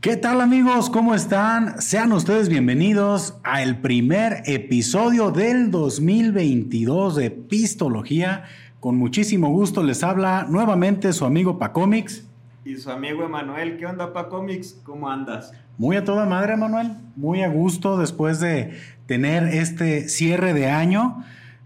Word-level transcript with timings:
¿Qué 0.00 0.16
tal 0.16 0.40
amigos? 0.40 0.88
¿Cómo 0.88 1.14
están? 1.14 1.82
Sean 1.82 2.12
ustedes 2.12 2.48
bienvenidos 2.48 3.34
a 3.44 3.62
el 3.62 3.76
primer 3.82 4.42
episodio 4.46 5.30
del 5.30 5.70
2022 5.70 7.16
de 7.16 7.30
Pistología. 7.30 8.44
Con 8.80 8.96
muchísimo 8.96 9.50
gusto 9.50 9.82
les 9.82 10.02
habla 10.02 10.46
nuevamente 10.48 11.12
su 11.12 11.26
amigo 11.26 11.58
Pacomics. 11.58 12.26
Y 12.64 12.76
su 12.76 12.90
amigo 12.90 13.24
Emanuel. 13.24 13.76
¿Qué 13.76 13.84
onda 13.84 14.14
Pacomics? 14.14 14.80
¿Cómo 14.84 15.10
andas? 15.10 15.52
Muy 15.76 15.96
a 15.96 16.04
toda 16.04 16.24
madre, 16.24 16.54
Emanuel. 16.54 16.92
Muy 17.14 17.42
a 17.42 17.48
gusto 17.48 17.98
después 17.98 18.40
de 18.40 18.72
tener 19.04 19.48
este 19.48 20.08
cierre 20.08 20.54
de 20.54 20.70
año. 20.70 21.24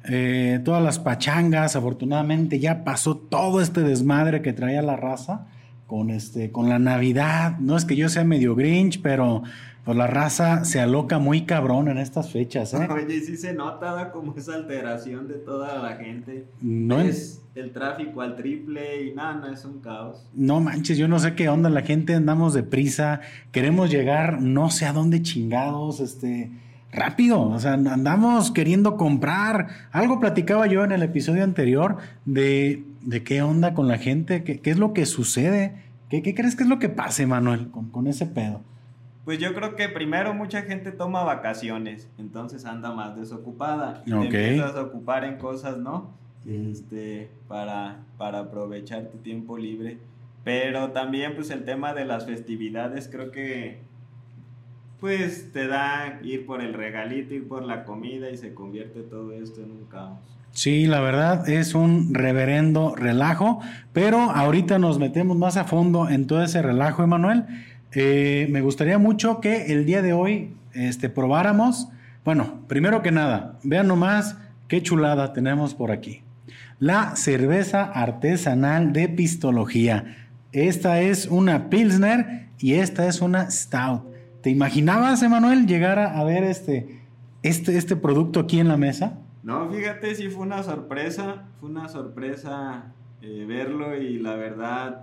Eh, 0.09 0.61
todas 0.65 0.83
las 0.83 0.99
pachangas, 0.99 1.77
afortunadamente 1.77 2.59
ya 2.59 2.83
pasó 2.83 3.17
todo 3.17 3.61
este 3.61 3.83
desmadre 3.83 4.43
que 4.43 4.53
traía 4.53 4.83
la 4.83 4.97
raza 4.97 5.47
con 5.95 6.11
este, 6.11 6.51
con 6.51 6.69
la 6.69 6.81
Navidad. 6.81 7.57
No 7.61 7.77
es 7.77 7.85
que 7.85 7.95
yo 7.95 8.09
sea 8.09 8.25
medio 8.25 8.57
Grinch, 8.57 9.01
pero 9.01 9.45
pues 9.85 9.97
la 9.97 10.09
raza 10.09 10.65
se 10.65 10.81
aloca 10.81 11.21
muy 11.21 11.43
cabrón 11.43 11.87
en 11.87 11.99
estas 11.99 12.33
fechas, 12.33 12.75
¿eh? 12.75 12.89
Oye, 12.91 13.21
sí 13.21 13.37
se 13.37 13.55
nota 13.55 14.11
como 14.11 14.35
esa 14.37 14.57
alteración 14.57 15.29
de 15.29 15.35
toda 15.35 15.81
la 15.81 15.95
gente. 15.97 16.47
No 16.61 17.01
es 17.01 17.43
el 17.55 17.73
tráfico 17.73 18.23
al 18.23 18.35
triple 18.35 19.05
y 19.05 19.15
nada, 19.15 19.35
no 19.35 19.47
es 19.53 19.65
un 19.65 19.81
caos. 19.81 20.27
No 20.35 20.61
manches, 20.61 20.99
yo 20.99 21.07
no 21.07 21.21
sé 21.21 21.37
qué 21.37 21.49
onda, 21.49 21.71
la 21.71 21.83
gente 21.83 22.17
andamos 22.17 22.55
deprisa, 22.55 23.21
queremos 23.53 23.89
llegar 23.89 24.43
no 24.43 24.71
sé 24.71 24.87
a 24.87 24.93
dónde 24.93 25.23
chingados, 25.23 26.01
este, 26.01 26.51
rápido, 26.91 27.41
o 27.41 27.61
sea, 27.61 27.75
andamos 27.75 28.51
queriendo 28.51 28.97
comprar. 28.97 29.69
Algo 29.93 30.19
platicaba 30.19 30.67
yo 30.67 30.83
en 30.83 30.91
el 30.91 31.05
episodio 31.05 31.45
anterior 31.45 31.99
de, 32.25 32.83
de 33.03 33.23
qué 33.23 33.43
onda 33.43 33.75
con 33.75 33.87
la 33.89 33.99
gente, 33.99 34.45
qué, 34.45 34.61
qué 34.61 34.71
es 34.71 34.79
lo 34.79 34.93
que 34.93 35.07
sucede, 35.07 35.84
qué, 36.15 36.23
qué, 36.23 36.35
crees 36.35 36.55
que 36.55 36.63
es 36.63 36.69
lo 36.69 36.79
que 36.79 36.89
pase, 36.89 37.27
Manuel, 37.27 37.71
con, 37.71 37.91
con 37.91 38.07
ese 38.07 38.27
pedo. 38.27 38.61
Pues 39.25 39.39
yo 39.39 39.55
creo 39.55 39.75
que 39.75 39.89
primero 39.89 40.35
mucha 40.35 40.63
gente 40.63 40.93
toma 40.93 41.25
vacaciones, 41.25 42.09
entonces 42.19 42.67
anda 42.67 42.93
más 42.93 43.17
desocupada 43.17 44.03
y 44.05 44.11
te 44.11 44.17
empiezas 44.17 44.77
a 44.77 44.83
ocupar 44.83 45.25
en 45.25 45.39
cosas, 45.39 45.79
¿no? 45.79 46.11
Este, 46.47 47.31
para, 47.49 48.05
para 48.19 48.41
aprovechar 48.41 49.09
tu 49.09 49.19
tiempo 49.19 49.57
libre. 49.57 49.99
Pero 50.45 50.91
también 50.91 51.35
pues 51.35 51.49
el 51.51 51.65
tema 51.65 51.95
de 51.95 52.05
las 52.05 52.27
festividades 52.27 53.09
creo 53.09 53.31
que 53.31 53.81
pues 55.01 55.53
te 55.53 55.67
da 55.67 56.21
ir 56.23 56.45
por 56.45 56.63
el 56.63 56.75
regalito, 56.75 57.35
ir 57.35 57.49
por 57.49 57.63
la 57.63 57.85
comida 57.85 58.31
y 58.31 58.37
se 58.37 58.53
convierte 58.53 59.01
todo 59.01 59.33
esto 59.33 59.63
en 59.63 59.71
un 59.71 59.85
caos. 59.87 60.19
Sí, 60.55 60.87
la 60.87 61.01
verdad 61.01 61.49
es 61.49 61.75
un 61.75 62.15
reverendo 62.15 62.95
relajo, 62.95 63.61
pero 63.93 64.31
ahorita 64.31 64.79
nos 64.79 65.01
metemos 65.01 65.37
más 65.37 65.57
a 65.57 65.65
fondo 65.65 66.09
en 66.09 66.29
todo 66.29 66.45
ese 66.45 66.63
relajo, 66.63 67.03
Emanuel. 67.03 67.45
Eh, 67.91 68.47
me 68.51 68.61
gustaría 68.61 68.99
mucho 68.99 69.41
que 69.41 69.73
el 69.73 69.85
día 69.85 70.01
de 70.01 70.13
hoy 70.13 70.55
este, 70.73 71.09
probáramos, 71.09 71.89
bueno, 72.25 72.61
primero 72.69 73.03
que 73.03 73.11
nada, 73.11 73.59
vean 73.65 73.89
nomás 73.89 74.37
qué 74.69 74.81
chulada 74.81 75.33
tenemos 75.33 75.75
por 75.75 75.91
aquí. 75.91 76.23
La 76.79 77.17
cerveza 77.17 77.83
artesanal 77.83 78.93
de 78.93 79.09
pistología. 79.09 80.29
Esta 80.53 81.01
es 81.01 81.27
una 81.27 81.69
Pilsner 81.69 82.47
y 82.61 82.75
esta 82.75 83.09
es 83.09 83.21
una 83.21 83.51
Stout. 83.51 84.05
¿Te 84.41 84.51
imaginabas, 84.51 85.21
Emanuel, 85.25 85.67
llegar 85.67 85.99
a, 85.99 86.17
a 86.17 86.23
ver 86.23 86.45
este, 86.45 87.01
este, 87.43 87.77
este 87.77 87.97
producto 87.97 88.39
aquí 88.39 88.61
en 88.61 88.69
la 88.69 88.77
mesa? 88.77 89.19
No, 89.45 89.71
fíjate, 89.71 90.15
sí 90.15 90.29
fue 90.29 90.43
una 90.43 90.63
sorpresa, 90.63 91.45
fue 91.61 91.69
una 91.69 91.89
sorpresa 91.89 92.95
eh, 93.21 93.45
verlo 93.47 93.95
y 93.95 94.19
la 94.19 94.37
verdad 94.37 95.03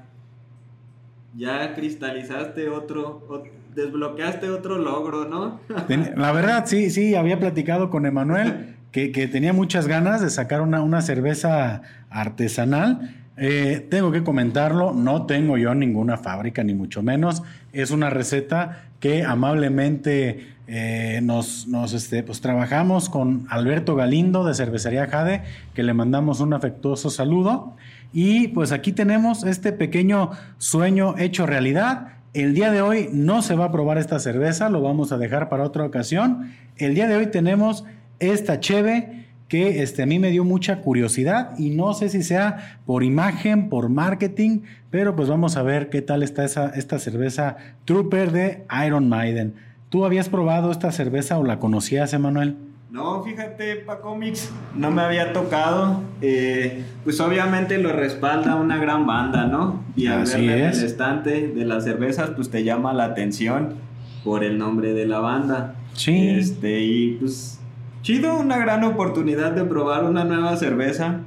ya 1.37 1.75
cristalizaste 1.75 2.67
otro, 2.67 3.43
desbloqueaste 3.75 4.49
otro 4.49 4.79
logro, 4.79 5.25
¿no? 5.25 5.59
La 6.15 6.31
verdad, 6.31 6.65
sí, 6.65 6.89
sí, 6.89 7.13
había 7.13 7.39
platicado 7.39 7.91
con 7.91 8.07
Emanuel 8.07 8.77
que, 8.91 9.11
que 9.11 9.27
tenía 9.27 9.53
muchas 9.53 9.87
ganas 9.87 10.21
de 10.21 10.31
sacar 10.31 10.61
una, 10.61 10.81
una 10.81 11.03
cerveza 11.03 11.83
artesanal. 12.09 13.15
Eh, 13.37 13.87
tengo 13.89 14.11
que 14.11 14.23
comentarlo, 14.23 14.91
no 14.91 15.27
tengo 15.27 15.57
yo 15.57 15.75
ninguna 15.75 16.17
fábrica, 16.17 16.63
ni 16.63 16.73
mucho 16.73 17.03
menos. 17.03 17.43
Es 17.73 17.91
una 17.91 18.09
receta 18.09 18.85
que 18.99 19.23
amablemente 19.23 20.50
eh, 20.67 21.19
nos, 21.23 21.67
este, 21.93 22.23
pues, 22.23 22.41
trabajamos 22.41 23.09
con 23.09 23.45
Alberto 23.49 23.95
Galindo 23.95 24.45
de 24.45 24.53
Cervecería 24.53 25.07
Jade, 25.07 25.43
que 25.73 25.83
le 25.83 25.93
mandamos 25.93 26.39
un 26.39 26.53
afectuoso 26.53 27.09
saludo. 27.09 27.75
Y 28.13 28.49
pues 28.49 28.71
aquí 28.71 28.91
tenemos 28.91 29.43
este 29.43 29.71
pequeño 29.71 30.31
sueño 30.57 31.15
hecho 31.17 31.45
realidad. 31.45 32.13
El 32.33 32.53
día 32.53 32.71
de 32.71 32.81
hoy 32.81 33.09
no 33.11 33.41
se 33.41 33.55
va 33.55 33.65
a 33.65 33.71
probar 33.71 33.97
esta 33.97 34.19
cerveza, 34.19 34.69
lo 34.69 34.81
vamos 34.81 35.11
a 35.11 35.17
dejar 35.17 35.49
para 35.49 35.63
otra 35.63 35.85
ocasión. 35.85 36.51
El 36.77 36.95
día 36.95 37.07
de 37.07 37.15
hoy 37.15 37.27
tenemos 37.27 37.85
esta 38.19 38.59
cheve 38.59 39.27
que 39.51 39.81
este, 39.81 40.03
a 40.03 40.05
mí 40.05 40.17
me 40.17 40.29
dio 40.29 40.45
mucha 40.45 40.79
curiosidad 40.79 41.57
y 41.57 41.71
no 41.71 41.93
sé 41.93 42.07
si 42.07 42.23
sea 42.23 42.79
por 42.85 43.03
imagen, 43.03 43.67
por 43.67 43.89
marketing, 43.89 44.61
pero 44.89 45.13
pues 45.13 45.27
vamos 45.27 45.57
a 45.57 45.63
ver 45.63 45.89
qué 45.89 46.01
tal 46.01 46.23
está 46.23 46.45
esa, 46.45 46.69
esta 46.69 46.99
cerveza 46.99 47.57
Trooper 47.83 48.31
de 48.31 48.65
Iron 48.85 49.09
Maiden. 49.09 49.55
¿Tú 49.91 50.05
habías 50.05 50.29
probado 50.29 50.71
esta 50.71 50.89
cerveza 50.93 51.37
o 51.37 51.43
la 51.43 51.59
conocías, 51.59 52.13
Emanuel? 52.13 52.55
No, 52.89 53.21
fíjate, 53.23 53.75
Pacomics, 53.75 54.49
no 54.73 54.89
me 54.89 55.01
había 55.01 55.33
tocado. 55.33 56.01
eh, 56.21 56.83
pues 57.03 57.19
obviamente 57.19 57.77
lo 57.77 57.91
respalda 57.91 58.55
una 58.55 58.77
gran 58.77 59.05
banda, 59.05 59.47
¿no? 59.47 59.83
Y 59.97 60.07
al 60.07 60.21
Así 60.21 60.45
verla 60.47 60.57
en 60.67 60.69
es. 60.71 60.79
el 60.79 60.85
estante 60.85 61.47
de 61.49 61.65
las 61.65 61.83
cervezas, 61.83 62.29
pues 62.31 62.49
te 62.49 62.63
llama 62.63 62.93
la 62.93 63.03
atención 63.03 63.75
por 64.23 64.45
el 64.45 64.57
nombre 64.57 64.93
de 64.93 65.05
la 65.07 65.19
banda. 65.19 65.75
Sí. 65.93 66.29
Este, 66.29 66.81
y 66.81 67.11
pues, 67.19 67.59
chido, 68.01 68.39
una 68.39 68.57
gran 68.59 68.85
oportunidad 68.85 69.51
de 69.51 69.65
probar 69.65 70.05
una 70.05 70.23
nueva 70.23 70.55
cerveza. 70.55 71.19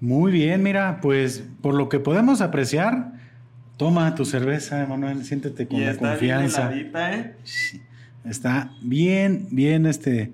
Muy 0.00 0.32
bien, 0.32 0.62
mira, 0.62 0.98
pues 1.02 1.44
por 1.60 1.74
lo 1.74 1.90
que 1.90 2.00
podemos 2.00 2.40
apreciar, 2.40 3.11
toma 3.82 4.14
tu 4.14 4.24
cerveza, 4.24 4.80
Emanuel, 4.80 5.24
siéntete 5.24 5.66
con 5.66 5.80
y 5.80 5.84
la 5.84 5.90
está 5.90 6.10
confianza. 6.10 6.68
bien 6.68 6.78
heladita, 6.94 7.14
¿eh? 7.16 7.34
Está 8.24 8.70
bien, 8.80 9.48
bien, 9.50 9.86
este, 9.86 10.32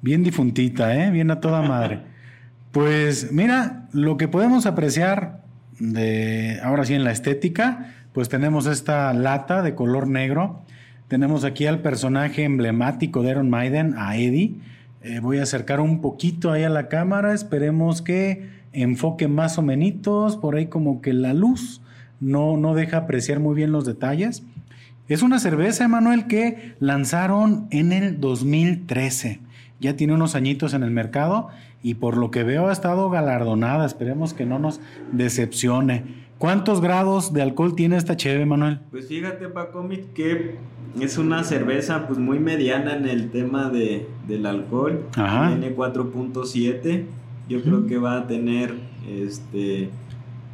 bien 0.00 0.22
difuntita, 0.22 0.96
¿eh? 0.96 1.10
Bien 1.10 1.30
a 1.30 1.40
toda 1.40 1.62
madre. 1.62 2.00
Pues 2.72 3.32
mira, 3.32 3.88
lo 3.92 4.18
que 4.18 4.28
podemos 4.28 4.66
apreciar 4.66 5.40
de, 5.78 6.60
ahora 6.62 6.84
sí 6.84 6.92
en 6.92 7.04
la 7.04 7.10
estética, 7.10 7.94
pues 8.12 8.28
tenemos 8.28 8.66
esta 8.66 9.14
lata 9.14 9.62
de 9.62 9.74
color 9.74 10.08
negro. 10.08 10.62
Tenemos 11.08 11.44
aquí 11.44 11.64
al 11.64 11.80
personaje 11.80 12.44
emblemático 12.44 13.22
de 13.22 13.30
Iron 13.30 13.48
Maiden, 13.48 13.94
a 13.96 14.18
Eddie. 14.18 14.56
Eh, 15.00 15.20
voy 15.20 15.38
a 15.38 15.44
acercar 15.44 15.80
un 15.80 16.02
poquito 16.02 16.52
ahí 16.52 16.64
a 16.64 16.68
la 16.68 16.88
cámara, 16.88 17.32
esperemos 17.32 18.02
que 18.02 18.50
enfoque 18.74 19.26
más 19.26 19.56
o 19.56 19.62
menos, 19.62 20.36
por 20.36 20.56
ahí 20.56 20.66
como 20.66 21.00
que 21.00 21.14
la 21.14 21.32
luz 21.32 21.80
no, 22.20 22.56
no 22.56 22.74
deja 22.74 22.98
apreciar 22.98 23.40
muy 23.40 23.54
bien 23.54 23.72
los 23.72 23.84
detalles. 23.84 24.44
Es 25.08 25.22
una 25.22 25.38
cerveza, 25.38 25.84
Emanuel, 25.84 26.26
que 26.26 26.74
lanzaron 26.80 27.68
en 27.70 27.92
el 27.92 28.20
2013. 28.20 29.40
Ya 29.80 29.94
tiene 29.94 30.14
unos 30.14 30.34
añitos 30.34 30.74
en 30.74 30.82
el 30.82 30.90
mercado 30.90 31.48
y 31.82 31.94
por 31.94 32.16
lo 32.16 32.30
que 32.30 32.42
veo 32.42 32.68
ha 32.68 32.72
estado 32.72 33.08
galardonada. 33.10 33.86
Esperemos 33.86 34.34
que 34.34 34.46
no 34.46 34.58
nos 34.58 34.80
decepcione. 35.12 36.26
¿Cuántos 36.38 36.80
grados 36.80 37.32
de 37.32 37.42
alcohol 37.42 37.74
tiene 37.74 37.96
esta 37.96 38.16
cheve, 38.16 38.44
Manuel? 38.44 38.80
Pues 38.90 39.06
fíjate, 39.06 39.48
Pacomic, 39.48 40.12
que 40.12 40.56
es 41.00 41.18
una 41.18 41.44
cerveza 41.44 42.06
pues 42.06 42.18
muy 42.18 42.38
mediana 42.38 42.96
en 42.96 43.06
el 43.06 43.30
tema 43.30 43.70
de, 43.70 44.06
del 44.26 44.46
alcohol. 44.46 45.06
Ajá. 45.14 45.48
Tiene 45.48 45.74
4.7. 45.74 47.04
Yo 47.48 47.62
creo 47.62 47.86
que 47.86 47.96
va 47.98 48.18
a 48.18 48.26
tener, 48.26 48.74
este, 49.08 49.90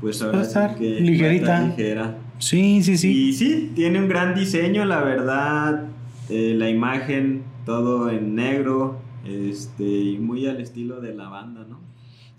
pues 0.02 0.20
ahora 0.20 0.38
Va 0.38 0.42
a 0.42 0.44
sí 0.44 0.48
estar 0.48 0.76
que 0.76 0.90
va 0.92 0.96
a 0.98 1.00
ligerita. 1.00 1.54
estar 1.54 1.68
ligera. 1.78 2.18
Sí, 2.38 2.82
sí, 2.82 2.98
sí. 2.98 3.28
Y 3.28 3.32
sí, 3.32 3.72
tiene 3.74 3.98
un 4.00 4.08
gran 4.08 4.34
diseño, 4.34 4.84
la 4.84 5.00
verdad. 5.02 5.84
eh, 6.28 6.54
la 6.56 6.68
imagen, 6.68 7.42
todo 7.64 8.10
en 8.10 8.34
negro, 8.34 9.00
este, 9.24 9.84
y 9.84 10.18
muy 10.18 10.46
al 10.46 10.60
estilo 10.60 11.00
de 11.00 11.14
la 11.14 11.28
banda, 11.28 11.64
¿no? 11.68 11.80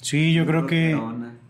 Sí, 0.01 0.33
yo 0.33 0.45
creo 0.45 0.67
que... 0.67 0.99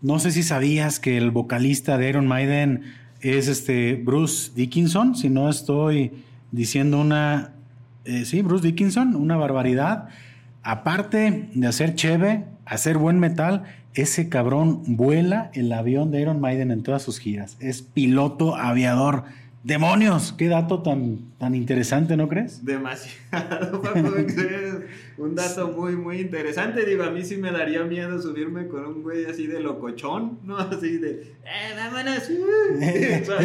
No 0.02 0.18
sé 0.18 0.30
si 0.32 0.42
sabías 0.42 1.00
que 1.00 1.16
el 1.16 1.30
vocalista 1.30 1.96
de 1.98 2.08
Iron 2.10 2.26
Maiden 2.26 2.82
es 3.20 3.48
este 3.48 3.94
Bruce 3.94 4.52
Dickinson, 4.54 5.14
si 5.16 5.30
no 5.30 5.48
estoy 5.48 6.12
diciendo 6.52 7.00
una... 7.00 7.52
eh, 8.04 8.24
sí, 8.26 8.42
Bruce 8.42 8.66
Dickinson, 8.66 9.16
una 9.16 9.36
barbaridad. 9.36 10.08
Aparte 10.62 11.48
de 11.54 11.66
hacer 11.66 11.94
cheve, 11.94 12.44
hacer 12.66 12.98
buen 12.98 13.18
metal, 13.18 13.64
ese 13.94 14.28
cabrón 14.28 14.82
vuela 14.86 15.50
el 15.54 15.72
avión 15.72 16.10
de 16.10 16.20
Iron 16.20 16.40
Maiden 16.40 16.70
en 16.70 16.82
todas 16.82 17.02
sus 17.02 17.18
giras. 17.18 17.56
Es 17.60 17.82
piloto 17.82 18.56
aviador. 18.56 19.24
Demonios, 19.62 20.34
qué 20.36 20.48
dato 20.48 20.82
tan, 20.82 21.20
tan 21.38 21.54
interesante, 21.54 22.18
¿no 22.18 22.28
crees? 22.28 22.66
Demasiado, 22.66 23.80
un 25.16 25.34
dato 25.34 25.68
muy, 25.68 25.96
muy 25.96 26.20
interesante. 26.20 26.84
Digo, 26.84 27.02
a 27.02 27.10
mí 27.10 27.24
sí 27.24 27.38
me 27.38 27.50
daría 27.50 27.82
miedo 27.84 28.20
subirme 28.20 28.66
con 28.66 28.84
un 28.84 29.02
güey 29.02 29.24
así 29.24 29.46
de 29.46 29.60
locochón, 29.60 30.40
¿no? 30.44 30.58
Así 30.58 30.98
de, 30.98 31.32
¡eh, 31.46 31.72
vámonos! 31.76 32.28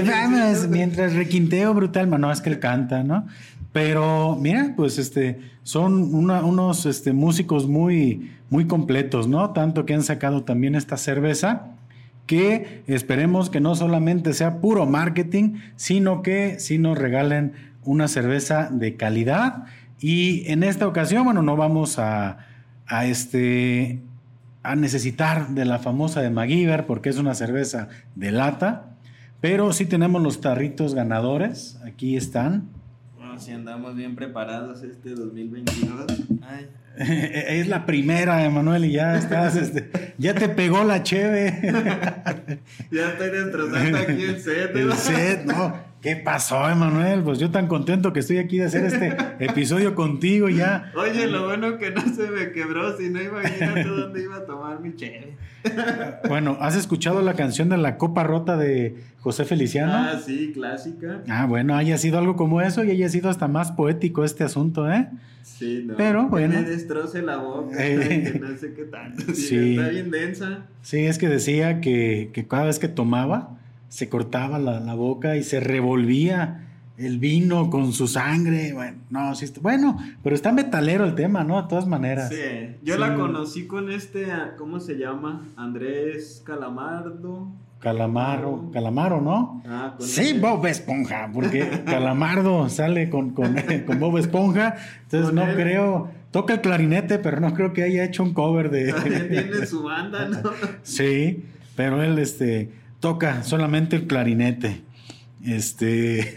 vámonos, 0.06 0.68
mientras 0.68 1.14
requinteo 1.14 1.74
brutal, 1.74 2.10
no, 2.10 2.30
es 2.30 2.42
que 2.42 2.50
él 2.50 2.60
canta, 2.60 3.02
¿no? 3.02 3.26
Pero 3.72 4.36
mira, 4.36 4.74
pues 4.76 4.98
este, 4.98 5.40
son 5.64 6.14
unos 6.14 6.86
este, 6.86 7.14
músicos 7.14 7.66
muy, 7.66 8.30
muy 8.50 8.66
completos, 8.66 9.28
¿no? 9.28 9.52
Tanto 9.52 9.86
que 9.86 9.94
han 9.94 10.04
sacado 10.04 10.44
también 10.44 10.76
esta 10.76 10.98
cerveza 10.98 11.68
que 12.26 12.84
esperemos 12.86 13.50
que 13.50 13.60
no 13.60 13.74
solamente 13.74 14.34
sea 14.34 14.62
puro 14.62 14.86
marketing, 14.86 15.56
sino 15.76 16.22
que 16.22 16.60
sí 16.60 16.78
nos 16.78 16.96
regalen 16.98 17.54
una 17.84 18.08
cerveza 18.08 18.70
de 18.72 18.96
calidad. 18.96 19.64
Y 20.00 20.44
en 20.52 20.62
esta 20.62 20.88
ocasión, 20.88 21.26
bueno, 21.26 21.42
no 21.42 21.56
vamos 21.56 21.98
a, 21.98 22.38
a, 22.86 23.06
este, 23.08 24.00
a 24.62 24.76
necesitar 24.76 25.50
de 25.50 25.66
la 25.66 25.80
famosa 25.80 26.22
de 26.22 26.30
MacGyver 26.30 26.86
porque 26.86 27.10
es 27.10 27.18
una 27.18 27.34
cerveza 27.34 27.88
de 28.16 28.32
lata, 28.32 28.92
pero 29.42 29.74
sí 29.74 29.86
tenemos 29.86 30.22
los 30.22 30.40
tarritos 30.40 30.94
ganadores, 30.94 31.80
aquí 31.84 32.16
están. 32.16 32.70
Si 33.40 33.52
andamos 33.52 33.96
bien 33.96 34.16
preparados 34.16 34.84
este 34.84 35.12
2022. 35.12 36.06
Ay. 36.42 36.70
es 37.00 37.68
la 37.68 37.86
primera, 37.86 38.44
Emanuel, 38.44 38.86
y 38.86 38.92
ya 38.92 39.18
estás, 39.18 39.56
este, 39.56 39.90
ya 40.18 40.36
te 40.36 40.50
pegó 40.50 40.84
la 40.84 41.02
cheve. 41.04 41.58
ya 42.92 43.10
estoy 43.12 43.30
destrozando 43.30 43.98
aquí 43.98 44.24
el 44.24 44.42
set. 44.42 44.76
El 44.76 44.94
set, 44.94 45.46
no. 45.46 45.89
¿Qué 46.02 46.16
pasó, 46.16 46.70
Emanuel? 46.70 47.24
Pues 47.24 47.40
yo 47.40 47.52
tan 47.52 47.68
contento 47.68 48.14
que 48.14 48.22
estoy 48.22 48.38
aquí 48.38 48.58
de 48.58 48.66
hacer 48.66 48.86
este 48.86 49.18
episodio 49.44 49.96
contigo 49.96 50.48
ya. 50.48 50.94
Oye, 50.96 51.28
lo 51.28 51.46
bueno 51.46 51.78
que 51.78 51.92
no 51.92 52.02
se 52.02 52.32
me 52.32 52.54
quebró, 52.54 52.98
si 52.98 53.10
no 53.10 53.22
imagínate 53.22 53.84
dónde 53.84 54.24
iba 54.24 54.38
a 54.38 54.46
tomar 54.46 54.80
mi 54.80 54.96
cheve. 54.96 55.36
Bueno, 56.30 56.58
¿has 56.62 56.78
escuchado 56.78 57.22
la 57.22 57.34
canción 57.34 57.68
de 57.68 57.76
la 57.78 57.98
copa 57.98 58.24
rota 58.24 58.56
de 58.56 58.96
José 59.20 59.44
Feliciano? 59.44 59.92
Ah, 59.94 60.18
sí, 60.26 60.52
clásica. 60.54 61.22
Ah, 61.28 61.46
bueno, 61.46 61.76
haya 61.76 61.98
sido 61.98 62.18
algo 62.18 62.38
como 62.38 62.62
eso 62.62 62.86
y 62.86 62.92
haya 62.92 63.10
sido 63.10 63.30
hasta 63.30 63.50
más 63.50 63.74
poético 63.74 64.24
este 64.24 64.46
asunto, 64.46 64.90
¿eh? 64.90 65.10
Sí, 65.44 65.84
no. 65.86 65.96
Pero 65.98 66.30
bueno. 66.30 66.54
me 66.54 66.64
destroce 66.64 67.22
la 67.22 67.38
boca, 67.38 67.76
eh, 67.78 68.24
que 68.32 68.40
no 68.40 68.58
sé 68.58 68.74
qué 68.74 68.86
tanto. 68.86 69.34
Sí, 69.34 69.76
Está 69.76 69.90
bien 69.90 70.12
densa. 70.12 70.66
Sí, 70.82 71.00
es 71.00 71.18
que 71.18 71.28
decía 71.28 71.82
que, 71.82 72.30
que 72.34 72.48
cada 72.48 72.66
vez 72.66 72.80
que 72.80 72.88
tomaba 72.88 73.59
se 73.90 74.08
cortaba 74.08 74.60
la, 74.60 74.94
boca 74.96 75.36
y 75.36 75.44
se 75.44 75.60
revolvía 75.60 76.66
el 76.98 77.20
vino 77.20 77.70
con 77.70 77.92
su 77.92 78.08
sangre. 78.08 78.74
Bueno, 78.74 78.98
no, 79.10 79.36
sí, 79.36 79.52
bueno, 79.62 79.98
pero 80.24 80.36
está 80.36 80.52
metalero 80.52 81.06
el 81.06 81.16
tema, 81.16 81.44
¿no? 81.44 81.62
De 81.62 81.68
todas 81.68 81.88
maneras. 81.88 82.30
Sí, 82.30 82.76
yo 82.84 82.98
la 82.98 83.16
conocí 83.16 83.68
con 83.68 83.92
este, 83.92 84.28
¿cómo 84.58 84.80
se 84.80 84.96
llama? 84.96 85.46
Andrés 85.58 86.42
Calamardo. 86.46 87.48
Calamaro, 87.80 88.70
Calamaro, 88.74 89.22
¿no? 89.22 89.64
Ah, 89.66 89.96
sí, 90.00 90.38
Bob 90.38 90.66
Esponja, 90.66 91.32
porque 91.34 91.82
Calamardo 91.86 92.68
sale 92.68 93.10
con, 93.10 93.30
con, 93.30 93.56
Bob 94.00 94.18
Esponja, 94.18 94.76
entonces 95.04 95.34
no 95.34 95.46
creo, 95.54 96.12
toca 96.32 96.56
el 96.56 96.62
clarinete, 96.62 97.20
pero 97.20 97.40
no 97.40 97.54
creo 97.54 97.72
que 97.72 97.84
haya 97.84 98.04
hecho 98.04 98.24
un 98.24 98.34
cover 98.34 98.70
de... 98.70 98.94
tiene 99.30 99.66
su 99.66 99.84
banda, 99.84 100.28
¿no? 100.28 100.52
sí, 100.84 101.46
pero 101.78 102.04
él, 102.04 102.20
este, 102.20 102.70
toca 103.00 103.44
solamente 103.44 103.96
el 103.96 104.08
clarinete. 104.08 104.82
Este, 105.44 106.36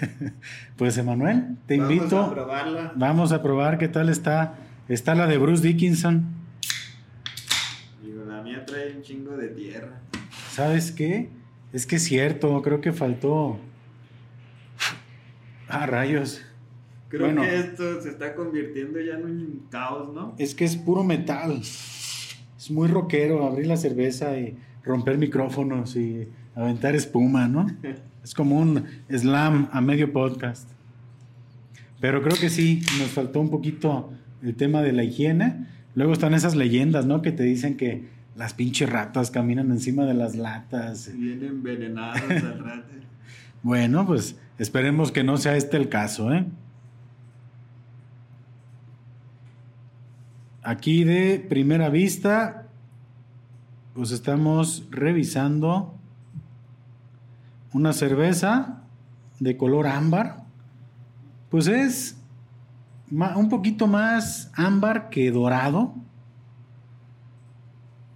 pues 0.76 0.96
Emanuel, 0.98 1.56
te 1.66 1.76
invito. 1.76 2.16
Vamos 2.16 2.30
a 2.30 2.34
probarla. 2.34 2.92
Vamos 2.96 3.32
a 3.32 3.42
probar 3.42 3.78
qué 3.78 3.88
tal 3.88 4.08
está. 4.08 4.54
Está 4.88 5.14
la 5.14 5.26
de 5.26 5.38
Bruce 5.38 5.62
Dickinson. 5.66 6.24
Digo, 8.02 8.24
la 8.24 8.42
mía 8.42 8.64
trae 8.64 8.96
un 8.96 9.02
chingo 9.02 9.36
de 9.36 9.48
tierra. 9.48 10.00
¿Sabes 10.50 10.92
qué? 10.92 11.30
Es 11.72 11.86
que 11.86 11.96
es 11.96 12.04
cierto, 12.04 12.60
creo 12.62 12.80
que 12.80 12.92
faltó. 12.92 13.58
Ah, 15.68 15.86
rayos. 15.86 16.42
Creo 17.08 17.34
que 17.34 17.58
esto 17.58 18.00
se 18.00 18.10
está 18.10 18.34
convirtiendo 18.34 19.00
ya 19.00 19.14
en 19.14 19.24
un 19.24 19.66
caos, 19.70 20.14
¿no? 20.14 20.34
Es 20.38 20.54
que 20.54 20.64
es 20.64 20.76
puro 20.76 21.04
metal. 21.04 21.60
Es 21.60 22.70
muy 22.70 22.88
rockero 22.88 23.46
abrir 23.46 23.66
la 23.66 23.76
cerveza 23.76 24.38
y 24.38 24.56
romper 24.82 25.18
micrófonos 25.18 25.96
y 25.96 26.28
aventar 26.54 26.94
espuma, 26.94 27.48
¿no? 27.48 27.66
Es 28.22 28.34
como 28.34 28.56
un 28.56 28.84
slam 29.10 29.68
a 29.72 29.80
medio 29.80 30.12
podcast. 30.12 30.68
Pero 32.00 32.22
creo 32.22 32.36
que 32.36 32.50
sí, 32.50 32.80
nos 33.00 33.08
faltó 33.08 33.40
un 33.40 33.50
poquito 33.50 34.12
el 34.42 34.54
tema 34.54 34.80
de 34.80 34.92
la 34.92 35.02
higiene. 35.02 35.66
Luego 35.96 36.12
están 36.12 36.32
esas 36.32 36.54
leyendas, 36.54 37.04
¿no? 37.04 37.20
Que 37.20 37.32
te 37.32 37.42
dicen 37.42 37.76
que 37.76 38.08
las 38.36 38.54
pinches 38.54 38.88
ratas 38.88 39.32
caminan 39.32 39.72
encima 39.72 40.04
de 40.04 40.14
las 40.14 40.36
latas. 40.36 41.10
Vienen 41.12 41.48
envenenadas 41.48 42.22
al 42.30 42.58
rato. 42.60 42.88
bueno, 43.62 44.06
pues 44.06 44.38
esperemos 44.58 45.10
que 45.10 45.24
no 45.24 45.36
sea 45.36 45.56
este 45.56 45.76
el 45.76 45.88
caso, 45.88 46.32
¿eh? 46.32 46.46
Aquí 50.62 51.02
de 51.02 51.44
primera 51.48 51.88
vista, 51.88 52.68
pues 53.94 54.12
estamos 54.12 54.86
revisando 54.90 55.98
una 57.72 57.92
cerveza 57.92 58.82
de 59.40 59.56
color 59.56 59.86
ámbar, 59.86 60.44
pues 61.50 61.66
es 61.66 62.16
un 63.10 63.48
poquito 63.48 63.86
más 63.86 64.50
ámbar 64.54 65.10
que 65.10 65.30
dorado. 65.30 65.94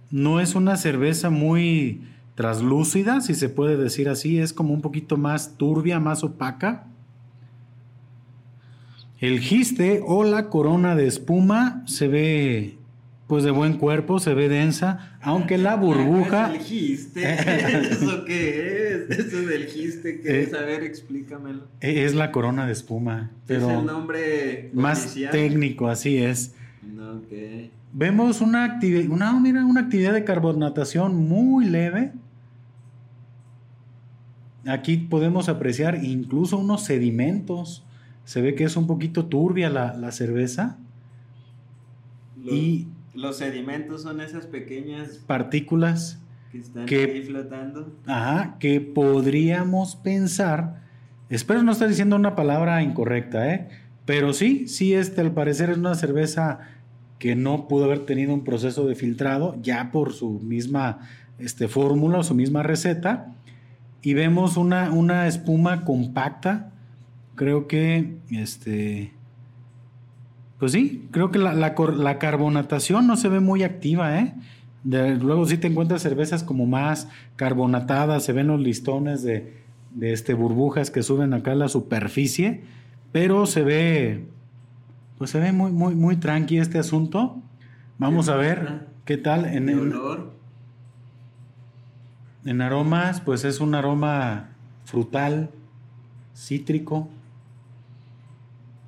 No 0.09 0.39
es 0.39 0.55
una 0.55 0.77
cerveza 0.77 1.29
muy 1.29 2.07
traslúcida, 2.35 3.19
si 3.21 3.33
se 3.33 3.49
puede 3.49 3.77
decir 3.77 4.09
así, 4.09 4.39
es 4.39 4.53
como 4.53 4.73
un 4.73 4.81
poquito 4.81 5.17
más 5.17 5.57
turbia, 5.57 5.99
más 5.99 6.23
opaca. 6.23 6.87
El 9.19 9.39
giste 9.39 10.03
o 10.05 10.23
la 10.23 10.49
corona 10.49 10.95
de 10.95 11.07
espuma 11.07 11.83
se 11.87 12.07
ve 12.07 12.76
pues 13.27 13.43
de 13.43 13.51
buen 13.51 13.73
cuerpo, 13.73 14.19
se 14.19 14.33
ve 14.33 14.47
densa, 14.47 15.17
aunque 15.21 15.57
la 15.57 15.75
burbuja... 15.75 16.51
¿El 16.53 16.59
giste? 16.59 17.21
¿Eso 17.91 18.23
qué 18.23 19.05
es? 19.09 19.19
Eso 19.19 19.37
del 19.41 19.65
giste, 19.65 20.21
¿qué 20.21 20.43
es? 20.43 20.53
A 20.53 20.61
ver, 20.61 20.83
explícamelo. 20.83 21.67
Eh, 21.81 22.05
es 22.05 22.15
la 22.15 22.31
corona 22.31 22.65
de 22.65 22.71
espuma, 22.71 23.31
pero... 23.45 23.69
Es 23.69 23.79
el 23.79 23.85
nombre 23.85 24.71
Más 24.73 25.15
técnico, 25.31 25.89
así 25.89 26.17
es. 26.17 26.55
Ok. 26.85 27.69
Vemos 27.91 28.39
una, 28.39 28.63
actividad, 28.63 29.09
una, 29.11 29.37
mira, 29.39 29.65
una 29.65 29.81
actividad 29.81 30.13
de 30.13 30.23
carbonatación 30.23 31.15
muy 31.27 31.65
leve. 31.65 32.13
Aquí 34.65 34.97
podemos 34.97 35.49
apreciar 35.49 36.03
incluso 36.03 36.57
unos 36.57 36.83
sedimentos. 36.83 37.83
Se 38.23 38.41
ve 38.41 38.55
que 38.55 38.63
es 38.63 38.77
un 38.77 38.87
poquito 38.87 39.25
turbia 39.25 39.69
la, 39.69 40.11
cerveza. 40.11 40.77
y 42.45 42.87
los 43.17 43.37
sedimentos 43.37 44.03
son 44.03 44.21
esas 44.21 44.45
pequeñas 44.45 45.23
partículas 45.25 46.21
que 46.51 46.59
están 46.59 46.87
ahí 46.87 47.23
flotando. 47.23 47.91
Ajá, 48.05 48.57
que 48.59 48.79
podríamos 48.79 49.95
pensar, 49.95 50.83
espero 51.29 51.63
no 51.63 51.71
estar 51.71 51.89
diciendo 51.89 52.15
una 52.15 52.35
palabra 52.35 52.81
incorrecta, 52.83 53.51
¿eh? 53.51 53.69
Pero 54.05 54.33
sí, 54.33 54.67
sí, 54.67 54.93
este 54.93 55.21
al 55.21 55.31
parecer 55.31 55.71
es 55.71 55.77
una 55.77 55.95
cerveza 55.95 56.59
que 57.17 57.35
no 57.35 57.67
pudo 57.67 57.85
haber 57.85 58.05
tenido 58.05 58.33
un 58.33 58.43
proceso 58.43 58.85
de 58.85 58.93
filtrado 58.93 59.57
ya 59.63 59.91
por 59.91 60.13
su 60.13 60.39
misma 60.39 60.99
este, 61.39 61.67
fórmula 61.67 62.19
o 62.19 62.23
su 62.23 62.35
misma 62.35 62.61
receta. 62.61 63.33
Y 64.03 64.13
vemos 64.13 64.57
una, 64.57 64.91
una 64.91 65.27
espuma 65.27 65.83
compacta. 65.83 66.71
Creo 67.35 67.67
que 67.67 68.19
este, 68.29 69.16
pues 70.59 70.71
sí, 70.71 71.07
creo 71.11 71.31
que 71.31 71.37
la, 71.37 71.75
carbonatación 72.19 73.05
no 73.05 73.15
se 73.15 73.29
ve 73.29 73.39
muy 73.39 73.63
activa, 73.63 74.19
¿eh? 74.19 74.33
luego 74.83 75.45
sí 75.45 75.57
te 75.57 75.67
encuentras 75.67 76.01
cervezas 76.01 76.43
como 76.43 76.65
más 76.65 77.09
carbonatadas, 77.35 78.23
se 78.23 78.33
ven 78.33 78.47
los 78.47 78.59
listones 78.59 79.21
de, 79.21 79.53
este, 80.01 80.33
burbujas 80.33 80.89
que 80.89 81.03
suben 81.03 81.33
acá 81.33 81.51
a 81.51 81.55
la 81.55 81.67
superficie, 81.67 82.63
pero 83.11 83.45
se 83.45 83.63
ve, 83.63 84.25
pues 85.17 85.29
se 85.29 85.39
ve 85.39 85.51
muy, 85.51 85.71
muy, 85.71 85.95
muy 85.95 86.15
tranqui 86.15 86.57
este 86.57 86.79
asunto. 86.79 87.41
Vamos 87.99 88.29
a 88.29 88.35
ver 88.35 88.87
qué 89.05 89.17
tal 89.17 89.45
en 89.45 89.69
el 89.69 89.79
olor. 89.79 90.33
En 92.45 92.61
aromas, 92.61 93.21
pues 93.21 93.43
es 93.43 93.59
un 93.59 93.75
aroma 93.75 94.49
frutal, 94.85 95.49
cítrico. 96.35 97.09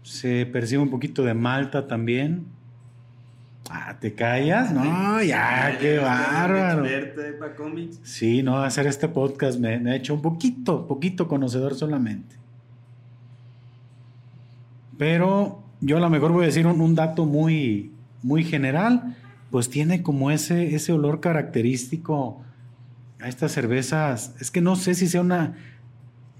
Se 0.09 0.47
percibe 0.47 0.81
un 0.81 0.89
poquito 0.89 1.23
de 1.23 1.35
malta 1.35 1.85
también. 1.85 2.47
Ah, 3.69 3.95
¿te 3.99 4.15
callas? 4.15 4.73
No, 4.73 5.21
ya, 5.21 5.77
qué 5.79 5.99
bárbaro. 5.99 6.83
Sí, 8.01 8.41
no, 8.41 8.57
hacer 8.57 8.87
este 8.87 9.07
podcast 9.07 9.59
me, 9.59 9.75
ha 9.75 9.95
hecho 9.95 10.15
un 10.15 10.23
poquito, 10.23 10.87
poquito 10.87 11.27
conocedor 11.27 11.75
solamente. 11.75 12.35
pero 14.97 15.63
yo 15.79 15.97
a 15.97 15.99
lo 15.99 16.09
mejor 16.09 16.31
voy 16.31 16.43
a 16.43 16.47
decir 16.47 16.65
un, 16.65 16.95
dato 16.95 17.25
muy, 17.25 17.91
muy 18.23 18.43
general, 18.43 19.15
pues 19.51 19.69
tiene 19.69 20.01
como 20.01 20.31
ese, 20.31 20.73
ese 20.73 20.91
olor 20.91 21.19
característico 21.19 22.41
a 23.21 23.29
estas 23.29 23.51
cervezas. 23.51 24.35
Es 24.39 24.49
que 24.49 24.59
no 24.59 24.75
sé 24.75 24.95
si 24.95 25.07
sea 25.07 25.21
una, 25.21 25.53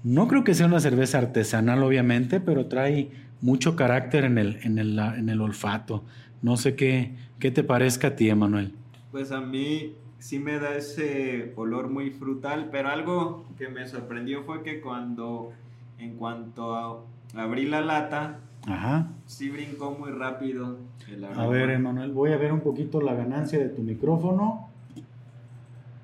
no 0.02 0.26
creo 0.26 0.42
que 0.42 0.54
sea 0.54 0.66
una 0.66 0.80
cerveza 0.80 1.18
artesanal, 1.18 1.84
obviamente, 1.84 2.40
pero 2.40 2.66
trae 2.66 3.29
mucho 3.40 3.76
carácter 3.76 4.24
en 4.24 4.38
el, 4.38 4.58
en 4.62 4.78
el, 4.78 4.98
en 4.98 5.28
el 5.28 5.40
olfato. 5.40 6.04
No 6.42 6.56
sé 6.56 6.74
qué, 6.76 7.14
qué 7.38 7.50
te 7.50 7.62
parezca 7.62 8.08
a 8.08 8.16
ti, 8.16 8.28
Emanuel. 8.28 8.74
Pues 9.10 9.32
a 9.32 9.40
mí 9.40 9.94
sí 10.18 10.38
me 10.38 10.58
da 10.58 10.74
ese 10.76 11.52
olor 11.56 11.88
muy 11.88 12.10
frutal, 12.10 12.68
pero 12.70 12.88
algo 12.90 13.46
que 13.58 13.68
me 13.68 13.86
sorprendió 13.86 14.44
fue 14.44 14.62
que 14.62 14.80
cuando, 14.80 15.52
en 15.98 16.16
cuanto 16.16 17.06
abrí 17.34 17.66
la 17.66 17.80
lata, 17.80 18.38
Ajá. 18.66 19.08
sí 19.26 19.48
brincó 19.50 19.96
muy 19.98 20.10
rápido 20.10 20.78
el 21.10 21.24
A 21.24 21.46
ver, 21.46 21.70
Emanuel, 21.70 22.12
voy 22.12 22.32
a 22.32 22.36
ver 22.36 22.52
un 22.52 22.60
poquito 22.60 23.00
la 23.00 23.14
ganancia 23.14 23.58
de 23.58 23.68
tu 23.70 23.82
micrófono. 23.82 24.68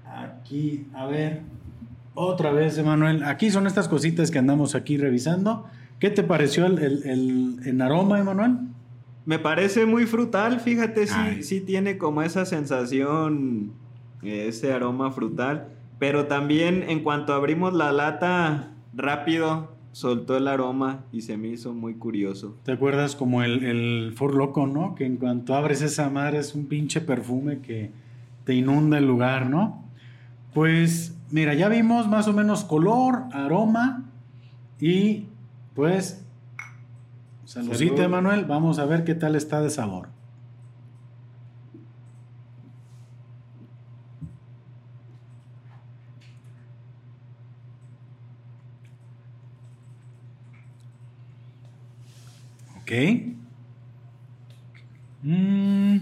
Aquí, 0.06 0.86
a 0.94 1.06
ver, 1.06 1.42
otra 2.14 2.50
vez, 2.50 2.78
Emanuel. 2.78 3.22
Aquí 3.24 3.50
son 3.50 3.66
estas 3.66 3.88
cositas 3.88 4.30
que 4.30 4.38
andamos 4.38 4.74
aquí 4.74 4.96
revisando. 4.96 5.66
¿Qué 5.98 6.10
te 6.10 6.22
pareció 6.22 6.66
el, 6.66 7.80
aroma, 7.80 8.18
Emanuel? 8.18 8.58
Me 9.24 9.38
parece 9.38 9.86
muy 9.86 10.06
frutal, 10.06 10.60
fíjate, 10.60 11.06
sí, 11.06 11.42
sí 11.42 11.60
tiene 11.60 11.98
como 11.98 12.22
esa 12.22 12.44
sensación, 12.44 13.72
ese 14.22 14.72
aroma 14.72 15.10
frutal, 15.10 15.68
pero 15.98 16.26
también 16.26 16.84
en 16.88 17.02
cuanto 17.02 17.32
abrimos 17.32 17.72
la 17.74 17.92
lata, 17.92 18.72
rápido 18.94 19.74
soltó 19.96 20.36
el 20.36 20.46
aroma 20.46 21.06
y 21.10 21.22
se 21.22 21.38
me 21.38 21.48
hizo 21.48 21.72
muy 21.72 21.94
curioso. 21.94 22.54
¿Te 22.64 22.72
acuerdas 22.72 23.16
como 23.16 23.42
el, 23.42 23.64
el 23.64 24.12
For 24.14 24.34
Loco, 24.34 24.66
no? 24.66 24.94
Que 24.94 25.06
en 25.06 25.16
cuanto 25.16 25.54
abres 25.54 25.80
esa 25.80 26.10
madre 26.10 26.38
es 26.38 26.54
un 26.54 26.66
pinche 26.66 27.00
perfume 27.00 27.60
que 27.60 27.90
te 28.44 28.54
inunda 28.54 28.98
el 28.98 29.06
lugar, 29.06 29.48
¿no? 29.48 29.82
Pues 30.52 31.16
mira, 31.30 31.54
ya 31.54 31.68
vimos 31.68 32.08
más 32.08 32.28
o 32.28 32.34
menos 32.34 32.62
color, 32.64 33.24
aroma 33.32 34.04
y 34.78 35.24
pues, 35.76 36.24
saludita, 37.44 38.08
Manuel. 38.08 38.46
Vamos 38.46 38.78
a 38.78 38.86
ver 38.86 39.04
qué 39.04 39.14
tal 39.14 39.36
está 39.36 39.60
de 39.60 39.68
sabor. 39.68 40.08
Ok. 52.80 52.92
Mm. 55.22 55.98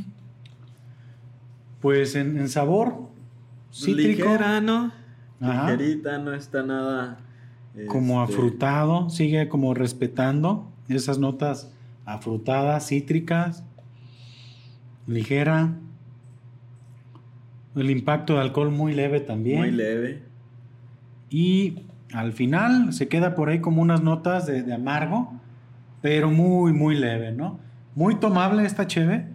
pues 1.81 2.15
en, 2.15 2.47
sabor 2.51 3.09
cítrico. 3.73 4.25
Ligera, 4.25 4.61
¿no? 4.61 4.93
Ligerita, 5.41 6.19
no 6.19 6.35
está 6.35 6.63
nada 6.63 7.19
como 7.89 8.23
este, 8.23 8.35
afrutado, 8.35 9.11
sigue 9.11 9.49
como 9.49 9.75
respetando 9.75 10.71
esas 10.89 11.19
notas 11.19 11.73
afrutadas, 12.05 12.89
cítricas, 12.89 13.65
ligera. 15.07 15.75
El 17.75 17.91
impacto 17.91 18.35
de 18.35 18.41
alcohol 18.41 18.71
muy 18.71 18.95
leve 18.95 19.21
también. 19.21 19.59
Muy 19.59 19.73
leve. 19.73 20.23
Y 21.31 21.83
al 22.13 22.33
final 22.33 22.93
se 22.93 23.09
queda 23.09 23.35
por 23.35 23.49
ahí 23.49 23.61
como 23.61 23.83
unas 23.83 24.03
notas 24.03 24.47
de, 24.47 24.73
amargo, 24.73 25.33
pero 26.01 26.31
muy, 26.31 26.73
muy 26.73 26.95
leve, 26.95 27.33
¿no? 27.33 27.59
Muy 27.97 28.15
tomable 28.17 28.65
esta 28.65 28.87
cheve. 28.87 29.27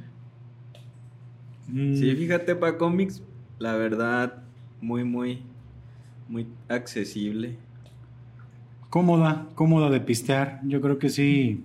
Sí, 1.66 1.74
mm. 1.74 2.18
fíjate 2.18 2.56
para 2.56 2.78
cómics, 2.78 3.22
la 3.58 3.76
verdad, 3.76 4.44
muy, 4.80 5.04
muy, 5.04 5.44
muy 6.30 6.48
accesible 6.70 7.58
cómoda, 8.90 9.46
cómoda 9.56 9.90
de 9.90 10.02
pistear. 10.02 10.60
Yo 10.64 10.82
creo 10.82 11.00
que 11.00 11.10
sí, 11.10 11.64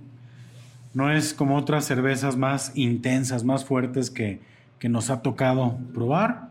no 0.93 1.11
es 1.11 1.35
como 1.35 1.57
otras 1.57 1.85
cervezas 1.85 2.37
más 2.37 2.73
intensas, 2.77 3.45
más 3.45 3.65
fuertes 3.65 4.11
que, 4.11 4.41
que 4.79 4.89
nos 4.89 5.11
ha 5.11 5.23
tocado 5.23 5.79
probar. 5.93 6.49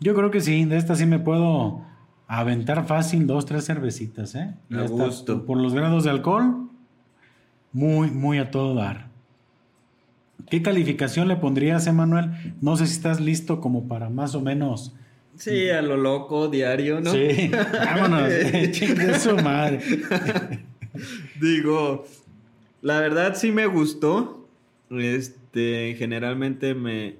Yo 0.00 0.14
creo 0.14 0.30
que 0.30 0.40
sí, 0.40 0.64
de 0.64 0.76
esta 0.76 0.94
sí 0.94 1.06
me 1.06 1.18
puedo 1.18 1.82
aventar 2.26 2.86
fácil 2.86 3.26
dos, 3.26 3.46
tres 3.46 3.66
cervecitas, 3.66 4.34
¿eh? 4.34 4.54
A 4.72 4.82
gusto. 4.82 5.44
Por 5.44 5.58
los 5.58 5.74
grados 5.74 6.04
de 6.04 6.10
alcohol, 6.10 6.70
muy, 7.72 8.10
muy 8.10 8.38
a 8.38 8.50
todo 8.50 8.74
dar. 8.74 9.08
¿Qué 10.48 10.60
calificación 10.60 11.28
le 11.28 11.36
pondrías, 11.36 11.86
Emanuel? 11.86 12.54
No 12.60 12.76
sé 12.76 12.86
si 12.86 12.94
estás 12.94 13.20
listo 13.20 13.60
como 13.60 13.86
para 13.86 14.10
más 14.10 14.34
o 14.34 14.40
menos 14.40 14.94
Sí, 15.36 15.70
a 15.70 15.82
lo 15.82 15.96
loco, 15.96 16.48
diario, 16.48 17.00
¿no? 17.00 17.12
Sí, 17.12 17.50
vámonos, 17.50 18.30
chingue 18.72 19.18
su 19.18 19.36
madre. 19.36 19.80
Digo, 21.40 22.06
la 22.82 23.00
verdad 23.00 23.34
sí 23.34 23.50
me 23.50 23.66
gustó. 23.66 24.46
Este, 24.90 25.94
generalmente 25.98 26.74
me, 26.74 27.16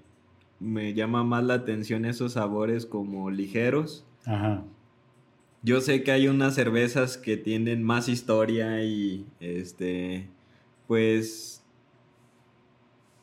me 0.60 0.94
llama 0.94 1.24
más 1.24 1.42
la 1.44 1.54
atención 1.54 2.04
esos 2.04 2.34
sabores 2.34 2.86
como 2.86 3.30
ligeros. 3.30 4.04
Ajá. 4.24 4.62
Yo 5.62 5.80
sé 5.80 6.02
que 6.02 6.12
hay 6.12 6.28
unas 6.28 6.54
cervezas 6.54 7.16
que 7.16 7.36
tienen 7.36 7.82
más 7.82 8.08
historia 8.08 8.82
y 8.82 9.24
este, 9.38 10.28
pues, 10.88 11.62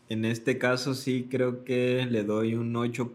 en 0.07 0.25
este 0.25 0.57
caso 0.57 0.93
sí 0.93 1.27
creo 1.29 1.63
que 1.63 2.07
le 2.09 2.23
doy 2.23 2.55
un 2.55 2.75
8. 2.75 3.11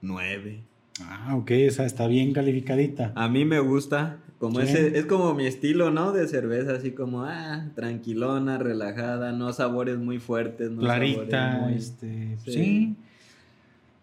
9. 0.00 0.60
Ah, 1.02 1.36
ok, 1.36 1.50
esa 1.52 1.84
está 1.84 2.06
bien 2.06 2.32
calificadita. 2.32 3.12
A 3.14 3.28
mí 3.28 3.44
me 3.44 3.60
gusta, 3.60 4.18
como 4.38 4.60
ese, 4.60 4.98
es 4.98 5.06
como 5.06 5.34
mi 5.34 5.46
estilo, 5.46 5.90
¿no? 5.90 6.12
De 6.12 6.26
cerveza, 6.26 6.72
así 6.74 6.92
como, 6.92 7.24
ah, 7.24 7.66
tranquilona, 7.74 8.58
relajada, 8.58 9.32
no 9.32 9.52
sabores 9.52 9.98
muy 9.98 10.18
fuertes, 10.18 10.70
no 10.70 10.80
Clarita, 10.80 11.70
este, 11.70 12.36
sí. 12.46 12.96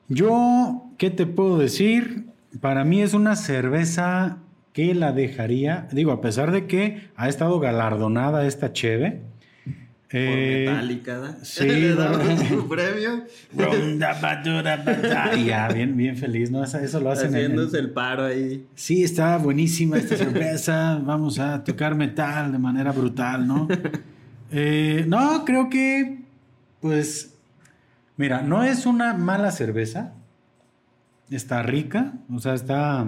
Yo, 0.08 0.84
¿qué 0.98 1.10
te 1.10 1.26
puedo 1.26 1.58
decir? 1.58 2.26
Para 2.62 2.86
mí 2.86 3.02
es 3.02 3.14
una 3.14 3.36
cerveza 3.36 4.38
que 4.72 4.94
la 4.94 5.12
dejaría, 5.14 5.88
digo, 5.92 6.12
a 6.12 6.22
pesar 6.22 6.52
de 6.52 6.68
que 6.68 7.10
ha 7.16 7.28
estado 7.28 7.60
galardonada 7.60 8.46
esta 8.46 8.74
cheve, 8.74 9.22
eh, 10.12 10.66
Metallica, 10.68 11.38
Sí, 11.42 11.68
su 12.50 12.68
premio. 12.68 13.26
ya, 15.46 15.68
bien, 15.70 15.98
bien 15.98 16.16
feliz, 16.16 16.52
¿no? 16.52 16.64
Eso, 16.64 17.00
lo 17.00 17.12
hacen. 17.12 17.34
Haciéndose 17.34 17.80
el 17.80 17.90
paro 17.90 18.26
ahí. 18.26 18.66
Sí, 18.76 19.04
está 19.04 19.38
buenísima 19.38 19.98
esta 19.98 20.16
cerveza. 20.16 21.02
Vamos 21.04 21.40
a 21.40 21.64
tocar 21.64 21.96
metal 21.96 22.52
de 22.52 22.60
manera 22.60 22.92
brutal, 22.92 23.48
¿no? 23.48 23.68
Eh, 24.52 25.04
no, 25.08 25.44
creo 25.44 25.70
que, 25.70 26.20
pues, 26.80 27.34
mira, 28.16 28.42
no 28.42 28.64
es 28.64 28.86
una 28.86 29.14
mala 29.16 29.52
cerveza. 29.52 30.14
Está 31.32 31.64
rica, 31.64 32.14
o 32.32 32.40
sea, 32.40 32.54
está 32.54 33.06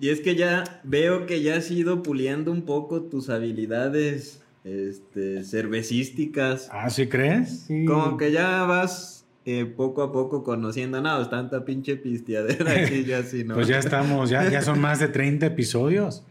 Y 0.00 0.10
es 0.10 0.20
que 0.20 0.36
ya 0.36 0.80
veo 0.84 1.26
que 1.26 1.42
ya 1.42 1.56
has 1.56 1.70
ido 1.70 2.02
puliendo 2.02 2.52
un 2.52 2.62
poco 2.62 3.02
tus 3.02 3.30
habilidades 3.30 4.42
este, 4.64 5.42
cervecísticas. 5.42 6.68
Ah, 6.72 6.88
¿sí 6.88 7.08
crees? 7.08 7.64
Sí. 7.66 7.84
Como 7.84 8.16
que 8.16 8.30
ya 8.30 8.62
vas 8.64 9.26
eh, 9.44 9.64
poco 9.64 10.02
a 10.02 10.12
poco 10.12 10.44
conociendo, 10.44 11.00
no, 11.00 11.20
es 11.20 11.30
tanta 11.30 11.64
pinche 11.64 11.96
pisteadera 11.96 12.84
aquí 12.84 13.04
ya 13.06 13.22
sí, 13.22 13.44
¿no? 13.44 13.54
pues 13.54 13.66
ya 13.66 13.78
estamos, 13.78 14.30
ya, 14.30 14.48
ya 14.50 14.62
son 14.62 14.80
más 14.80 15.00
de 15.00 15.08
30 15.08 15.46
episodios. 15.46 16.22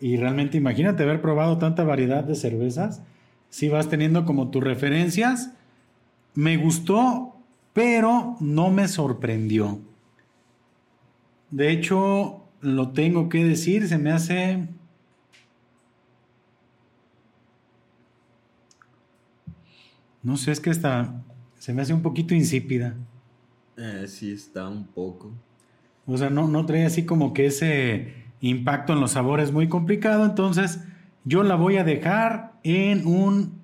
Y 0.00 0.16
realmente 0.16 0.58
imagínate 0.58 1.02
haber 1.02 1.22
probado 1.22 1.56
tanta 1.56 1.84
variedad 1.84 2.24
de 2.24 2.34
cervezas. 2.34 3.00
Si 3.48 3.68
vas 3.68 3.88
teniendo 3.88 4.24
como 4.24 4.50
tus 4.50 4.62
referencias. 4.62 5.52
Me 6.34 6.56
gustó, 6.56 7.36
pero 7.72 8.36
no 8.40 8.70
me 8.70 8.88
sorprendió. 8.88 9.78
De 11.50 11.70
hecho, 11.70 12.43
lo 12.64 12.92
tengo 12.92 13.28
que 13.28 13.44
decir, 13.44 13.86
se 13.86 13.98
me 13.98 14.10
hace... 14.10 14.66
No 20.22 20.38
sé, 20.38 20.52
es 20.52 20.60
que 20.60 20.70
está... 20.70 21.22
Se 21.58 21.74
me 21.74 21.82
hace 21.82 21.92
un 21.92 22.02
poquito 22.02 22.34
insípida. 22.34 22.94
Eh, 23.76 24.06
sí, 24.08 24.32
está 24.32 24.68
un 24.68 24.86
poco. 24.86 25.32
O 26.06 26.16
sea, 26.16 26.30
no, 26.30 26.48
no 26.48 26.64
trae 26.64 26.86
así 26.86 27.04
como 27.04 27.34
que 27.34 27.46
ese 27.46 28.14
impacto 28.40 28.94
en 28.94 29.00
los 29.00 29.12
sabores 29.12 29.52
muy 29.52 29.68
complicado. 29.68 30.24
Entonces, 30.24 30.80
yo 31.24 31.42
la 31.42 31.56
voy 31.56 31.76
a 31.76 31.84
dejar 31.84 32.54
en 32.62 33.06
un... 33.06 33.60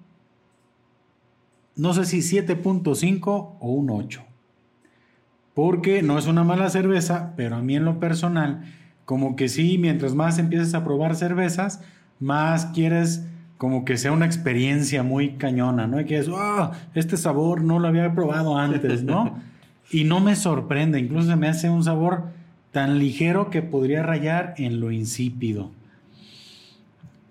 No 1.74 1.94
sé 1.94 2.04
si 2.04 2.18
7.5 2.18 3.56
o 3.60 3.70
un 3.70 3.90
8. 3.90 4.22
Porque 5.54 6.02
no 6.02 6.18
es 6.18 6.26
una 6.26 6.44
mala 6.44 6.68
cerveza, 6.68 7.32
pero 7.36 7.56
a 7.56 7.62
mí 7.62 7.76
en 7.76 7.86
lo 7.86 7.98
personal 7.98 8.64
como 9.04 9.36
que 9.36 9.48
sí, 9.48 9.78
mientras 9.78 10.14
más 10.14 10.38
empiezas 10.38 10.74
a 10.74 10.84
probar 10.84 11.16
cervezas, 11.16 11.80
más 12.18 12.66
quieres 12.66 13.24
como 13.58 13.84
que 13.84 13.98
sea 13.98 14.12
una 14.12 14.24
experiencia 14.24 15.02
muy 15.02 15.32
cañona, 15.32 15.86
¿no? 15.86 16.00
Y 16.00 16.06
que 16.06 16.16
es, 16.16 16.28
wow, 16.28 16.70
este 16.94 17.16
sabor 17.16 17.62
no 17.62 17.78
lo 17.78 17.88
había 17.88 18.14
probado 18.14 18.56
antes, 18.56 19.02
¿no? 19.02 19.38
y 19.90 20.04
no 20.04 20.20
me 20.20 20.36
sorprende, 20.36 20.98
incluso 20.98 21.28
se 21.28 21.36
me 21.36 21.48
hace 21.48 21.68
un 21.68 21.84
sabor 21.84 22.24
tan 22.72 22.98
ligero 22.98 23.50
que 23.50 23.62
podría 23.62 24.02
rayar 24.02 24.54
en 24.56 24.80
lo 24.80 24.90
insípido. 24.90 25.70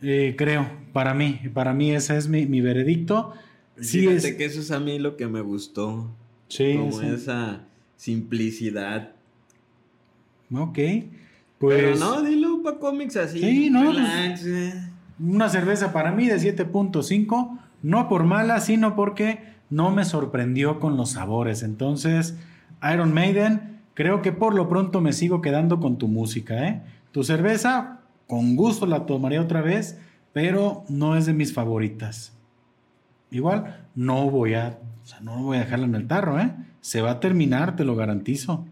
Eh, 0.02 0.36
creo, 0.38 0.70
para 0.94 1.14
mí, 1.14 1.40
para 1.54 1.74
mí 1.74 1.92
ese 1.92 2.18
es 2.18 2.28
mi, 2.28 2.62
veredicto. 2.62 3.34
Sí, 3.80 4.02
Fíjate 4.02 4.38
que 4.38 4.46
eso 4.46 4.60
es 4.60 4.72
a 4.72 4.80
mí 4.80 5.00
lo 5.00 5.18
que 5.18 5.28
me 5.28 5.42
gustó. 5.42 6.10
Sí. 6.48 6.76
Como 6.78 7.02
esa 7.02 7.62
simplicidad. 7.96 9.14
Ok. 10.54 10.80
Pues. 11.60 11.82
Pero 11.82 11.98
no, 11.98 12.22
dilo 12.22 12.64
para 12.64 12.80
cómics 12.80 13.18
así. 13.18 13.40
Sí, 13.40 13.70
no. 13.70 13.92
Pues, 13.92 14.46
una 15.20 15.50
cerveza 15.50 15.92
para 15.92 16.12
mí 16.12 16.28
de 16.28 16.38
7.5, 16.38 17.60
no 17.84 18.08
por 18.08 18.24
mala, 18.24 18.62
sino 18.62 18.96
porque 18.96 19.44
no 19.70 19.92
me 19.92 20.06
sorprendió 20.06 20.80
con 20.80 20.98
los 20.98 21.12
sabores. 21.12 21.62
Entonces, 21.62 22.38
Iron 22.92 23.14
Maiden, 23.14 23.82
creo 23.94 24.22
que 24.22 24.32
por 24.32 24.56
lo 24.56 24.70
pronto 24.70 25.02
me 25.02 25.14
sigo 25.14 25.42
quedando 25.42 25.80
con 25.80 25.98
tu 25.98 26.08
música, 26.08 26.68
¿eh? 26.68 26.82
Tu 27.12 27.24
cerveza, 27.24 28.00
con 28.28 28.56
gusto 28.56 28.86
la 28.86 29.06
tomaré 29.06 29.40
otra 29.40 29.62
vez, 29.62 30.00
pero 30.32 30.86
no 30.88 31.18
es 31.18 31.26
de 31.26 31.34
mis 31.34 31.54
favoritas. 31.54 32.34
Igual, 33.32 33.88
no 33.96 34.30
voy 34.30 34.54
a, 34.54 34.80
o 35.04 35.06
sea, 35.06 35.20
no 35.20 35.44
voy 35.44 35.58
a 35.58 35.62
dejarla 35.62 35.86
en 35.86 35.96
el 35.96 36.08
tarro, 36.08 36.40
¿eh? 36.40 36.54
Se 36.82 37.02
va 37.02 37.12
a 37.12 37.20
terminar, 37.20 37.76
te 37.76 37.84
lo 37.84 37.96
garantizo. 37.96 38.66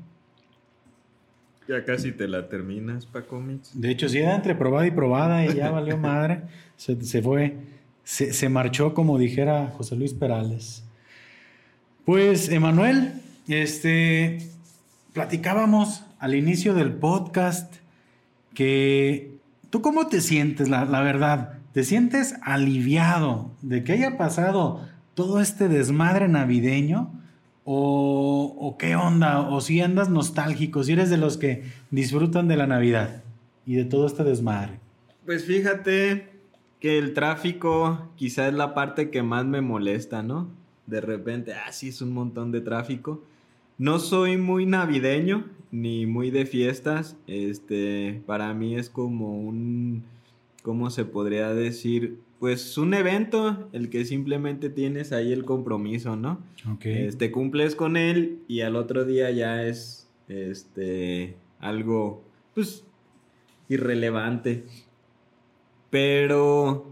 Ya 1.67 1.83
casi 1.83 2.11
te 2.13 2.27
la 2.27 2.47
terminas, 2.47 3.05
Paco 3.05 3.41
Mix. 3.41 3.71
De 3.79 3.91
hecho, 3.91 4.07
sí 4.07 4.19
era 4.19 4.35
entre 4.35 4.55
probada 4.55 4.87
y 4.87 4.91
probada 4.91 5.45
y 5.45 5.53
ya 5.53 5.69
valió 5.69 5.97
madre. 5.97 6.41
Se, 6.77 7.21
fue, 7.21 7.57
se, 8.03 8.33
se, 8.33 8.49
marchó 8.49 8.93
como 8.93 9.17
dijera 9.17 9.73
José 9.75 9.95
Luis 9.95 10.13
Perales. 10.13 10.83
Pues, 12.05 12.49
Emanuel, 12.49 13.13
este, 13.49 14.37
platicábamos 15.13 16.03
al 16.19 16.35
inicio 16.35 16.73
del 16.73 16.93
podcast 16.93 17.75
que 18.53 19.37
tú 19.69 19.81
cómo 19.81 20.07
te 20.07 20.21
sientes, 20.21 20.69
la, 20.69 20.85
la 20.85 21.01
verdad. 21.01 21.59
¿Te 21.73 21.83
sientes 21.83 22.35
aliviado 22.43 23.51
de 23.61 23.83
que 23.83 23.91
haya 23.91 24.17
pasado 24.17 24.87
todo 25.15 25.41
este 25.41 25.67
desmadre 25.67 26.27
navideño? 26.29 27.11
O, 27.69 28.77
qué 28.79 28.95
onda, 28.95 29.41
o 29.41 29.59
si 29.59 29.81
andas 29.81 30.09
nostálgico, 30.09 30.83
si 30.83 30.93
eres 30.93 31.09
de 31.09 31.17
los 31.17 31.35
que 31.35 31.63
disfrutan 31.91 32.47
de 32.47 32.55
la 32.55 32.65
Navidad 32.65 33.23
y 33.65 33.75
de 33.75 33.83
todo 33.83 34.07
este 34.07 34.23
desmadre. 34.23 34.79
Pues 35.25 35.43
fíjate 35.43 36.29
que 36.79 36.97
el 36.97 37.13
tráfico 37.13 38.09
quizá 38.15 38.47
es 38.47 38.53
la 38.53 38.73
parte 38.73 39.09
que 39.09 39.21
más 39.21 39.45
me 39.45 39.59
molesta, 39.59 40.23
¿no? 40.23 40.47
De 40.85 41.01
repente, 41.01 41.53
ah, 41.53 41.69
es 41.69 42.01
un 42.01 42.13
montón 42.13 42.53
de 42.53 42.61
tráfico. 42.61 43.21
No 43.77 43.99
soy 43.99 44.37
muy 44.37 44.65
navideño 44.65 45.45
ni 45.69 46.05
muy 46.05 46.31
de 46.31 46.45
fiestas. 46.45 47.17
Este, 47.27 48.21
para 48.25 48.53
mí 48.53 48.75
es 48.75 48.89
como 48.89 49.41
un, 49.41 50.03
¿cómo 50.63 50.89
se 50.89 51.03
podría 51.03 51.53
decir? 51.53 52.19
Pues 52.39 52.77
un 52.77 52.93
evento, 52.93 53.67
el 53.73 53.89
que 53.89 54.05
simplemente 54.05 54.69
tienes 54.69 55.11
ahí 55.11 55.33
el 55.33 55.43
compromiso, 55.43 56.15
¿no? 56.15 56.39
Ok. 56.71 56.85
Este, 56.85 57.31
cumples 57.31 57.75
con 57.75 57.97
él 57.97 58.39
y 58.47 58.61
al 58.61 58.75
otro 58.75 59.05
día 59.05 59.31
ya 59.31 59.63
es, 59.63 60.07
este, 60.27 61.35
algo, 61.59 62.23
pues, 62.53 62.83
irrelevante. 63.69 64.65
Pero, 65.89 66.91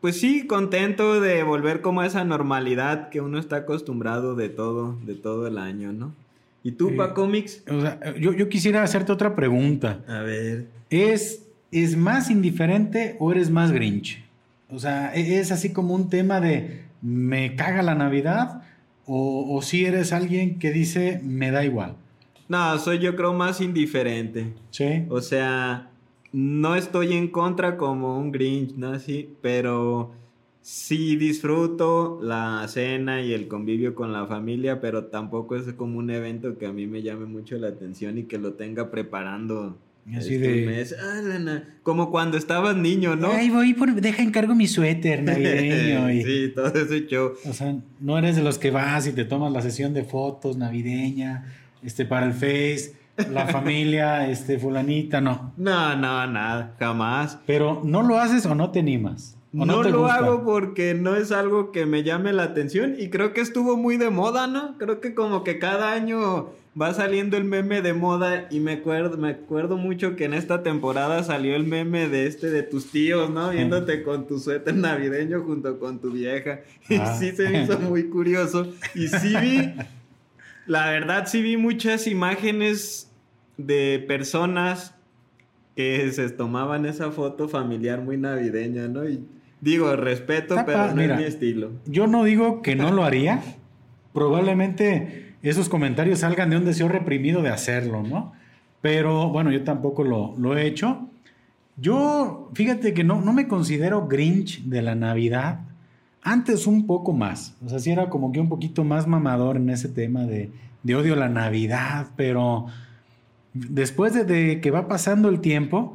pues 0.00 0.18
sí, 0.18 0.46
contento 0.46 1.20
de 1.20 1.42
volver 1.44 1.80
como 1.80 2.00
a 2.00 2.06
esa 2.06 2.24
normalidad 2.24 3.10
que 3.10 3.20
uno 3.20 3.38
está 3.38 3.56
acostumbrado 3.56 4.34
de 4.34 4.48
todo, 4.48 4.98
de 5.04 5.14
todo 5.14 5.46
el 5.46 5.58
año, 5.58 5.92
¿no? 5.92 6.14
¿Y 6.64 6.72
tú, 6.72 6.96
pa 6.96 7.12
cómics? 7.12 7.64
O 7.68 7.80
sea, 7.80 8.16
yo, 8.16 8.32
yo 8.32 8.48
quisiera 8.48 8.82
hacerte 8.82 9.12
otra 9.12 9.34
pregunta. 9.34 10.04
A 10.06 10.20
ver. 10.20 10.66
¿Es, 10.90 11.44
¿Es 11.72 11.96
más 11.96 12.30
indiferente 12.30 13.16
o 13.18 13.32
eres 13.32 13.50
más 13.50 13.72
grinch? 13.72 14.21
O 14.72 14.78
sea, 14.78 15.14
e-, 15.14 15.38
es 15.38 15.52
así 15.52 15.72
como 15.72 15.94
un 15.94 16.08
tema 16.08 16.40
de 16.40 16.84
me 17.00 17.56
caga 17.56 17.82
la 17.82 17.94
Navidad 17.94 18.62
o, 19.04 19.60
si 19.62 19.84
eres 19.84 20.12
alguien 20.12 20.58
que 20.58 20.70
dice 20.70 21.20
me 21.24 21.50
da 21.50 21.64
igual. 21.64 21.96
No, 22.48 22.78
soy 22.78 22.98
yo 22.98 23.16
creo 23.16 23.32
más 23.32 23.60
indiferente. 23.60 24.54
Sí. 24.70 25.04
O 25.08 25.20
sea, 25.20 25.90
no 26.32 26.76
estoy 26.76 27.14
en 27.14 27.28
contra 27.28 27.76
como 27.76 28.18
un 28.18 28.30
Grinch, 28.30 28.74
¿no? 28.76 28.98
Sí, 28.98 29.34
pero 29.42 30.12
sí 30.60 31.16
disfruto 31.16 32.20
la 32.22 32.64
cena 32.68 33.20
y 33.22 33.32
el 33.32 33.48
convivio 33.48 33.94
con 33.94 34.12
la 34.12 34.26
familia, 34.26 34.80
pero 34.80 35.06
tampoco 35.06 35.56
es 35.56 35.72
como 35.72 35.98
un 35.98 36.10
evento 36.10 36.56
que 36.56 36.66
a 36.66 36.72
mí 36.72 36.86
me 36.86 37.02
llame 37.02 37.26
mucho 37.26 37.58
la 37.58 37.68
atención 37.68 38.18
y 38.18 38.24
que 38.24 38.38
lo 38.38 38.54
tenga 38.54 38.90
preparando 38.90 39.76
Así 40.16 40.36
de. 40.36 40.86
Ah, 41.00 41.62
como 41.82 42.10
cuando 42.10 42.36
estabas 42.36 42.76
niño, 42.76 43.14
¿no? 43.14 43.30
Ay, 43.30 43.50
voy 43.50 43.72
por. 43.74 43.94
Deja 43.94 44.22
encargo 44.22 44.54
mi 44.54 44.66
suéter 44.66 45.22
navideño. 45.22 46.08
sí, 46.26 46.52
todo 46.54 46.74
ese 46.74 47.06
show. 47.06 47.32
O 47.48 47.52
sea, 47.52 47.76
no 48.00 48.18
eres 48.18 48.36
de 48.36 48.42
los 48.42 48.58
que 48.58 48.70
vas 48.70 49.06
y 49.06 49.12
te 49.12 49.24
tomas 49.24 49.52
la 49.52 49.62
sesión 49.62 49.94
de 49.94 50.04
fotos 50.04 50.56
navideña, 50.56 51.52
este, 51.84 52.04
para 52.04 52.26
el 52.26 52.32
Face, 52.32 52.94
la 53.30 53.46
familia, 53.46 54.28
este, 54.30 54.58
fulanita, 54.58 55.20
no. 55.20 55.52
No, 55.56 55.94
no, 55.94 56.26
nada, 56.26 56.74
jamás. 56.78 57.38
Pero, 57.46 57.80
¿no 57.84 58.02
lo 58.02 58.18
haces 58.18 58.44
o 58.46 58.54
no 58.54 58.70
te 58.70 58.80
animas? 58.80 59.36
no, 59.52 59.66
no 59.66 59.82
lo 59.82 60.06
hago 60.06 60.44
porque 60.44 60.94
no 60.94 61.14
es 61.14 61.30
algo 61.30 61.72
que 61.72 61.84
me 61.84 62.02
llame 62.02 62.32
la 62.32 62.44
atención 62.44 62.94
y 62.98 63.10
creo 63.10 63.34
que 63.34 63.42
estuvo 63.42 63.76
muy 63.76 63.98
de 63.98 64.10
moda, 64.10 64.46
¿no? 64.46 64.78
Creo 64.78 65.00
que 65.00 65.14
como 65.14 65.44
que 65.44 65.58
cada 65.58 65.92
año 65.92 66.48
va 66.80 66.94
saliendo 66.94 67.36
el 67.36 67.44
meme 67.44 67.82
de 67.82 67.92
moda 67.92 68.46
y 68.50 68.60
me 68.60 68.72
acuerdo, 68.72 69.18
me 69.18 69.30
acuerdo 69.30 69.76
mucho 69.76 70.16
que 70.16 70.24
en 70.24 70.34
esta 70.34 70.62
temporada 70.62 71.22
salió 71.22 71.54
el 71.54 71.64
meme 71.64 72.08
de 72.08 72.26
este 72.26 72.50
de 72.50 72.62
tus 72.62 72.90
tíos, 72.90 73.30
¿no? 73.30 73.50
Viéndote 73.50 74.02
con 74.02 74.26
tu 74.26 74.38
suéter 74.38 74.74
navideño 74.74 75.42
junto 75.42 75.78
con 75.78 76.00
tu 76.00 76.10
vieja. 76.10 76.60
Y 76.88 76.96
ah. 76.96 77.14
sí 77.18 77.32
se 77.32 77.48
me 77.48 77.62
hizo 77.62 77.78
muy 77.80 78.04
curioso. 78.04 78.72
Y 78.94 79.08
sí 79.08 79.34
vi, 79.36 79.74
la 80.66 80.90
verdad 80.90 81.26
sí 81.26 81.42
vi 81.42 81.56
muchas 81.56 82.06
imágenes 82.06 83.10
de 83.58 84.02
personas 84.08 84.94
que 85.76 86.10
se 86.12 86.30
tomaban 86.30 86.86
esa 86.86 87.10
foto 87.10 87.48
familiar 87.48 88.00
muy 88.00 88.16
navideña, 88.16 88.88
¿no? 88.88 89.06
Y 89.06 89.24
digo, 89.60 89.94
respeto, 89.94 90.56
pero 90.64 90.94
no 90.94 91.02
es 91.02 91.16
mi 91.18 91.24
estilo. 91.24 91.72
Yo 91.84 92.06
no 92.06 92.24
digo 92.24 92.62
que 92.62 92.76
no 92.76 92.90
lo 92.90 93.04
haría. 93.04 93.42
Probablemente 94.12 95.21
esos 95.42 95.68
comentarios 95.68 96.20
salgan 96.20 96.50
de 96.50 96.56
un 96.56 96.64
deseo 96.64 96.88
reprimido 96.88 97.42
de 97.42 97.50
hacerlo, 97.50 98.02
¿no? 98.02 98.32
Pero 98.80 99.28
bueno, 99.30 99.50
yo 99.50 99.64
tampoco 99.64 100.04
lo, 100.04 100.56
he 100.56 100.66
hecho. 100.66 101.08
Yo, 101.76 102.50
fíjate 102.54 102.92
que 102.94 103.04
no, 103.04 103.20
no 103.20 103.32
me 103.32 103.48
considero 103.48 104.08
Grinch 104.08 104.64
de 104.64 104.82
la 104.82 104.94
Navidad. 104.94 105.60
Antes 106.22 106.66
un 106.66 106.86
poco 106.86 107.12
más. 107.12 107.56
O 107.64 107.68
sea, 107.68 107.78
sí 107.78 107.90
era 107.90 108.08
como 108.08 108.32
que 108.32 108.40
un 108.40 108.48
poquito 108.48 108.84
más 108.84 109.06
mamador 109.06 109.56
en 109.56 109.70
ese 109.70 109.88
tema 109.88 110.24
de, 110.24 110.50
odio 110.94 111.14
a 111.14 111.16
la 111.16 111.28
Navidad, 111.28 112.08
pero 112.16 112.66
después 113.54 114.14
de, 114.26 114.60
que 114.60 114.70
va 114.70 114.88
pasando 114.88 115.28
el 115.28 115.40
tiempo, 115.40 115.94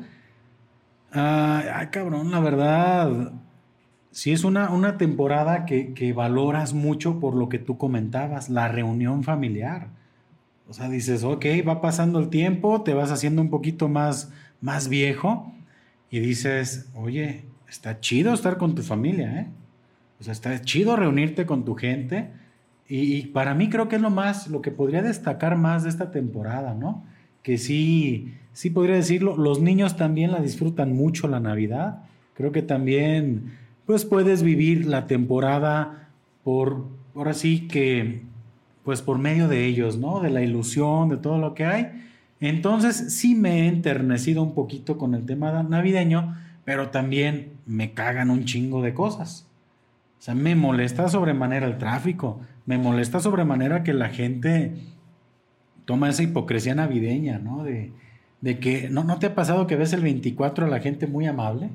ay, 1.11 1.87
cabrón, 1.91 2.31
la 2.31 2.39
verdad, 2.39 3.31
si 4.11 4.31
es 4.31 4.43
una, 4.43 4.71
una 4.71 4.97
temporada 4.97 5.65
que, 5.65 6.13
valoras 6.15 6.73
mucho 6.73 7.19
por 7.19 7.35
lo 7.35 7.49
que 7.49 7.59
tú 7.59 7.77
comentabas, 7.77 8.49
la 8.49 8.67
reunión 8.67 9.23
familiar. 9.23 9.89
O 10.67 10.73
sea, 10.73 10.89
dices, 10.89 11.23
ok, 11.23 11.45
va 11.67 11.81
pasando 11.81 12.19
el 12.19 12.29
tiempo, 12.29 12.83
te 12.83 12.93
vas 12.93 13.11
haciendo 13.11 13.41
un 13.41 13.49
poquito 13.49 13.87
más, 13.87 14.31
más 14.59 14.89
viejo 14.89 15.51
y 16.09 16.19
dices, 16.19 16.89
oye, 16.95 17.45
está 17.69 17.99
chido 17.99 18.33
estar 18.33 18.57
con 18.57 18.75
tu 18.75 18.81
familia, 18.81 19.41
¿eh? 19.41 19.47
O 20.19 20.23
sea, 20.23 20.33
está 20.33 20.59
chido 20.61 20.95
reunirte 20.95 21.45
con 21.45 21.63
tu 21.63 21.75
gente. 21.75 22.31
Y, 22.89 23.27
para 23.27 23.53
mí 23.53 23.69
creo 23.69 23.89
que 23.89 23.97
es 23.97 24.01
lo 24.01 24.09
más, 24.09 24.47
lo 24.47 24.61
que 24.61 24.71
podría 24.71 25.01
destacar 25.01 25.57
más 25.57 25.83
de 25.83 25.89
esta 25.89 26.09
temporada, 26.09 26.73
¿no? 26.73 27.03
Que 27.43 27.57
sí, 27.57 28.33
sí 28.53 28.69
podría 28.69 28.95
decirlo, 28.95 29.37
los 29.37 29.61
niños 29.61 29.97
también 29.97 30.31
la 30.31 30.39
disfrutan 30.39 30.93
mucho 30.93 31.27
la 31.27 31.39
Navidad. 31.39 32.03
Creo 32.33 32.51
que 32.51 32.61
también 32.61 33.57
pues 33.87 34.03
puedes 34.03 34.43
vivir 34.43 34.85
la 34.85 35.07
temporada 35.07 36.09
por, 36.43 36.85
ahora 37.15 37.33
sí 37.33 37.67
que, 37.69 38.21
pues 38.83 39.01
por 39.01 39.17
medio 39.17 39.47
de 39.47 39.65
ellos, 39.65 39.97
¿no? 39.97 40.19
De 40.19 40.29
la 40.29 40.41
ilusión, 40.41 41.07
de 41.07 41.15
todo 41.15 41.37
lo 41.37 41.55
que 41.55 41.65
hay. 41.65 42.09
Entonces 42.41 43.15
sí 43.15 43.33
me 43.33 43.61
he 43.61 43.67
enternecido 43.67 44.43
un 44.43 44.53
poquito 44.53 44.97
con 44.97 45.15
el 45.15 45.25
tema 45.25 45.63
navideño, 45.63 46.35
pero 46.65 46.89
también 46.89 47.53
me 47.65 47.93
cagan 47.93 48.29
un 48.29 48.43
chingo 48.43 48.81
de 48.81 48.93
cosas. 48.93 49.47
O 50.19 50.21
sea, 50.21 50.35
me 50.35 50.53
molesta 50.55 51.07
sobremanera 51.07 51.65
el 51.65 51.77
tráfico, 51.77 52.41
me 52.65 52.77
molesta 52.77 53.21
sobremanera 53.21 53.83
que 53.83 53.93
la 53.93 54.09
gente 54.09 54.73
toma 55.85 56.09
esa 56.09 56.23
hipocresía 56.23 56.75
navideña, 56.75 57.39
¿no? 57.39 57.63
De, 57.63 57.93
de 58.41 58.59
que 58.59 58.89
no, 58.89 59.05
¿no 59.05 59.17
te 59.17 59.27
ha 59.27 59.35
pasado 59.35 59.65
que 59.65 59.77
ves 59.77 59.93
el 59.93 60.01
24 60.01 60.65
a 60.65 60.69
la 60.69 60.81
gente 60.81 61.07
muy 61.07 61.25
amable? 61.25 61.69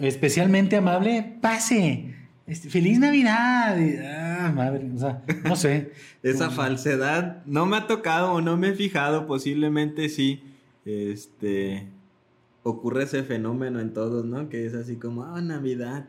Especialmente 0.00 0.76
amable, 0.76 1.38
pase. 1.40 2.14
Este, 2.46 2.68
Feliz 2.68 2.98
Navidad. 2.98 3.78
Ah, 4.02 4.52
madre, 4.52 4.90
o 4.94 4.98
sea, 4.98 5.22
no 5.44 5.54
sé. 5.54 5.92
Esa 6.22 6.50
falsedad 6.50 7.44
no 7.46 7.66
me 7.66 7.76
ha 7.76 7.86
tocado 7.86 8.32
o 8.32 8.40
no 8.40 8.56
me 8.56 8.70
he 8.70 8.74
fijado, 8.74 9.26
posiblemente 9.26 10.08
sí. 10.08 10.42
Este 10.84 11.86
ocurre 12.62 13.04
ese 13.04 13.22
fenómeno 13.22 13.80
en 13.80 13.92
todos, 13.92 14.24
¿no? 14.24 14.48
Que 14.48 14.66
es 14.66 14.74
así 14.74 14.96
como, 14.96 15.24
ah, 15.24 15.40
Navidad. 15.40 16.06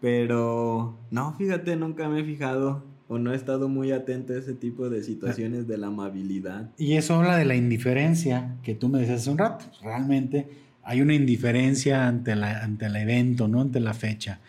Pero 0.00 0.98
no, 1.10 1.34
fíjate, 1.34 1.76
nunca 1.76 2.08
me 2.08 2.20
he 2.20 2.24
fijado 2.24 2.84
o 3.08 3.18
no 3.18 3.32
he 3.32 3.36
estado 3.36 3.68
muy 3.68 3.92
atento 3.92 4.32
a 4.32 4.38
ese 4.38 4.54
tipo 4.54 4.88
de 4.88 5.02
situaciones 5.02 5.66
de 5.66 5.78
la 5.78 5.88
amabilidad. 5.88 6.70
Y 6.78 6.94
eso 6.94 7.16
habla 7.16 7.36
de 7.36 7.44
la 7.44 7.56
indiferencia 7.56 8.56
que 8.62 8.74
tú 8.74 8.88
me 8.88 9.00
decías 9.00 9.22
hace 9.22 9.30
un 9.30 9.38
rato. 9.38 9.64
Realmente 9.82 10.48
hay 10.90 11.02
una 11.02 11.14
indiferencia 11.14 12.08
ante, 12.08 12.34
la, 12.34 12.64
ante 12.64 12.86
el 12.86 12.96
evento, 12.96 13.46
¿no? 13.46 13.60
Ante 13.60 13.78
la 13.78 13.94
fecha. 13.94 14.40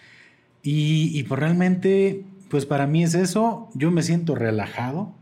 Y, 0.63 1.11
y 1.13 1.21
pues 1.21 1.39
realmente, 1.39 2.25
pues 2.49 2.65
para 2.65 2.87
mí 2.87 3.03
es 3.03 3.13
eso. 3.13 3.69
Yo 3.75 3.91
me 3.91 4.01
siento 4.01 4.33
relajado. 4.33 5.13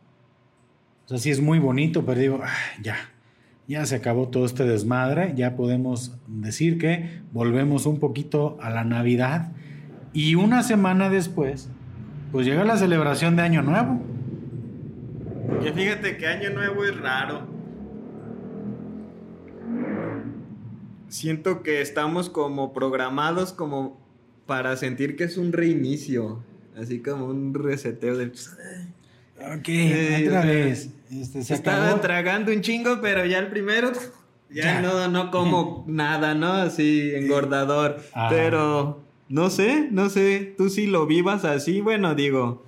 O 1.03 1.08
sea, 1.10 1.17
sí 1.17 1.29
es 1.29 1.41
muy 1.41 1.60
bonito, 1.60 2.05
pero 2.05 2.21
digo, 2.21 2.39
ah, 2.41 2.53
ya, 2.82 2.95
ya 3.67 3.86
se 3.86 3.97
acabó 3.97 4.29
todo 4.29 4.45
este 4.45 4.63
desmadre. 4.63 5.34
Ya 5.36 5.58
podemos 5.58 6.15
decir 6.25 6.77
que 6.77 7.19
volvemos 7.34 7.86
un 7.86 7.99
poquito 7.99 8.58
a 8.62 8.69
la 8.69 8.86
Navidad. 8.86 9.51
Y 10.13 10.36
una 10.36 10.63
semana 10.63 11.10
después, 11.10 11.69
pues 12.32 12.47
llega 12.47 12.63
la 12.63 12.77
celebración 12.77 13.36
de 13.36 13.41
Año 13.41 13.62
Nuevo. 13.62 14.01
Que 15.62 15.73
fíjate 15.73 16.15
que 16.15 16.27
Año 16.27 16.51
Nuevo 16.51 16.86
es 16.86 16.97
raro. 16.97 17.48
Siento 21.09 21.63
que 21.63 21.81
estamos 21.81 22.29
como 22.29 22.73
programados 22.73 23.51
como 23.53 23.99
para 24.45 24.77
sentir 24.77 25.15
que 25.15 25.25
es 25.25 25.37
un 25.37 25.51
reinicio, 25.51 26.43
así 26.75 26.99
como 26.99 27.25
un 27.25 27.53
reseteo 27.53 28.17
de... 28.17 28.27
Ok, 28.27 29.67
eh, 29.69 30.25
otra 30.27 30.45
vez. 30.45 30.89
Este, 31.11 31.43
se 31.43 31.53
estaba 31.53 31.99
tragando 32.01 32.51
un 32.51 32.61
chingo, 32.61 32.99
pero 33.01 33.25
ya 33.25 33.39
el 33.39 33.47
primero 33.47 33.91
ya, 34.49 34.81
no, 34.81 35.07
no 35.07 35.31
como 35.31 35.83
nada, 35.87 36.33
¿no? 36.35 36.53
Así 36.53 37.11
engordador. 37.13 38.01
Pero 38.29 39.03
no 39.27 39.49
sé, 39.49 39.87
no 39.91 40.09
sé, 40.09 40.53
tú 40.57 40.69
sí 40.69 40.87
lo 40.87 41.05
vivas 41.05 41.45
así, 41.45 41.81
bueno, 41.81 42.15
digo, 42.15 42.65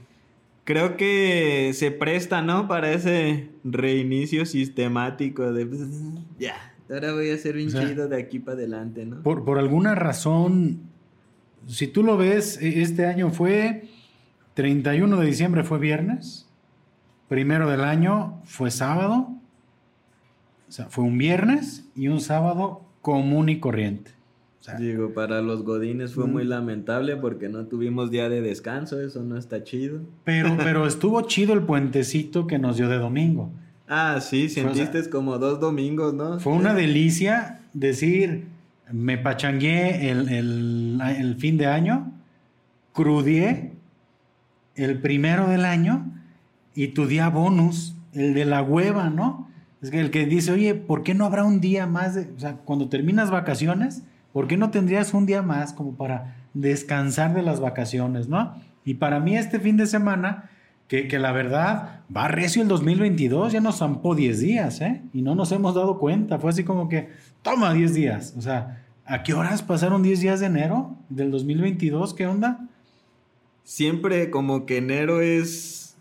creo 0.64 0.96
que 0.96 1.72
se 1.74 1.92
presta, 1.92 2.42
¿no? 2.42 2.68
Para 2.68 2.92
ese 2.92 3.50
reinicio 3.64 4.46
sistemático 4.46 5.52
de, 5.52 5.68
ya, 6.40 6.71
ahora 6.92 7.14
voy 7.14 7.30
a 7.30 7.38
ser 7.38 7.56
un 7.56 7.68
chido 7.68 8.08
de 8.08 8.18
aquí 8.18 8.40
para 8.40 8.58
adelante, 8.58 9.06
¿no? 9.06 9.22
Por, 9.22 9.46
por 9.46 9.58
alguna 9.58 9.96
razón, 9.96 10.82
si 11.68 11.88
tú 11.88 12.04
lo 12.04 12.18
ves, 12.18 12.62
e, 12.62 12.82
este 12.82 13.06
año 13.06 13.32
fue 13.32 13.88
31 14.54 15.18
de 15.18 15.26
diciembre 15.26 15.64
fue 15.64 15.80
viernes, 15.80 16.48
primero 17.28 17.70
del 17.70 17.82
año 17.82 18.42
fue 18.44 18.72
sábado, 18.72 19.30
o 20.68 20.72
sea, 20.72 20.88
fue 20.88 21.04
un 21.04 21.18
viernes 21.18 21.86
y 21.96 22.08
un 22.08 22.20
sábado 22.20 22.82
común 23.02 23.50
y 23.50 23.60
corriente. 23.60 24.12
Digo, 24.78 25.14
para 25.14 25.42
los 25.42 25.64
godines 25.64 26.14
fue 26.14 26.28
muy 26.28 26.44
lamentable 26.44 27.18
porque 27.18 27.50
no 27.50 27.66
tuvimos 27.66 28.12
día 28.12 28.30
de 28.30 28.42
descanso, 28.42 29.02
eso 29.02 29.24
no 29.24 29.36
está 29.36 29.64
chido. 29.64 30.02
Pero, 30.24 30.56
pero 30.58 30.86
estuvo 30.86 31.20
chido 31.24 31.54
el 31.54 31.64
puentecito 31.64 32.46
que 32.46 32.60
nos 32.60 32.78
dio 32.78 32.88
de 32.88 33.00
domingo. 33.00 33.52
Ah, 33.94 34.22
sí, 34.22 34.48
sentiste 34.48 35.10
como 35.10 35.38
dos 35.38 35.60
domingos, 35.60 36.14
¿no? 36.14 36.40
Fue 36.40 36.54
una 36.54 36.74
delicia 36.74 37.60
decir, 37.74 38.48
me 38.90 39.18
pachangué 39.18 40.10
el, 40.10 40.30
el 41.02 41.36
fin 41.36 41.58
de 41.58 41.68
año, 41.68 42.10
crudié 42.94 43.74
el 44.76 45.02
primero 45.02 45.50
del 45.50 45.66
año 45.66 46.06
y 46.74 46.88
tu 46.88 47.06
día 47.06 47.28
bonus, 47.28 47.96
el 48.14 48.34
de 48.34 48.46
la 48.46 48.62
hueva, 48.62 49.10
¿no? 49.10 49.50
Es 49.82 49.90
que 49.90 50.00
el 50.00 50.10
que 50.10 50.26
dice, 50.26 50.54
oye, 50.54 50.76
¿por 50.76 51.04
qué 51.04 51.14
no 51.14 51.26
habrá 51.26 51.44
un 51.44 51.60
día 51.60 51.86
más 51.86 52.16
de, 52.16 52.30
o 52.34 52.40
sea, 52.40 52.58
cuando 52.58 52.88
terminas 52.88 53.30
vacaciones? 53.30 54.04
¿Por 54.32 54.48
qué 54.48 54.56
no 54.56 54.72
tendrías 54.72 55.14
un 55.14 55.26
día 55.26 55.42
más 55.42 55.74
como 55.74 55.96
para 55.96 56.38
descansar 56.54 57.34
de 57.34 57.42
las 57.42 57.60
vacaciones, 57.60 58.30
no? 58.30 58.56
Y 58.86 58.94
para 58.94 59.20
mí 59.20 59.36
este 59.36 59.60
fin 59.60 59.76
de 59.76 59.86
semana, 59.86 60.50
que, 60.92 61.20
la 61.20 61.32
verdad 61.32 62.02
va 62.14 62.28
recio 62.28 62.62
el 62.62 62.68
2022, 62.68 63.54
ya 63.54 63.62
nos 63.62 63.78
zampó 63.78 64.14
10 64.14 64.40
días, 64.42 64.82
¿eh? 64.82 65.02
Y 65.14 65.22
no 65.22 65.36
nos 65.36 65.54
hemos 65.54 65.74
dado 65.74 65.98
cuenta, 65.98 66.38
fue 66.38 66.50
así 66.50 66.66
como 66.66 66.90
que, 66.90 67.08
toma 67.42 67.74
10 67.74 67.94
días, 67.94 68.34
o 68.38 68.42
sea, 68.42 68.84
¿a 69.06 69.24
qué 69.24 69.34
horas 69.34 69.62
pasaron 69.62 70.04
10 70.04 70.20
días 70.20 70.42
de 70.42 70.48
enero 70.48 70.98
del 71.08 71.32
2022? 71.32 72.14
¿Qué 72.14 72.28
onda? 72.28 72.68
Siempre 73.64 74.30
como 74.32 74.66
que 74.66 74.80
enero 74.80 75.22
es 75.22 75.96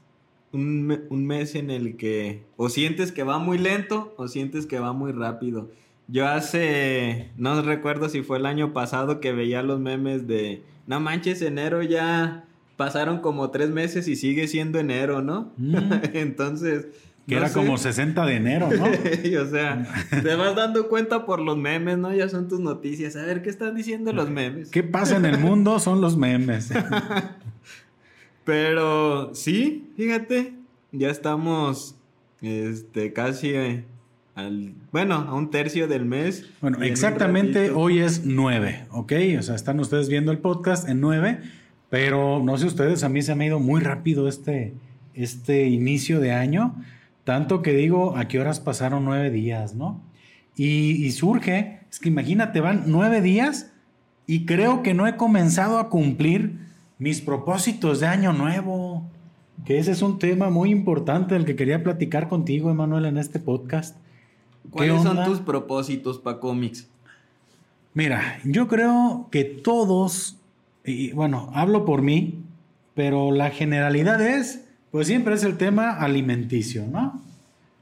un, 0.53 1.05
un 1.09 1.25
mes 1.25 1.55
en 1.55 1.71
el 1.71 1.97
que 1.97 2.43
o 2.57 2.69
sientes 2.69 3.13
que 3.13 3.23
va 3.23 3.39
muy 3.39 3.59
lento 3.59 4.13
o 4.17 4.27
sientes 4.27 4.67
que 4.67 4.81
va 4.81 4.93
muy 4.93 5.13
rápido. 5.13 5.71
Yo 6.09 6.27
hace, 6.27 7.31
no 7.37 7.63
recuerdo 7.63 8.09
si 8.09 8.23
fue 8.23 8.39
el 8.39 8.47
año 8.47 8.73
pasado 8.73 9.21
que 9.21 9.31
veía 9.31 9.63
los 9.63 9.79
memes 9.79 10.27
de, 10.27 10.65
no 10.89 10.99
manches, 10.99 11.43
enero 11.43 11.85
ya 11.85 12.45
pasaron 12.81 13.19
como 13.19 13.51
tres 13.51 13.69
meses 13.69 14.09
y 14.09 14.17
sigue 14.17 14.49
siendo 14.49 14.79
enero, 14.79 15.21
¿no? 15.21 15.53
Mm. 15.59 15.77
Entonces... 16.15 16.87
Que 17.29 17.37
era 17.37 17.53
como 17.53 17.77
60 17.77 18.25
de 18.25 18.37
enero, 18.37 18.71
¿no? 18.75 18.85
o 19.43 19.47
sea, 19.51 19.87
te 20.23 20.35
vas 20.35 20.57
dando 20.57 20.89
cuenta 20.89 21.27
por 21.27 21.41
los 21.41 21.59
memes, 21.59 21.99
¿no? 21.99 22.15
Ya 22.15 22.31
son 22.31 22.49
tus 22.49 22.59
noticias. 22.59 23.17
A 23.17 23.27
ver, 23.27 23.43
¿qué 23.43 23.51
están 23.51 23.75
diciendo 23.75 24.15
los 24.15 24.31
memes? 24.31 24.71
¿Qué 24.71 24.83
pasa 24.83 25.19
en 25.19 25.27
el 25.27 25.37
mundo? 25.37 25.79
Son 25.79 26.01
los 26.01 26.17
memes. 26.17 26.73
Pero 28.45 29.35
sí, 29.35 29.93
fíjate, 29.99 30.55
ya 30.91 31.11
estamos 31.11 31.97
este, 32.41 33.13
casi 33.13 33.53
bueno, 34.91 35.17
a 35.17 35.35
un 35.35 35.51
tercio 35.51 35.87
del 35.87 36.07
mes. 36.07 36.47
Bueno, 36.63 36.83
exactamente 36.83 37.73
hoy 37.73 37.99
es 37.99 38.25
9, 38.25 38.87
¿ok? 38.91 39.13
O 39.39 39.43
sea, 39.43 39.55
están 39.55 39.79
ustedes 39.81 40.09
viendo 40.09 40.33
el 40.33 40.39
podcast 40.39 40.89
en 40.89 41.01
9, 41.03 41.41
pero 41.91 42.41
no 42.43 42.57
sé 42.57 42.67
ustedes, 42.67 43.05
a 43.05 43.09
mí 43.09 43.21
se 43.21 43.35
me 43.35 43.45
ha 43.45 43.49
ido 43.49 43.61
muy 43.61 43.81
rápido 43.81 44.29
este, 44.29 44.73
este 45.15 45.69
inicio 45.69 46.21
de 46.21 46.33
año, 46.33 46.75
tanto 47.25 47.61
que 47.61 47.75
digo, 47.75 48.17
¿a 48.17 48.29
qué 48.29 48.41
horas 48.41 48.61
pasaron 48.61 49.05
nueve 49.05 49.31
días, 49.31 49.75
no? 49.75 50.01
Y, 50.57 51.05
y 51.05 51.11
surge, 51.11 51.81
es 51.91 51.99
que 51.99 52.09
imagínate, 52.09 52.61
van 52.61 52.85
nueve 52.87 53.21
días 53.21 53.73
y 54.27 54.47
creo 54.47 54.83
que 54.83 54.95
no 54.95 55.07
he 55.07 55.17
comenzado 55.17 55.79
a 55.79 55.89
cumplir 55.89 56.59
mis 57.01 57.21
propósitos 57.21 57.99
de 57.99 58.07
año 58.07 58.33
nuevo. 58.33 59.03
Que 59.65 59.79
ese 59.79 59.91
es 59.91 60.03
un 60.03 60.19
tema 60.19 60.51
muy 60.51 60.71
importante 60.71 61.35
del 61.35 61.45
que 61.45 61.57
quería 61.57 61.83
platicar 61.83 62.29
contigo, 62.29 62.71
Emanuel, 62.71 63.07
en 63.07 63.19
este 63.19 63.41
podcast. 63.41 63.97
¿Cuáles 64.71 65.03
son 65.03 65.25
tus 65.25 65.41
propósitos 65.41 66.19
para 66.19 66.39
cómics? 66.39 66.89
Mira, 67.93 68.39
yo 68.45 68.69
creo 68.69 69.27
que 69.31 69.45
todos, 69.45 70.39
y 70.91 71.13
bueno, 71.13 71.51
hablo 71.55 71.85
por 71.85 72.03
mí, 72.03 72.43
pero 72.95 73.33
la 73.33 73.51
generalidad 73.51 74.21
es, 74.21 74.65
pues 74.91 75.07
siempre 75.07 75.35
es 75.35 75.45
el 75.45 75.57
tema 75.57 75.93
alimenticio, 75.93 76.87
¿no? 76.87 77.23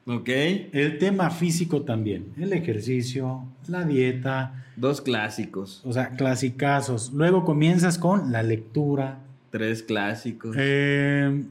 Ok. 0.06 0.28
El 0.28 0.98
tema 0.98 1.30
físico 1.30 1.82
también, 1.82 2.32
el 2.38 2.52
ejercicio, 2.52 3.44
la 3.66 3.84
dieta. 3.84 4.64
Dos 4.76 5.00
clásicos. 5.00 5.82
O 5.84 5.92
sea, 5.92 6.10
clasicazos. 6.10 7.12
Luego 7.12 7.44
comienzas 7.44 7.98
con 7.98 8.32
la 8.32 8.42
lectura. 8.42 9.18
Tres 9.50 9.82
clásicos. 9.82 10.54
Eh, 10.58 11.44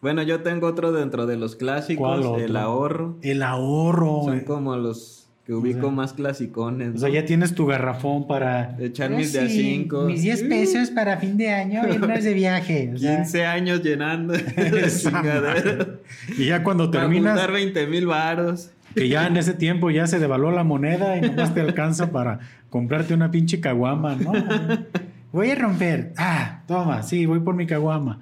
bueno, 0.00 0.22
yo 0.22 0.40
tengo 0.40 0.66
otro 0.66 0.92
dentro 0.92 1.26
de 1.26 1.36
los 1.36 1.56
clásicos, 1.56 2.40
el 2.40 2.56
ahorro. 2.56 3.16
El 3.22 3.42
ahorro. 3.42 4.22
Son 4.24 4.40
como 4.40 4.76
los 4.76 5.19
que 5.50 5.56
ubico 5.56 5.90
más 5.90 6.12
clasicones. 6.12 6.94
O 6.94 6.98
sea, 6.98 7.08
ya 7.08 7.24
tienes 7.24 7.56
tu 7.56 7.66
garrafón 7.66 8.28
para 8.28 8.76
echar 8.78 9.10
mis 9.10 9.32
de 9.32 9.40
a 9.40 9.48
cinco. 9.48 10.04
Mis 10.04 10.22
10 10.22 10.44
pesos 10.44 10.90
para 10.92 11.16
fin 11.16 11.36
de 11.36 11.50
año 11.50 11.82
irnos 11.92 12.22
de 12.22 12.34
viaje. 12.34 12.92
15 12.94 13.46
años 13.46 13.82
llenando. 13.82 14.34
y 16.38 16.46
ya 16.46 16.62
cuando 16.62 16.88
terminas. 16.88 17.36
Para 17.36 17.52
20 17.52 17.84
mil 17.88 18.06
varos. 18.06 18.70
Que 18.94 19.08
ya 19.08 19.26
en 19.26 19.38
ese 19.38 19.54
tiempo 19.54 19.90
ya 19.90 20.06
se 20.06 20.20
devaluó 20.20 20.52
la 20.52 20.62
moneda 20.62 21.16
y 21.16 21.22
nomás 21.22 21.52
te 21.52 21.60
alcanza 21.60 22.12
para 22.12 22.38
comprarte 22.68 23.12
una 23.12 23.32
pinche 23.32 23.60
caguama, 23.60 24.14
¿no? 24.14 24.32
Voy 25.32 25.50
a 25.50 25.56
romper. 25.56 26.12
Ah, 26.16 26.62
toma, 26.68 27.02
sí, 27.02 27.26
voy 27.26 27.40
por 27.40 27.56
mi 27.56 27.66
caguama. 27.66 28.20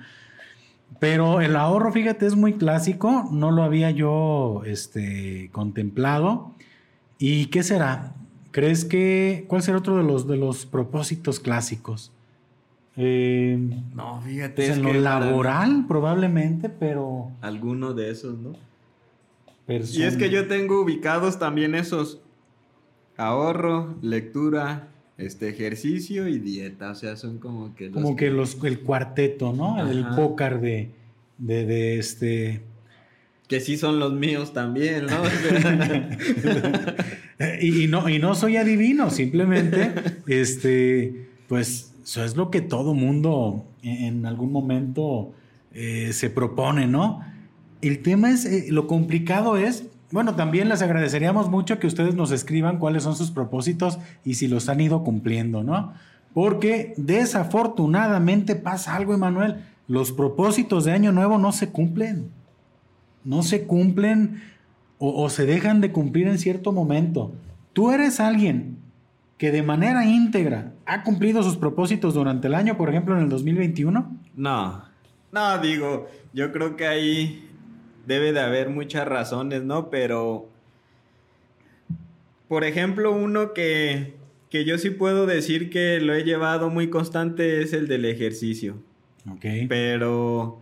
Pero 0.98 1.42
el 1.42 1.56
ahorro, 1.56 1.92
fíjate, 1.92 2.26
es 2.26 2.36
muy 2.36 2.54
clásico, 2.54 3.28
no 3.30 3.50
lo 3.50 3.64
había 3.64 3.90
yo 3.90 4.62
este, 4.64 5.50
contemplado. 5.52 6.54
¿Y 7.18 7.46
qué 7.46 7.62
será? 7.62 8.14
¿Crees 8.50 8.84
que 8.84 9.44
cuál 9.48 9.62
será 9.62 9.78
otro 9.78 9.96
de 9.96 10.04
los 10.04 10.26
de 10.26 10.36
los 10.36 10.66
propósitos 10.66 11.40
clásicos? 11.40 12.12
Eh, 12.96 13.58
no, 13.94 14.20
fíjate. 14.22 14.66
Pues 14.66 14.76
en 14.78 14.82
lo 14.82 14.92
laboral, 14.92 15.84
probablemente, 15.86 16.68
pero. 16.68 17.30
Alguno 17.40 17.94
de 17.94 18.10
esos, 18.10 18.38
¿no? 18.38 18.52
Y 19.68 20.02
es 20.02 20.16
que 20.16 20.30
yo 20.30 20.48
tengo 20.48 20.80
ubicados 20.80 21.38
también 21.38 21.74
esos 21.74 22.22
ahorro, 23.18 23.96
lectura, 24.00 24.88
este 25.18 25.48
ejercicio 25.50 26.26
y 26.26 26.38
dieta, 26.38 26.92
o 26.92 26.94
sea, 26.94 27.16
son 27.16 27.38
como 27.38 27.74
que 27.74 27.86
los 27.86 27.94
como 27.94 28.16
que, 28.16 28.30
los 28.30 28.56
el 28.64 28.80
cuarteto, 28.80 29.52
¿no? 29.52 29.86
El 29.86 30.06
pócar 30.16 30.60
de, 30.60 30.90
de, 31.36 31.66
de 31.66 31.98
este 31.98 32.62
que 33.48 33.60
sí 33.60 33.78
son 33.78 33.98
los 33.98 34.12
míos 34.12 34.52
también, 34.52 35.06
¿no? 35.06 35.22
y, 37.60 37.86
no, 37.88 38.08
y 38.08 38.18
no 38.18 38.34
soy 38.34 38.58
adivino, 38.58 39.10
simplemente, 39.10 39.92
este, 40.26 41.28
pues, 41.48 41.94
eso 42.04 42.24
es 42.24 42.36
lo 42.36 42.50
que 42.50 42.60
todo 42.60 42.92
mundo 42.92 43.64
en 43.82 44.26
algún 44.26 44.52
momento 44.52 45.32
eh, 45.72 46.10
se 46.12 46.28
propone, 46.28 46.86
¿no? 46.86 47.22
El 47.80 48.02
tema 48.02 48.30
es, 48.30 48.44
eh, 48.44 48.66
lo 48.68 48.86
complicado 48.86 49.56
es, 49.56 49.84
bueno, 50.10 50.34
también 50.34 50.68
les 50.68 50.82
agradeceríamos 50.82 51.48
mucho 51.48 51.78
que 51.78 51.86
ustedes 51.86 52.14
nos 52.14 52.32
escriban 52.32 52.78
cuáles 52.78 53.04
son 53.04 53.16
sus 53.16 53.30
propósitos 53.30 53.98
y 54.24 54.34
si 54.34 54.46
los 54.46 54.68
han 54.68 54.80
ido 54.80 55.04
cumpliendo, 55.04 55.62
¿no? 55.62 55.94
Porque 56.34 56.92
desafortunadamente 56.98 58.56
pasa 58.56 58.94
algo, 58.94 59.14
Emanuel, 59.14 59.64
los 59.86 60.12
propósitos 60.12 60.84
de 60.84 60.92
Año 60.92 61.12
Nuevo 61.12 61.38
no 61.38 61.52
se 61.52 61.70
cumplen 61.70 62.37
no 63.28 63.42
se 63.42 63.66
cumplen 63.66 64.42
o, 64.98 65.28
se 65.28 65.44
dejan 65.44 65.82
de 65.82 65.92
cumplir 65.92 66.26
en 66.26 66.38
cierto 66.38 66.72
momento. 66.72 67.32
Tú 67.74 67.92
eres 67.92 68.20
alguien 68.20 68.78
que 69.36 69.52
de 69.52 69.62
manera 69.62 70.06
íntegra 70.06 70.72
ha 70.86 71.04
cumplido 71.04 71.42
sus 71.42 71.58
propósitos 71.58 72.14
durante 72.14 72.48
el 72.48 72.54
año, 72.54 72.78
por 72.78 72.88
ejemplo, 72.88 73.14
en 73.14 73.24
el 73.24 73.28
2021? 73.28 74.18
No, 74.34 74.82
no, 75.30 75.58
digo, 75.58 76.08
yo 76.32 76.52
creo 76.52 76.74
que 76.74 76.86
ahí 76.86 77.48
debe 78.06 78.32
de 78.32 78.40
haber 78.40 78.70
muchas 78.70 79.06
razones, 79.06 79.62
¿no? 79.62 79.90
Pero, 79.90 80.48
por 82.48 82.64
ejemplo, 82.64 83.12
uno 83.12 83.52
que, 83.52 84.14
que 84.48 84.64
yo 84.64 84.78
sí 84.78 84.88
puedo 84.88 85.26
decir 85.26 85.68
que 85.68 86.00
lo 86.00 86.14
he 86.14 86.24
llevado 86.24 86.70
muy 86.70 86.88
constante 86.88 87.60
es 87.62 87.74
el 87.74 87.88
del 87.88 88.06
ejercicio. 88.06 88.78
Ok. 89.30 89.44
Pero 89.68 90.60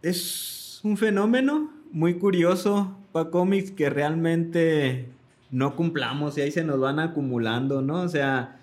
es 0.00 0.51
un 0.82 0.96
fenómeno 0.96 1.70
muy 1.92 2.14
curioso 2.14 2.96
para 3.12 3.30
cómics 3.30 3.70
que 3.70 3.90
realmente 3.90 5.08
no 5.50 5.76
cumplamos 5.76 6.38
y 6.38 6.40
ahí 6.40 6.50
se 6.50 6.64
nos 6.64 6.80
van 6.80 6.98
acumulando, 6.98 7.82
¿no? 7.82 8.00
O 8.00 8.08
sea, 8.08 8.58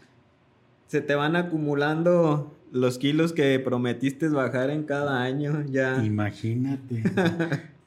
se 0.87 1.01
te 1.01 1.15
van 1.15 1.35
acumulando 1.35 2.55
los 2.71 2.97
kilos 2.97 3.31
que 3.31 3.59
prometiste 3.59 4.27
bajar 4.27 4.69
en 4.71 4.83
cada 4.83 5.21
año 5.21 5.63
ya. 5.69 6.03
Imagínate. 6.03 7.03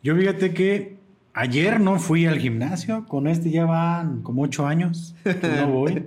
Yo 0.03 0.17
fíjate 0.17 0.55
que 0.55 0.97
ayer 1.35 1.81
no 1.81 1.99
fui 1.99 2.27
al 2.27 2.39
gimnasio, 2.39 3.07
con 3.07 3.27
este 3.27 3.51
ya 3.51 3.65
van 3.65 4.23
como 4.23 4.43
ocho 4.43 4.67
años 4.67 5.15
que 5.25 5.49
no 5.57 5.69
voy. 5.73 6.05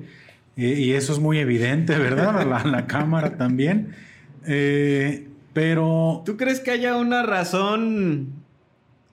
y 0.55 0.91
eso 0.91 1.13
es 1.13 1.19
muy 1.19 1.39
evidente, 1.39 1.97
¿verdad? 1.97 2.47
La, 2.47 2.63
la 2.63 2.87
cámara 2.87 3.37
también. 3.37 3.93
Eh, 4.47 5.27
pero... 5.55 6.21
¿Tú 6.25 6.35
crees 6.35 6.59
que 6.59 6.71
haya 6.71 6.97
una 6.97 7.23
razón 7.23 8.33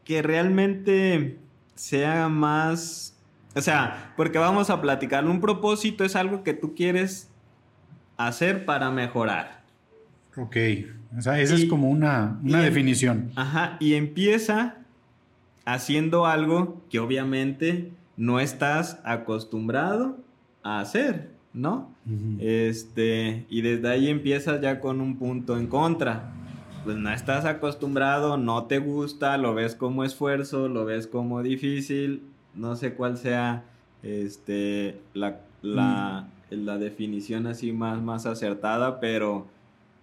que 0.05 0.23
realmente 0.23 1.39
sea 1.77 2.29
más... 2.29 3.17
O 3.55 3.61
sea, 3.61 4.13
porque 4.17 4.39
vamos 4.39 4.69
a 4.69 4.81
platicar, 4.81 5.25
un 5.25 5.41
propósito 5.41 6.05
es 6.05 6.17
algo 6.17 6.43
que 6.43 6.53
tú 6.53 6.75
quieres 6.75 7.31
hacer 8.17 8.65
para 8.65 8.91
mejorar. 8.91 9.63
Ok, 10.37 10.57
o 11.17 11.21
sea, 11.21 11.39
esa 11.39 11.55
es 11.55 11.67
como 11.67 11.89
una, 11.89 12.41
una 12.43 12.59
em- 12.59 12.65
definición. 12.65 13.31
Ajá, 13.37 13.77
y 13.79 13.95
empieza 13.95 14.79
haciendo 15.65 16.27
algo 16.27 16.83
que 16.91 16.99
obviamente 16.99 17.93
no 18.17 18.41
estás 18.41 18.99
acostumbrado 19.05 20.19
a 20.65 20.81
hacer. 20.81 21.31
¿No? 21.55 21.91
Este, 22.39 23.47
y 23.49 23.63
desde 23.63 23.89
ahí 23.89 24.09
empiezas 24.09 24.61
ya 24.61 24.81
con 24.81 25.01
un 25.01 25.17
punto 25.17 25.57
en 25.57 25.67
contra. 25.67 26.33
Pues 26.85 26.97
no 26.97 27.13
estás 27.13 27.45
acostumbrado, 27.45 28.37
no 28.37 28.65
te 28.65 28.79
gusta, 28.79 29.39
lo 29.39 29.55
ves 29.55 29.77
como 29.77 30.03
esfuerzo, 30.03 30.69
lo 30.69 30.85
ves 30.85 31.07
como 31.07 31.43
difícil, 31.43 32.23
no 32.55 32.75
sé 32.75 32.95
cuál 32.95 33.17
sea 33.17 33.65
este, 34.03 35.01
la, 35.15 35.41
la, 35.63 36.29
mm. 36.51 36.55
la 36.65 36.79
definición 36.79 37.47
así 37.47 37.73
más, 37.73 38.03
más 38.03 38.27
acertada, 38.27 38.99
pero 38.99 39.47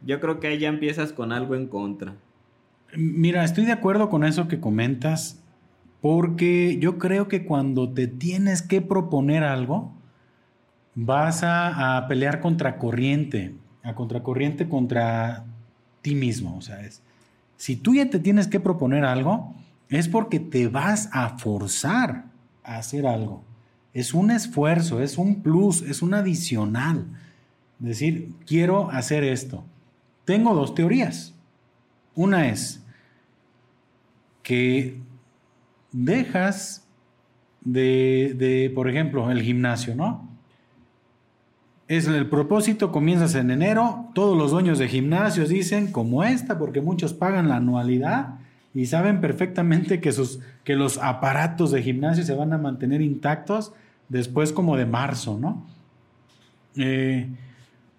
yo 0.06 0.22
creo 0.22 0.40
que 0.40 0.48
ahí 0.48 0.60
ya 0.60 0.70
empiezas 0.70 1.12
con 1.12 1.34
algo 1.34 1.56
en 1.56 1.68
contra. 1.68 2.16
Mira, 2.96 3.44
estoy 3.44 3.66
de 3.66 3.74
acuerdo 3.74 4.10
con 4.10 4.24
eso 4.24 4.48
que 4.48 4.60
comentas, 4.60 5.44
porque 6.02 6.78
yo 6.80 6.98
creo 6.98 7.28
que 7.28 7.46
cuando 7.46 7.92
te 7.92 8.08
tienes 8.08 8.62
que 8.62 8.82
proponer 8.82 9.44
algo, 9.44 9.92
vas 11.06 11.44
a, 11.44 12.06
pelear 12.08 12.42
contra 12.42 12.78
corriente, 12.78 13.56
a 13.84 13.96
contracorriente 13.96 14.68
contra 14.68 15.46
ti 16.02 16.14
mismo. 16.14 16.58
O 16.58 16.62
sea, 16.62 16.82
es, 16.82 17.02
si 17.58 17.76
tú 17.76 17.96
ya 17.96 18.10
te 18.10 18.20
tienes 18.20 18.48
que 18.48 18.60
proponer 18.60 19.06
algo, 19.06 19.56
es 19.90 20.08
porque 20.08 20.40
te 20.40 20.68
vas 20.68 21.10
a 21.14 21.38
forzar 21.38 22.26
a 22.64 22.78
hacer 22.78 23.08
algo. 23.08 23.44
Es 23.94 24.14
un 24.14 24.30
esfuerzo, 24.30 25.02
es 25.02 25.18
un 25.18 25.42
plus, 25.42 25.82
es 25.82 26.02
un 26.02 26.14
adicional. 26.14 27.08
Decir, 27.80 28.34
quiero 28.46 28.92
hacer 28.92 29.24
esto. 29.24 29.64
Tengo 30.26 30.54
dos 30.54 30.76
teorías. 30.76 31.34
Una 32.14 32.50
es 32.50 32.84
que 34.44 35.00
dejas 35.92 36.86
de, 37.62 38.36
de, 38.38 38.72
por 38.76 38.90
ejemplo, 38.90 39.32
el 39.32 39.42
gimnasio, 39.42 39.96
¿no? 39.96 40.29
Es 41.90 42.08
el 42.08 42.30
propósito, 42.30 42.92
comienzas 42.92 43.34
en 43.34 43.50
enero, 43.50 44.12
todos 44.14 44.38
los 44.38 44.52
dueños 44.52 44.78
de 44.78 44.88
gimnasios 44.88 45.50
dicen 45.50 45.92
como 45.92 46.24
esta, 46.24 46.60
porque 46.60 46.82
muchos 46.82 47.16
pagan 47.16 47.50
la 47.50 47.56
anualidad 47.56 48.36
y 48.76 48.86
saben 48.86 49.22
perfectamente 49.22 50.00
que, 50.00 50.12
sus, 50.12 50.40
que 50.64 50.76
los 50.76 51.00
aparatos 51.00 51.72
de 51.72 51.82
gimnasio 51.82 52.24
se 52.24 52.36
van 52.36 52.54
a 52.54 52.60
mantener 52.60 53.02
intactos 53.02 53.74
después 54.08 54.54
como 54.54 54.78
de 54.78 54.86
marzo, 54.86 55.40
¿no? 55.40 55.66
Eh, 56.76 57.28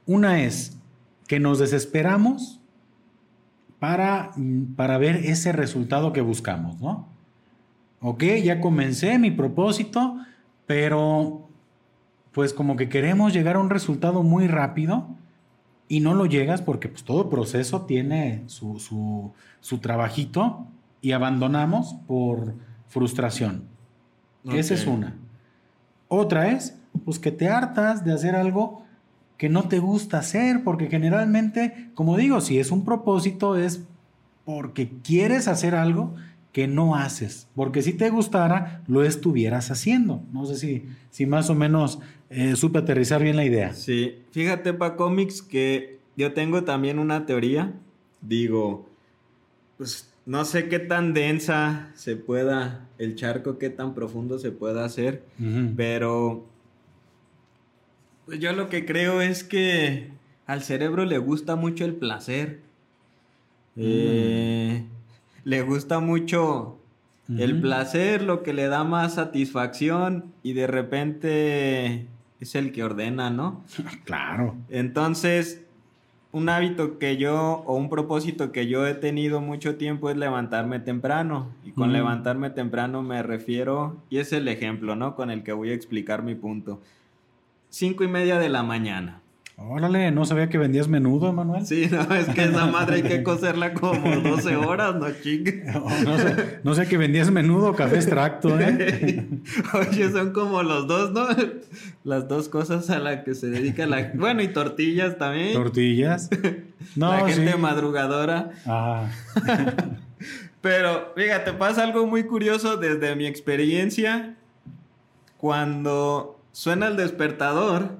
una 0.07 0.44
es 0.44 0.79
que 1.26 1.40
nos 1.40 1.59
desesperamos 1.59 2.61
para, 3.81 4.31
para 4.76 4.98
ver 4.98 5.16
ese 5.16 5.50
resultado 5.50 6.12
que 6.12 6.20
buscamos, 6.20 6.81
¿no? 6.81 7.09
Ok, 8.00 8.22
ya 8.44 8.61
comencé 8.61 9.18
mi 9.18 9.33
propósito, 9.33 10.16
pero 10.66 11.50
pues 12.33 12.53
como 12.53 12.77
que 12.77 12.88
queremos 12.88 13.33
llegar 13.33 13.57
a 13.57 13.61
un 13.61 13.71
resultado 13.71 14.23
muy 14.23 14.47
rápido 14.47 15.09
y 15.88 16.01
no 16.01 16.14
lo 16.14 16.27
llegas 16.27 16.62
porque 16.62 16.88
pues 16.88 17.03
todo 17.03 17.29
proceso 17.29 17.83
tiene 17.83 18.45
su, 18.47 18.79
su, 19.61 19.79
trabajito 19.79 20.66
y 21.01 21.12
abandonamos 21.12 21.97
por 22.07 22.55
frustración. 22.87 23.64
Esa 24.45 24.75
es 24.75 24.87
una. 24.87 25.16
Otra 26.09 26.53
es, 26.53 26.77
pues 27.05 27.19
que 27.19 27.33
te 27.33 27.49
hartas 27.49 28.05
de 28.05 28.12
hacer 28.12 28.37
algo 28.37 28.85
que 29.37 29.49
no 29.49 29.69
te 29.69 29.79
gusta 29.79 30.19
hacer, 30.19 30.62
porque 30.64 30.88
generalmente, 30.88 31.90
como 31.95 32.16
digo, 32.16 32.40
si 32.40 32.59
es 32.59 32.71
un 32.71 32.85
propósito 32.85 33.57
es 33.57 33.83
porque 34.45 34.90
quieres 35.03 35.49
hacer 35.49 35.75
algo 35.75 36.14
que 36.53 36.67
no 36.67 36.97
haces, 36.97 37.49
porque 37.55 37.83
si 37.83 37.93
te 37.93 38.11
gustara, 38.11 38.83
lo 38.89 39.05
estuvieras 39.05 39.71
haciendo. 39.71 40.23
No 40.33 40.47
sé 40.47 40.57
si, 40.57 40.85
si 41.11 41.27
más 41.27 41.49
o 41.49 41.55
menos 41.55 42.01
eh, 42.29 42.57
supe 42.57 42.81
aterrizar 42.81 43.23
bien 43.23 43.37
la 43.37 43.45
idea. 43.45 43.73
Sí, 43.73 44.19
fíjate 44.33 44.73
para 44.73 44.97
cómics 44.97 45.43
que 45.43 45.99
yo 46.17 46.33
tengo 46.33 46.65
también 46.65 46.99
una 46.99 47.25
teoría, 47.25 47.73
digo, 48.21 48.87
pues 49.79 50.13
no 50.27 50.45
sé 50.45 50.69
qué 50.69 50.79
tan 50.79 51.15
densa 51.15 51.91
se 51.95 52.17
pueda, 52.17 52.89
el 52.99 53.15
charco, 53.15 53.59
qué 53.59 53.71
tan 53.71 53.95
profundo 53.95 54.39
se 54.39 54.51
pueda 54.51 54.85
hacer, 54.85 55.25
pero 55.77 56.47
pues 58.27 58.39
yo 58.39 58.53
lo 58.53 58.69
que 58.69 58.87
creo 58.87 59.21
es 59.21 59.43
que 59.43 60.11
al 60.47 60.63
cerebro 60.63 61.05
le 61.05 61.19
gusta 61.19 61.57
mucho 61.57 61.85
el 61.85 61.95
placer. 61.95 62.61
Mm. 63.75 63.83
Eh, 63.83 64.85
le 65.44 65.62
gusta 65.62 66.00
mucho 66.00 66.76
el 67.38 67.61
placer, 67.61 68.22
lo 68.22 68.42
que 68.42 68.53
le 68.53 68.66
da 68.66 68.83
más 68.83 69.14
satisfacción 69.14 70.33
y 70.42 70.55
de 70.55 70.66
repente 70.66 72.07
es 72.40 72.55
el 72.55 72.72
que 72.72 72.83
ordena, 72.83 73.31
¿no? 73.31 73.62
claro. 74.05 74.57
Entonces, 74.68 75.62
un 76.33 76.48
hábito 76.48 76.98
que 76.98 77.16
yo 77.16 77.62
o 77.66 77.74
un 77.74 77.88
propósito 77.88 78.53
que 78.53 78.66
yo 78.66 78.87
he 78.87 78.94
tenido 78.94 79.40
mucho 79.40 79.76
tiempo 79.76 80.11
es 80.11 80.16
levantarme 80.16 80.81
temprano. 80.81 81.48
Y 81.64 81.72
con 81.72 81.92
levantarme 81.92 82.50
temprano 82.50 83.03
me 83.03 83.22
refiero, 83.22 83.96
y 84.11 84.18
es 84.18 84.33
el 84.33 84.48
ejemplo, 84.48 84.96
¿no? 84.96 85.14
Con 85.14 85.31
el 85.31 85.42
que 85.42 85.53
voy 85.53 85.70
a 85.70 85.74
explicar 85.74 86.22
mi 86.22 86.35
punto. 86.35 86.81
Cinco 87.68 88.05
y 88.05 88.09
media 88.09 88.38
de 88.38 88.48
la 88.48 88.62
mañana. 88.62 89.22
Órale, 89.68 90.11
no 90.11 90.25
sabía 90.25 90.49
que 90.49 90.57
vendías 90.57 90.88
menudo, 90.88 91.35
Manuel. 91.35 91.66
Sí, 91.66 91.87
no, 91.90 92.14
es 92.14 92.27
que 92.29 92.44
esa 92.44 92.66
madre 92.66 92.96
hay 92.96 93.03
que 93.03 93.23
coserla 93.25 93.75
como 93.75 94.16
12 94.16 94.57
horas, 94.57 94.94
no 94.96 95.07
chingue. 95.23 95.64
No, 96.05 96.18
sé, 96.18 96.61
no 96.64 96.75
sé 96.75 96.87
que 96.87 96.96
vendías 96.96 97.31
menudo 97.31 97.75
café 97.75 97.96
extracto, 97.96 98.59
¿eh? 98.59 99.29
Oye, 99.75 100.11
son 100.11 100.33
como 100.33 100.62
los 100.62 100.87
dos, 100.87 101.12
¿no? 101.12 101.27
Las 102.05 102.27
dos 102.27 102.49
cosas 102.49 102.88
a 102.88 102.99
las 102.99 103.23
que 103.23 103.35
se 103.35 103.49
dedica 103.49 103.87
la... 103.87 104.11
Bueno, 104.14 104.42
y 104.42 104.49
tortillas 104.49 105.18
también. 105.18 105.53
Tortillas. 105.53 106.31
No, 106.96 107.12
la 107.12 107.29
gente 107.29 107.57
madrugadora. 107.57 108.51
Ah. 108.66 109.11
Pero, 110.62 111.12
fíjate, 111.14 111.53
pasa 111.53 111.85
algo 111.85 112.07
muy 112.07 112.25
curioso 112.25 112.77
desde 112.77 113.14
mi 113.14 113.27
experiencia. 113.27 114.35
Cuando 115.37 116.40
suena 116.53 116.88
el 116.88 116.96
despertador, 116.96 117.99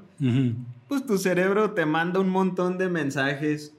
pues 0.91 1.07
tu 1.07 1.19
cerebro 1.19 1.71
te 1.71 1.87
manda 1.87 2.19
un 2.19 2.29
montón 2.29 2.77
de 2.77 2.89
mensajes 2.89 3.73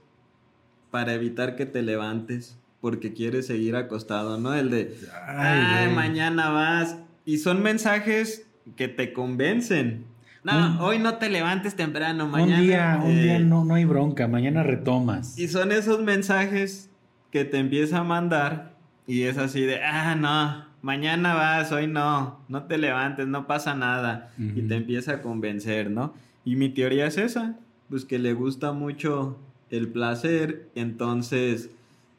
para 0.92 1.14
evitar 1.14 1.58
que 1.58 1.66
te 1.66 1.82
levantes 1.82 2.58
porque 2.80 3.12
quieres 3.12 3.48
seguir 3.48 3.76
acostado, 3.76 4.40
¿no? 4.40 4.54
El 4.54 4.70
de, 4.70 4.98
ay, 5.28 5.94
mañana 5.94 6.52
vas. 6.52 7.00
Y 7.26 7.40
son 7.40 7.62
mensajes 7.62 8.48
que 8.78 8.88
te 8.88 9.12
convencen. 9.12 10.06
No, 10.46 10.82
hoy 10.86 11.00
no 11.00 11.16
te 11.18 11.30
levantes 11.30 11.76
temprano, 11.76 12.30
mañana. 12.30 12.62
Un 12.62 12.62
día, 12.62 13.02
un 13.04 13.22
día 13.22 13.36
eh, 13.36 13.40
no, 13.40 13.66
no 13.66 13.76
hay 13.76 13.84
bronca, 13.84 14.30
mañana 14.30 14.64
retomas. 14.64 15.38
Y 15.38 15.50
son 15.50 15.74
esos 15.74 16.02
mensajes 16.02 16.90
que 17.30 17.44
te 17.44 17.58
empieza 17.58 17.98
a 17.98 18.04
mandar 18.06 18.78
y 19.06 19.24
es 19.24 19.38
así 19.38 19.64
de, 19.64 19.84
ah, 19.84 20.16
no, 20.16 20.66
mañana 20.82 21.34
vas, 21.34 21.74
hoy 21.74 21.88
no, 21.88 22.40
no 22.48 22.64
te 22.64 22.78
levantes, 22.78 23.28
no 23.28 23.48
pasa 23.48 23.76
nada. 23.76 24.32
Y 24.38 24.62
te 24.62 24.76
empieza 24.76 25.16
a 25.16 25.22
convencer, 25.22 25.92
¿no? 25.92 26.14
Y 26.46 26.56
mi 26.56 26.70
teoría 26.70 27.08
es 27.08 27.18
esa, 27.18 27.58
pues 27.90 28.06
que 28.06 28.20
le 28.20 28.34
gusta 28.34 28.72
mucho 28.72 29.38
el 29.70 29.88
placer, 29.88 30.70
entonces 30.76 31.70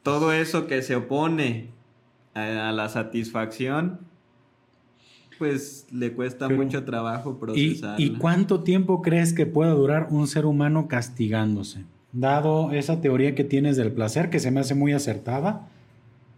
todo 0.01 0.33
eso 0.33 0.67
que 0.67 0.81
se 0.81 0.95
opone 0.95 1.67
a, 2.33 2.71
la 2.71 2.89
satisfacción, 2.89 3.99
pues 5.37 5.87
le 5.91 6.13
cuesta 6.13 6.49
mucho 6.49 6.83
trabajo 6.83 7.39
procesar. 7.39 7.99
¿y, 7.99 8.11
cuánto 8.11 8.61
tiempo 8.61 9.01
crees 9.01 9.33
que 9.33 9.45
pueda 9.45 9.71
durar 9.71 10.07
un 10.09 10.27
ser 10.27 10.45
humano 10.45 10.87
castigándose? 10.87 11.85
Dado 12.11 12.71
esa 12.71 13.01
teoría 13.01 13.33
que 13.33 13.43
tienes 13.43 13.77
del 13.77 13.91
placer, 13.91 14.29
que 14.29 14.39
se 14.39 14.51
me 14.51 14.59
hace 14.59 14.75
muy 14.75 14.93
acertada, 14.93 15.67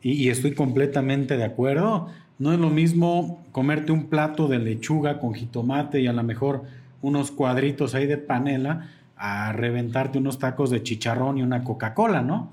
y, 0.01 0.29
estoy 0.29 0.53
completamente 0.53 1.35
de 1.35 1.43
acuerdo. 1.43 2.09
No 2.37 2.53
es 2.53 2.59
lo 2.59 2.69
mismo 2.69 3.43
comerte 3.51 3.91
un 3.91 4.05
plato 4.05 4.47
de 4.47 4.59
lechuga 4.59 5.19
con 5.19 5.33
jitomate 5.33 5.99
y 5.99 6.07
a 6.07 6.13
lo 6.13 6.21
mejor 6.21 6.63
unos 7.01 7.31
cuadritos 7.31 7.95
ahí 7.95 8.05
de 8.05 8.17
panela 8.17 8.89
a 9.17 9.53
reventarte 9.53 10.17
unos 10.17 10.39
tacos 10.39 10.69
de 10.69 10.83
chicharrón 10.83 11.37
y 11.37 11.43
una 11.43 11.63
Coca-Cola, 11.63 12.21
¿no? 12.21 12.51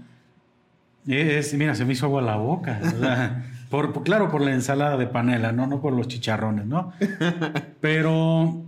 Es, 1.07 1.52
mira, 1.55 1.74
se 1.74 1.85
me 1.85 1.94
hizo 1.94 2.07
agua 2.07 2.22
la 2.22 2.37
boca. 2.37 2.78
por, 3.70 4.02
claro, 4.05 4.31
por 4.31 4.40
la 4.40 4.52
ensalada 4.52 4.96
de 4.96 5.07
panela, 5.07 5.52
¿no? 5.52 5.66
No 5.66 5.81
por 5.81 5.92
los 5.92 6.07
chicharrones, 6.07 6.66
¿no? 6.66 6.92
Pero, 7.81 8.62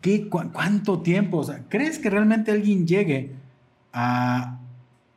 ¿qué, 0.00 0.28
¿cuánto 0.28 1.00
tiempo? 1.00 1.44
¿Crees 1.68 1.98
que 1.98 2.10
realmente 2.10 2.52
alguien 2.52 2.86
llegue 2.86 3.32
a, 3.92 4.58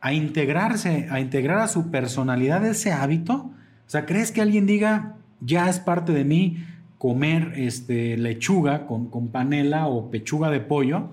a 0.01 0.13
integrarse, 0.13 1.07
a 1.11 1.19
integrar 1.19 1.59
a 1.59 1.67
su 1.67 1.91
personalidad 1.91 2.65
ese 2.65 2.91
hábito? 2.91 3.33
O 3.35 3.89
sea, 3.89 4.05
¿crees 4.05 4.31
que 4.31 4.41
alguien 4.41 4.65
diga, 4.65 5.13
ya 5.39 5.69
es 5.69 5.79
parte 5.79 6.11
de 6.11 6.25
mí 6.25 6.65
comer 6.97 7.53
este, 7.55 8.17
lechuga 8.17 8.87
con, 8.87 9.09
con 9.09 9.29
panela 9.29 9.87
o 9.87 10.09
pechuga 10.09 10.49
de 10.49 10.59
pollo? 10.59 11.11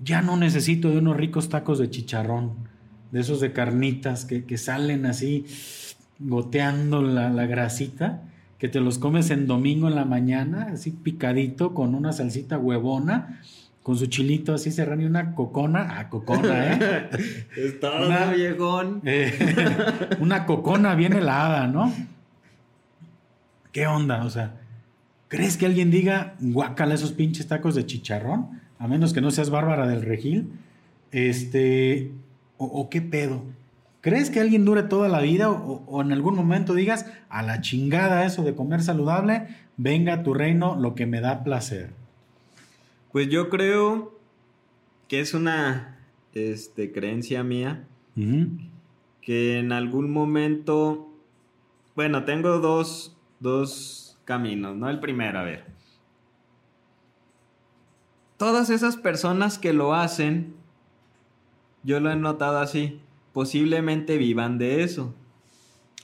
Ya 0.00 0.22
no 0.22 0.36
necesito 0.36 0.90
de 0.90 0.98
unos 0.98 1.16
ricos 1.16 1.48
tacos 1.48 1.78
de 1.78 1.90
chicharrón, 1.90 2.52
de 3.10 3.20
esos 3.20 3.40
de 3.40 3.52
carnitas 3.52 4.24
que, 4.24 4.44
que 4.44 4.58
salen 4.58 5.06
así 5.06 5.46
goteando 6.18 7.02
la, 7.02 7.30
la 7.30 7.46
grasita 7.46 8.22
que 8.58 8.68
te 8.68 8.80
los 8.80 8.98
comes 8.98 9.30
en 9.30 9.46
domingo 9.46 9.88
en 9.88 9.94
la 9.94 10.04
mañana, 10.04 10.70
así 10.72 10.90
picadito, 10.90 11.74
con 11.74 11.94
una 11.94 12.12
salsita 12.12 12.58
huevona, 12.58 13.40
con 13.84 13.96
su 13.96 14.06
chilito 14.06 14.52
así 14.52 14.72
serrano 14.72 15.02
y 15.02 15.06
una 15.06 15.34
cocona. 15.34 15.98
Ah, 15.98 16.08
cocona, 16.08 16.72
¿eh? 16.72 17.08
es 17.56 17.78
todo, 17.80 18.08
viejón. 18.36 19.00
Eh, 19.04 19.32
una 20.20 20.44
cocona 20.44 20.94
bien 20.96 21.12
helada, 21.12 21.68
¿no? 21.68 21.92
¿Qué 23.72 23.86
onda? 23.86 24.24
O 24.24 24.30
sea, 24.30 24.60
¿crees 25.28 25.56
que 25.56 25.66
alguien 25.66 25.90
diga, 25.90 26.34
guácala 26.40 26.94
esos 26.94 27.12
pinches 27.12 27.48
tacos 27.48 27.74
de 27.74 27.86
chicharrón? 27.86 28.60
A 28.78 28.88
menos 28.88 29.12
que 29.12 29.20
no 29.20 29.30
seas 29.30 29.50
bárbara 29.50 29.86
del 29.86 30.02
regil. 30.02 30.52
Este, 31.10 32.12
o, 32.56 32.88
qué 32.90 33.00
pedo. 33.00 33.44
¿Crees 34.00 34.30
que 34.30 34.40
alguien 34.40 34.64
dure 34.64 34.82
toda 34.82 35.08
la 35.08 35.20
vida 35.20 35.50
o, 35.50 35.84
o, 35.86 36.02
en 36.02 36.12
algún 36.12 36.34
momento 36.34 36.74
digas, 36.74 37.06
a 37.28 37.42
la 37.42 37.60
chingada 37.60 38.24
eso 38.24 38.42
de 38.44 38.54
comer 38.54 38.82
saludable, 38.82 39.48
venga 39.76 40.14
a 40.14 40.22
tu 40.22 40.34
reino 40.34 40.76
lo 40.76 40.94
que 40.94 41.06
me 41.06 41.20
da 41.20 41.44
placer? 41.44 41.90
Pues 43.12 43.28
yo 43.28 43.48
creo 43.48 44.18
que 45.08 45.20
es 45.20 45.34
una 45.34 45.98
este, 46.34 46.92
creencia 46.92 47.42
mía 47.42 47.84
que 49.22 49.58
en 49.58 49.70
algún 49.70 50.10
momento, 50.10 51.08
bueno, 51.94 52.24
tengo 52.24 52.58
dos, 52.58 53.16
dos 53.40 54.18
caminos, 54.24 54.76
¿no? 54.76 54.88
El 54.88 55.00
primero, 55.00 55.38
a 55.38 55.42
ver. 55.42 55.64
Todas 58.36 58.70
esas 58.70 58.96
personas 58.96 59.58
que 59.58 59.72
lo 59.72 59.94
hacen, 59.94 60.54
yo 61.82 61.98
lo 62.00 62.10
he 62.10 62.16
notado 62.16 62.58
así, 62.58 63.00
posiblemente 63.32 64.16
vivan 64.16 64.58
de 64.58 64.82
eso. 64.82 65.14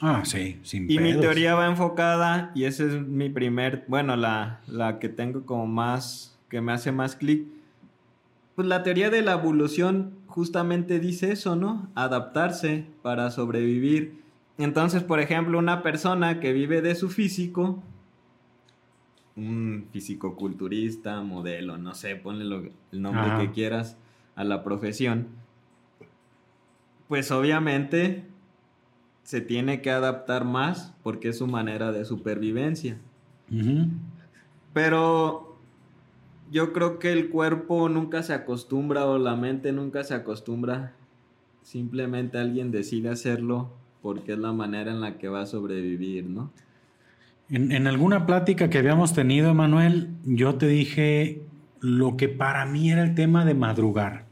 Ah, 0.00 0.22
sí, 0.24 0.58
sin 0.64 0.90
Y 0.90 0.98
mi 0.98 1.18
teoría 1.18 1.54
va 1.54 1.66
enfocada, 1.66 2.50
y 2.54 2.64
esa 2.64 2.84
es 2.84 3.06
mi 3.06 3.30
primer, 3.30 3.84
bueno, 3.86 4.16
la, 4.16 4.60
la 4.66 4.98
que 4.98 5.08
tengo 5.08 5.46
como 5.46 5.66
más 5.66 6.36
que 6.48 6.60
me 6.60 6.72
hace 6.72 6.92
más 6.92 7.16
clic. 7.16 7.46
Pues 8.56 8.68
la 8.68 8.82
teoría 8.82 9.10
de 9.10 9.22
la 9.22 9.32
evolución 9.32 10.14
justamente 10.26 11.00
dice 11.00 11.32
eso, 11.32 11.56
¿no? 11.56 11.88
Adaptarse 11.94 12.86
para 13.02 13.30
sobrevivir. 13.30 14.23
Entonces, 14.58 15.02
por 15.02 15.20
ejemplo, 15.20 15.58
una 15.58 15.82
persona 15.82 16.38
que 16.38 16.52
vive 16.52 16.80
de 16.80 16.94
su 16.94 17.08
físico, 17.08 17.82
un 19.36 19.88
físico-culturista, 19.90 21.22
modelo, 21.22 21.76
no 21.76 21.94
sé, 21.94 22.14
ponle 22.14 22.72
el 22.92 23.02
nombre 23.02 23.36
que 23.38 23.52
quieras 23.52 23.96
a 24.36 24.44
la 24.44 24.62
profesión, 24.62 25.26
pues 27.08 27.32
obviamente 27.32 28.24
se 29.24 29.40
tiene 29.40 29.82
que 29.82 29.90
adaptar 29.90 30.44
más 30.44 30.94
porque 31.02 31.30
es 31.30 31.38
su 31.38 31.48
manera 31.48 31.90
de 31.90 32.04
supervivencia. 32.04 32.98
Pero 34.72 35.56
yo 36.52 36.72
creo 36.72 37.00
que 37.00 37.12
el 37.12 37.30
cuerpo 37.30 37.88
nunca 37.88 38.22
se 38.22 38.34
acostumbra 38.34 39.06
o 39.06 39.18
la 39.18 39.34
mente 39.34 39.72
nunca 39.72 40.04
se 40.04 40.14
acostumbra. 40.14 40.92
Simplemente 41.62 42.38
alguien 42.38 42.70
decide 42.70 43.08
hacerlo 43.08 43.70
porque 44.04 44.34
es 44.34 44.38
la 44.38 44.52
manera 44.52 44.90
en 44.90 45.00
la 45.00 45.16
que 45.16 45.28
va 45.28 45.40
a 45.40 45.46
sobrevivir, 45.46 46.26
¿no? 46.26 46.50
En, 47.48 47.86
alguna 47.86 48.26
plática 48.26 48.68
que 48.68 48.76
habíamos 48.76 49.14
tenido, 49.14 49.50
Emanuel, 49.50 50.10
yo 50.24 50.56
te 50.56 50.68
dije 50.68 51.40
lo 51.80 52.18
que 52.18 52.28
para 52.28 52.66
mí 52.66 52.90
era 52.90 53.02
el 53.02 53.14
tema 53.14 53.46
de 53.46 53.54
madrugar. 53.54 54.26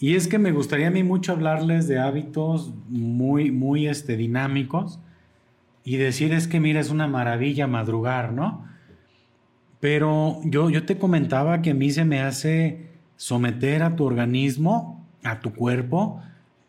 Y 0.00 0.16
es 0.16 0.26
que 0.26 0.40
me 0.40 0.50
gustaría 0.50 0.88
a 0.88 0.90
mí 0.90 1.04
mucho 1.04 1.30
hablarles 1.30 1.86
de 1.86 2.00
hábitos 2.00 2.72
muy, 2.88 3.52
muy 3.52 3.86
este, 3.86 4.16
dinámicos 4.16 4.98
y 5.84 5.96
decir 5.96 6.32
es 6.32 6.48
que 6.48 6.58
mira, 6.58 6.80
es 6.80 6.90
una 6.90 7.06
maravilla 7.06 7.68
madrugar, 7.68 8.32
¿no? 8.32 8.64
Pero 9.78 10.40
yo, 10.42 10.70
yo 10.70 10.86
te 10.86 10.98
comentaba 10.98 11.62
que 11.62 11.70
a 11.70 11.74
mí 11.74 11.92
se 11.92 12.04
me 12.04 12.20
hace 12.20 12.88
someter 13.16 13.84
a 13.84 13.94
tu 13.94 14.04
organismo, 14.04 15.06
a 15.22 15.38
tu 15.38 15.54
cuerpo, 15.54 16.20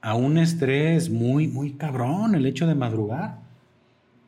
a 0.01 0.15
un 0.15 0.37
estrés 0.37 1.09
muy, 1.09 1.47
muy 1.47 1.71
cabrón 1.71 2.35
el 2.35 2.45
hecho 2.45 2.67
de 2.67 2.75
madrugar. 2.75 3.39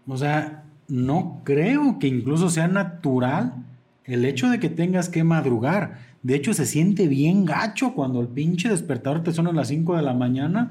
O 0.07 0.17
sea, 0.17 0.63
no 0.87 1.41
creo 1.43 1.99
que 1.99 2.07
incluso 2.07 2.49
sea 2.49 2.67
natural 2.67 3.53
el 4.05 4.25
hecho 4.25 4.49
de 4.49 4.59
que 4.59 4.69
tengas 4.69 5.09
que 5.09 5.23
madrugar. 5.23 5.99
De 6.23 6.35
hecho, 6.35 6.53
se 6.53 6.65
siente 6.65 7.07
bien 7.07 7.45
gacho 7.45 7.93
cuando 7.93 8.21
el 8.21 8.27
pinche 8.27 8.69
despertador 8.69 9.23
te 9.23 9.31
suena 9.31 9.51
a 9.51 9.53
las 9.53 9.69
5 9.69 9.95
de 9.95 10.01
la 10.01 10.13
mañana. 10.13 10.69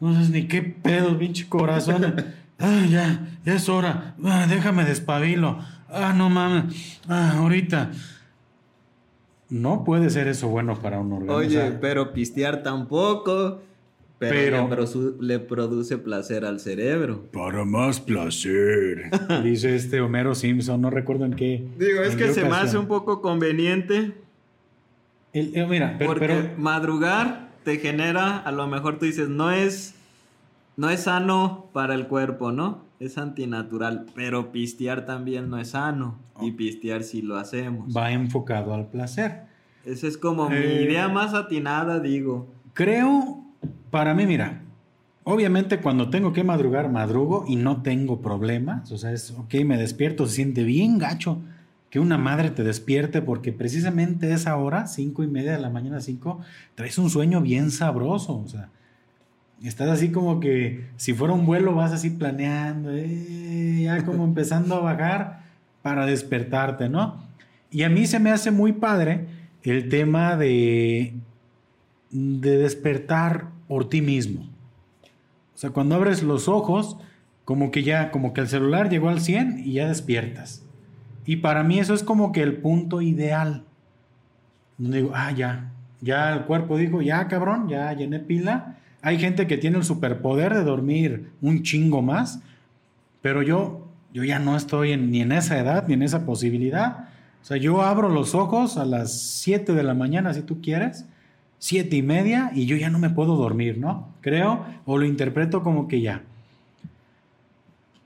No 0.00 0.12
sabes 0.12 0.30
ni 0.30 0.46
qué 0.46 0.62
pedo, 0.62 1.18
pinche 1.18 1.48
corazón. 1.48 2.14
Ah, 2.60 2.84
ya, 2.90 3.28
ya 3.44 3.54
es 3.54 3.68
hora. 3.68 4.16
Ah, 4.24 4.48
déjame 4.48 4.84
despabilo 4.84 5.60
ah, 5.90 6.12
no 6.12 6.30
mames, 6.30 7.00
ah, 7.08 7.36
ahorita. 7.38 7.90
No 9.50 9.84
puede 9.84 10.10
ser 10.10 10.28
eso 10.28 10.48
bueno 10.48 10.78
para 10.80 11.00
un 11.00 11.12
organismo. 11.12 11.36
Oye, 11.36 11.72
pero 11.80 12.12
pistear 12.12 12.62
tampoco. 12.62 13.60
Pero, 14.18 14.68
le, 15.20 15.38
produce 15.38 15.96
placer 15.96 16.44
al 16.44 16.58
cerebro. 16.58 17.22
Para 17.32 17.64
más 17.64 18.00
placer. 18.00 19.10
Dice 19.44 19.76
este 19.76 20.00
Homero 20.00 20.34
Simpson, 20.34 20.80
no 20.80 20.90
recuerdo 20.90 21.24
en 21.24 21.34
qué. 21.34 21.64
Digo, 21.78 22.02
es 22.02 22.16
que 22.16 22.32
se 22.32 22.42
me 22.42 22.56
hace 22.56 22.76
un 22.78 22.88
poco 22.88 23.22
conveniente 23.22 24.14
eh, 25.32 25.66
mira, 25.68 25.96
pero, 25.98 26.12
Porque 26.12 26.50
madrugar 26.56 27.50
te 27.64 27.78
genera, 27.78 28.38
a 28.38 28.52
lo 28.52 28.66
mejor 28.66 28.98
tú 28.98 29.04
dices, 29.04 29.28
no 29.28 29.50
es, 29.50 29.94
no 30.78 30.90
es 30.90 31.00
sano 31.00 31.70
para 31.72 31.94
el 31.96 32.06
cuerpo, 32.06 32.52
¿no? 32.52 32.84
Es 33.00 33.18
antinatural, 33.18 34.06
pero 34.14 34.52
pistear 34.52 35.04
también 35.04 35.50
no 35.50 35.58
es 35.58 35.70
sano. 35.70 36.20
Y 36.40 36.52
pistear 36.52 37.02
sí 37.02 37.20
lo 37.20 37.36
hacemos. 37.36 37.94
Va 37.94 38.12
enfocado 38.12 38.72
al 38.72 38.86
placer. 38.86 39.42
Esa 39.84 40.06
es 40.06 40.16
como 40.16 40.48
mi 40.48 40.54
eh, 40.54 40.82
idea 40.84 41.08
más 41.08 41.34
atinada, 41.34 41.98
digo. 41.98 42.46
Creo, 42.74 43.42
para 43.90 44.14
mí, 44.14 44.24
mira, 44.24 44.62
obviamente 45.24 45.80
cuando 45.80 46.10
tengo 46.10 46.32
que 46.32 46.44
madrugar, 46.44 46.88
madrugo 46.88 47.44
y 47.48 47.56
no 47.56 47.82
tengo 47.82 48.22
problemas. 48.22 48.92
O 48.92 48.98
sea, 48.98 49.10
es, 49.10 49.32
ok, 49.32 49.52
me 49.64 49.78
despierto, 49.78 50.26
se 50.26 50.36
siente 50.36 50.62
bien 50.62 50.98
gacho 50.98 51.40
que 51.90 51.98
una 51.98 52.18
madre 52.18 52.50
te 52.50 52.62
despierte 52.62 53.20
porque 53.20 53.52
precisamente 53.52 54.32
esa 54.32 54.56
hora, 54.56 54.86
cinco 54.86 55.24
y 55.24 55.26
media 55.26 55.52
de 55.52 55.58
la 55.58 55.70
mañana, 55.70 56.00
cinco, 56.00 56.38
traes 56.76 56.98
un 56.98 57.10
sueño 57.10 57.40
bien 57.40 57.72
sabroso. 57.72 58.38
O 58.38 58.46
sea, 58.46 58.70
estás 59.62 59.88
así 59.88 60.12
como 60.12 60.40
que 60.40 60.86
si 60.96 61.14
fuera 61.14 61.34
un 61.34 61.46
vuelo 61.46 61.74
vas 61.74 61.92
así 61.92 62.10
planeando, 62.10 62.90
eh, 62.92 63.82
ya 63.82 64.04
como 64.04 64.24
empezando 64.24 64.76
a 64.76 64.80
bajar 64.80 65.42
para 65.82 66.06
despertarte, 66.06 66.88
¿no? 66.88 67.22
Y 67.70 67.82
a 67.82 67.88
mí 67.88 68.06
se 68.06 68.20
me 68.20 68.30
hace 68.30 68.50
muy 68.50 68.72
padre 68.72 69.26
el 69.62 69.88
tema 69.88 70.36
de, 70.36 71.14
de 72.10 72.56
despertar 72.56 73.48
por 73.66 73.88
ti 73.88 74.00
mismo. 74.00 74.42
O 75.54 75.58
sea, 75.58 75.70
cuando 75.70 75.96
abres 75.96 76.22
los 76.22 76.48
ojos, 76.48 76.96
como 77.44 77.70
que 77.70 77.82
ya, 77.82 78.10
como 78.10 78.32
que 78.32 78.40
el 78.40 78.48
celular 78.48 78.88
llegó 78.88 79.08
al 79.08 79.20
100 79.20 79.62
y 79.64 79.72
ya 79.72 79.88
despiertas. 79.88 80.62
Y 81.26 81.36
para 81.36 81.62
mí 81.62 81.78
eso 81.78 81.94
es 81.94 82.02
como 82.02 82.32
que 82.32 82.42
el 82.42 82.56
punto 82.58 83.02
ideal. 83.02 83.64
Donde 84.78 84.98
digo, 84.98 85.12
ah, 85.14 85.32
ya, 85.32 85.72
ya 86.00 86.32
el 86.32 86.44
cuerpo 86.44 86.78
dijo, 86.78 87.02
ya 87.02 87.28
cabrón, 87.28 87.68
ya 87.68 87.92
llené 87.92 88.20
pila. 88.20 88.77
Hay 89.02 89.18
gente 89.18 89.46
que 89.46 89.58
tiene 89.58 89.78
el 89.78 89.84
superpoder 89.84 90.54
de 90.54 90.64
dormir 90.64 91.30
un 91.40 91.62
chingo 91.62 92.02
más, 92.02 92.40
pero 93.22 93.42
yo, 93.42 93.88
yo 94.12 94.24
ya 94.24 94.38
no 94.38 94.56
estoy 94.56 94.96
ni 94.96 95.20
en 95.20 95.32
esa 95.32 95.58
edad 95.58 95.86
ni 95.86 95.94
en 95.94 96.02
esa 96.02 96.26
posibilidad. 96.26 97.08
O 97.42 97.44
sea, 97.44 97.56
yo 97.56 97.82
abro 97.82 98.08
los 98.08 98.34
ojos 98.34 98.76
a 98.76 98.84
las 98.84 99.12
7 99.20 99.72
de 99.72 99.82
la 99.82 99.94
mañana, 99.94 100.34
si 100.34 100.42
tú 100.42 100.60
quieres, 100.60 101.06
siete 101.58 101.96
y 101.96 102.02
media, 102.02 102.50
y 102.54 102.66
yo 102.66 102.76
ya 102.76 102.90
no 102.90 102.98
me 102.98 103.10
puedo 103.10 103.36
dormir, 103.36 103.78
¿no? 103.78 104.08
Creo, 104.20 104.64
o 104.84 104.98
lo 104.98 105.04
interpreto 105.04 105.62
como 105.62 105.88
que 105.88 106.00
ya. 106.00 106.22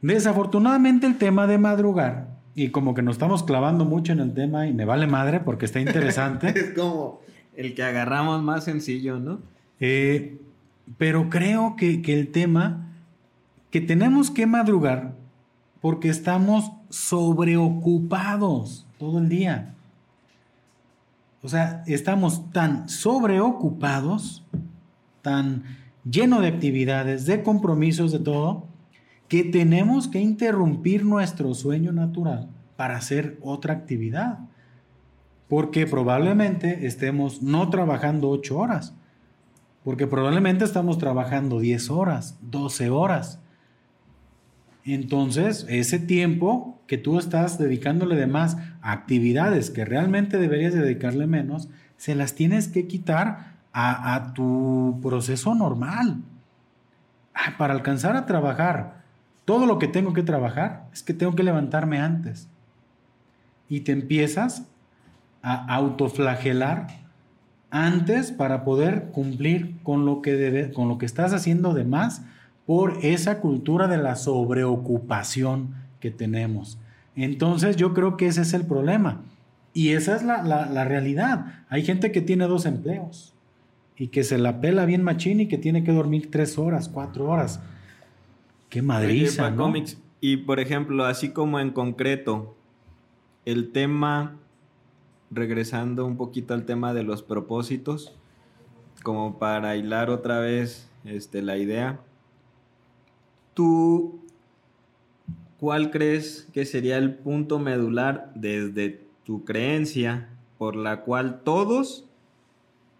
Desafortunadamente 0.01 1.07
el 1.07 1.16
tema 1.16 1.47
de 1.47 1.59
madrugar 1.59 2.28
y 2.55 2.70
como 2.70 2.95
que 2.95 3.03
nos 3.03 3.16
estamos 3.16 3.43
clavando 3.43 3.84
mucho 3.84 4.12
en 4.12 4.20
el 4.20 4.34
tema 4.34 4.66
y 4.66 4.72
me 4.72 4.84
vale 4.84 5.07
madre 5.07 5.40
porque 5.40 5.66
está 5.66 5.80
interesante. 5.80 6.49
es 6.57 6.72
como 6.74 7.20
el 7.55 7.74
que 7.74 7.82
agarramos 7.82 8.43
más 8.43 8.64
sencillo, 8.64 9.18
¿no? 9.18 9.40
Eh, 9.80 10.38
pero 10.99 11.30
creo 11.30 11.76
que, 11.76 12.03
el 12.05 12.28
tema, 12.32 12.88
que 13.70 13.80
tenemos 13.80 14.30
que 14.30 14.47
madrugar 14.47 15.14
porque 15.80 16.09
estamos 16.09 16.72
sobreocupados 16.90 18.86
todo 18.99 19.18
el 19.18 19.28
día. 19.28 19.74
O 21.43 21.49
sea, 21.49 21.82
estamos 21.86 22.51
tan 22.53 22.88
sobreocupados, 22.88 24.45
tan 25.22 25.64
lleno 26.09 26.40
de 26.40 26.49
actividades, 26.49 27.26
de 27.26 27.43
compromisos, 27.43 28.12
de 28.12 28.20
todo, 28.20 28.66
que 29.28 29.43
tenemos 29.45 30.09
que 30.09 30.20
interrumpir 30.20 31.05
nuestro 31.05 31.55
sueño 31.55 31.90
natural 31.93 32.49
para 32.76 32.97
hacer 32.97 33.38
otra 33.43 33.74
actividad. 33.74 34.38
Porque 35.49 35.86
probablemente 35.86 36.86
estemos 36.86 37.43
no 37.43 37.68
trabajando 37.70 38.28
8 38.30 38.57
horas, 38.57 38.95
porque 39.85 40.07
probablemente 40.07 40.64
estamos 40.64 40.99
trabajando 40.99 41.59
10 41.59 41.91
horas, 41.91 42.39
12 42.43 42.91
horas. 42.91 43.41
Entonces, 44.85 45.66
ese 45.68 45.99
tiempo 45.99 46.80
que 46.87 46.99
tú 46.99 47.18
estás 47.18 47.59
dedicándole 47.59 48.16
de 48.16 48.26
más 48.26 48.57
a 48.80 48.93
actividades 48.93 49.70
que 49.70 49.85
realmente 49.85 50.39
deberías 50.39 50.74
dedicarle 50.74 51.26
menos, 51.26 51.68
se 51.97 52.14
las 52.14 52.35
tienes 52.35 52.68
que 52.68 52.87
quitar 52.87 53.53
a, 53.72 54.33
tu 54.35 54.99
proceso 55.03 55.55
normal. 55.55 56.22
Ah, 57.35 57.57
para 57.59 57.74
alcanzar 57.74 58.16
a 58.16 58.26
trabajar 58.26 59.03
todo 59.45 59.66
lo 59.66 59.78
que 59.78 59.89
tengo 59.89 60.12
que 60.12 60.22
trabajar 60.22 60.89
es 60.93 61.03
que 61.03 61.14
tengo 61.14 61.35
que 61.35 61.43
levantarme 61.43 61.99
antes. 61.99 62.49
Y 63.68 63.80
te 63.80 63.93
empiezas 63.93 64.68
a 65.43 65.74
autoflagelar 65.74 67.01
antes 67.72 68.32
para 68.32 68.64
poder 68.64 69.06
cumplir 69.12 69.76
con 69.82 70.04
lo 70.04 70.20
que, 70.20 70.34
debe, 70.34 70.70
con 70.72 70.88
lo 70.88 70.98
que 70.98 71.06
estás 71.06 71.32
haciendo 71.32 71.72
de 71.72 71.84
más 71.84 72.22
por 72.66 72.98
esa 73.02 73.40
cultura 73.40 73.88
de 73.88 73.96
la 73.96 74.14
sobreocupación 74.14 75.74
que 75.98 76.10
tenemos. 76.10 76.78
Entonces 77.16 77.76
yo 77.76 77.94
creo 77.94 78.18
que 78.18 78.26
ese 78.26 78.42
es 78.42 78.52
el 78.52 78.66
problema. 78.66 79.22
Y 79.72 79.90
esa 79.90 80.14
es 80.14 80.22
la, 80.22 80.42
la, 80.42 80.84
realidad. 80.84 81.64
Hay 81.70 81.82
gente 81.82 82.12
que 82.12 82.20
tiene 82.20 82.44
dos 82.44 82.66
empleos 82.66 83.32
y 83.96 84.08
que 84.08 84.22
se 84.22 84.36
la 84.36 84.60
pela 84.60 84.84
bien 84.84 85.02
machín 85.02 85.40
y 85.40 85.48
que 85.48 85.56
tiene 85.56 85.82
que 85.82 85.92
dormir 85.92 86.30
tres 86.30 86.58
horas, 86.58 86.90
cuatro 86.90 87.24
horas. 87.24 87.62
Qué 88.68 88.82
madriza, 88.82 89.50
¿no? 89.50 89.64
Cómics. 89.64 89.98
Y 90.20 90.38
por 90.38 90.60
ejemplo, 90.60 91.06
así 91.06 91.30
como 91.30 91.58
en 91.58 91.70
concreto, 91.70 92.54
el 93.46 93.72
tema, 93.72 94.36
regresando 95.33 96.07
un 96.07 96.16
poquito 96.16 96.55
al 96.55 96.64
tema 96.64 96.95
de 96.95 97.03
los 97.03 97.22
propósitos, 97.22 98.14
como 99.03 99.39
para 99.39 99.76
hilar 99.76 100.11
otra 100.11 100.39
vez 100.39 100.89
este, 101.05 101.43
la 101.43 101.57
idea, 101.57 102.01
¿tú 103.55 104.20
cuál 105.59 105.91
crees 105.91 106.49
que 106.53 106.64
sería 106.64 106.99
el 106.99 107.14
punto 107.14 107.59
medular 107.59 108.33
desde 108.35 109.07
tu 109.24 109.45
creencia 109.45 110.28
por 110.59 110.76
la 110.76 111.03
cual 111.03 111.43
todos 111.43 112.05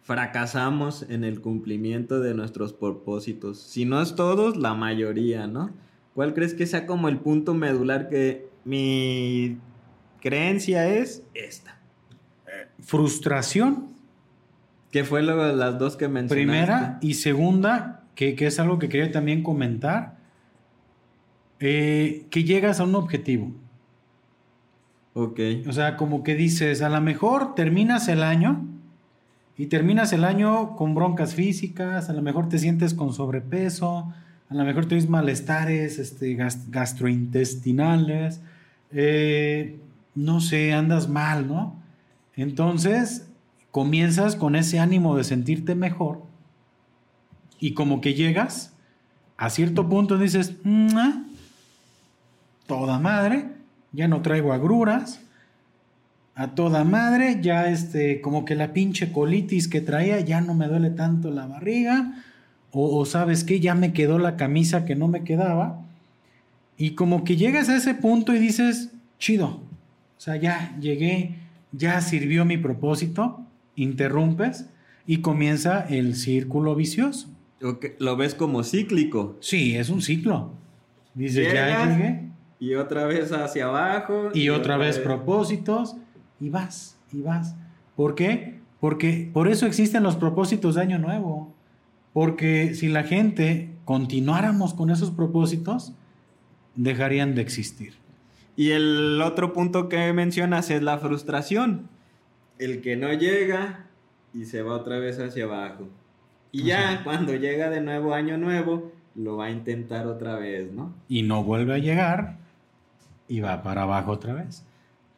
fracasamos 0.03 1.07
en 1.09 1.25
el 1.25 1.41
cumplimiento 1.41 2.21
de 2.21 2.35
nuestros 2.35 2.73
propósitos. 2.73 3.61
Si 3.61 3.85
no 3.85 4.03
es 4.03 4.15
todos, 4.15 4.57
la 4.57 4.75
mayoría, 4.75 5.47
¿no? 5.47 5.71
¿Cuál 6.15 6.35
crees 6.35 6.55
que 6.55 6.67
sea 6.67 6.87
como 6.87 7.09
el 7.09 7.19
punto 7.19 7.55
medular 7.55 8.09
que 8.09 8.49
mi 8.65 9.59
creencia 10.21 10.89
es 10.89 11.25
esta? 11.35 11.82
Frustración. 12.83 13.89
¿Qué 14.91 15.05
fue 15.05 15.23
lo 15.23 15.43
de 15.43 15.55
las 15.55 15.79
dos 15.79 15.97
que 15.97 16.09
mencionaste? 16.09 16.35
Primera 16.35 16.99
y 17.01 17.15
segunda, 17.15 18.03
que, 18.15 18.37
es 18.39 18.61
algo 18.61 18.79
que 18.79 18.89
quería 18.89 19.11
también 19.11 19.43
comentar, 19.43 20.19
eh, 21.61 22.27
que 22.31 22.45
llegas 22.45 22.81
a 22.81 22.85
un 22.85 22.95
objetivo. 22.95 23.53
Ok. 25.15 25.41
O 25.67 25.73
sea, 25.73 25.97
como 25.97 26.23
que 26.23 26.35
dices, 26.35 26.83
a 26.83 26.89
lo 26.89 27.01
mejor 27.01 27.55
terminas 27.55 28.09
el 28.09 28.23
año 28.23 28.67
y 29.57 29.67
terminas 29.67 30.13
el 30.13 30.25
año 30.25 30.77
con 30.77 30.95
broncas 30.95 31.35
físicas, 31.35 32.09
a 32.09 32.13
lo 32.13 32.23
mejor 32.23 32.49
te 32.49 32.59
sientes 32.59 32.95
con 32.95 33.13
sobrepeso, 33.13 34.13
a 34.49 34.55
lo 34.55 34.65
mejor 34.65 34.87
tienes 34.87 35.09
malestares 35.09 35.99
este, 35.99 36.35
gastrointestinales, 36.69 38.41
eh, 38.93 39.79
no 40.15 40.41
sé, 40.41 40.73
andas 40.73 41.09
mal, 41.09 41.47
¿no? 41.47 41.82
Entonces 42.37 43.27
comienzas 43.71 44.37
con 44.37 44.57
ese 44.57 44.79
ánimo 44.79 45.17
de 45.17 45.25
sentirte 45.25 45.75
mejor 45.75 46.23
y 47.59 47.75
como 47.75 48.01
que 48.01 48.15
llegas 48.15 48.73
a 49.43 49.51
cierto 49.51 49.89
punto 49.89 50.19
dices, 50.19 50.55
mm, 50.63 50.97
ah, 50.97 51.25
toda 52.67 53.01
madre, 53.01 53.47
ya 53.91 54.07
no 54.07 54.23
traigo 54.23 54.53
agruras, 54.53 55.21
a 56.35 56.55
toda 56.55 56.85
madre, 56.85 57.41
ya 57.43 57.69
este, 57.69 58.21
como 58.21 58.45
que 58.45 58.55
la 58.55 58.73
pinche 58.73 59.11
colitis 59.11 59.69
que 59.69 59.81
traía, 59.81 60.21
ya 60.21 60.41
no 60.41 60.55
me 60.55 60.69
duele 60.69 60.91
tanto 60.91 61.31
la 61.31 61.47
barriga, 61.47 62.23
o, 62.71 63.05
sabes 63.05 63.45
que 63.45 63.61
ya 63.61 63.75
me 63.75 63.93
quedó 63.93 64.19
la 64.19 64.37
camisa 64.37 64.85
que 64.85 64.95
no 64.95 65.09
me 65.09 65.25
quedaba, 65.25 65.83
y 66.79 66.93
como 66.93 67.25
que 67.25 67.37
llegas 67.37 67.69
a 67.69 67.77
ese 67.77 67.95
punto 67.95 68.35
y 68.35 68.39
dices, 68.39 68.93
chido, 69.19 69.47
o 69.47 70.21
sea, 70.21 70.37
ya 70.37 70.75
llegué, 70.81 71.37
ya 71.73 72.01
sirvió 72.01 72.45
mi 72.45 72.59
propósito, 72.59 73.45
interrumpes 73.75 74.69
y 75.07 75.19
comienza 75.19 75.81
el 75.81 76.15
círculo 76.15 76.75
vicioso. 76.75 77.29
Lo 77.99 78.17
ves 78.17 78.35
como 78.35 78.65
cíclico. 78.65 79.37
Sí, 79.41 79.77
es 79.77 79.89
un 79.89 80.03
ciclo. 80.03 80.53
Dices, 81.15 81.53
ya 81.53 81.87
llegué. 81.87 82.29
Y 82.59 82.75
otra 82.75 83.07
vez 83.07 83.33
hacia 83.33 83.67
abajo. 83.67 84.31
Y, 84.35 84.49
otra, 84.49 84.77
vez 84.77 84.99
propósitos 84.99 85.97
y 86.41 86.49
vas, 86.49 86.99
y 87.13 87.21
vas. 87.21 87.57
¿Por 87.97 88.15
qué? 88.15 88.61
Porque 88.81 89.31
por 89.33 89.49
eso 89.49 89.67
existen 89.67 90.03
los 90.03 90.17
propósitos 90.17 90.77
de 90.77 90.83
Año 90.83 90.99
Nuevo. 90.99 91.53
Porque 92.13 92.75
si 92.75 92.89
la 92.89 93.05
gente 93.05 93.71
continuáramos 93.85 94.75
con 94.75 94.91
esos 94.91 95.11
propósitos, 95.11 95.93
dejarían 96.75 97.35
de 97.35 97.43
existir. 97.43 97.95
Y 98.57 98.71
el 98.71 99.21
otro 99.23 99.53
punto 99.53 99.89
que 99.89 100.13
mencionas 100.13 100.71
es 100.71 100.83
la 100.83 100.99
frustración. 100.99 101.89
El 102.59 102.81
que 102.83 102.97
no 102.97 103.13
llega 103.13 103.87
y 104.35 104.45
se 104.45 104.63
va 104.63 104.75
otra 104.75 104.99
vez 104.99 105.19
hacia 105.19 105.45
abajo. 105.45 105.89
Y 106.51 106.65
ya 106.65 107.03
cuando 107.03 107.35
llega 107.35 107.71
de 107.71 107.81
nuevo 107.81 108.15
año 108.15 108.37
nuevo, 108.37 108.93
lo 109.15 109.39
va 109.39 109.47
a 109.47 109.51
intentar 109.51 110.07
otra 110.07 110.37
vez, 110.37 110.71
¿no? 110.73 110.95
Y 111.09 111.23
no 111.23 111.43
vuelve 111.45 111.75
a 111.75 111.79
llegar 111.79 112.37
y 113.27 113.41
va 113.41 113.63
para 113.63 113.83
abajo 113.83 114.13
otra 114.13 114.35
vez. 114.35 114.65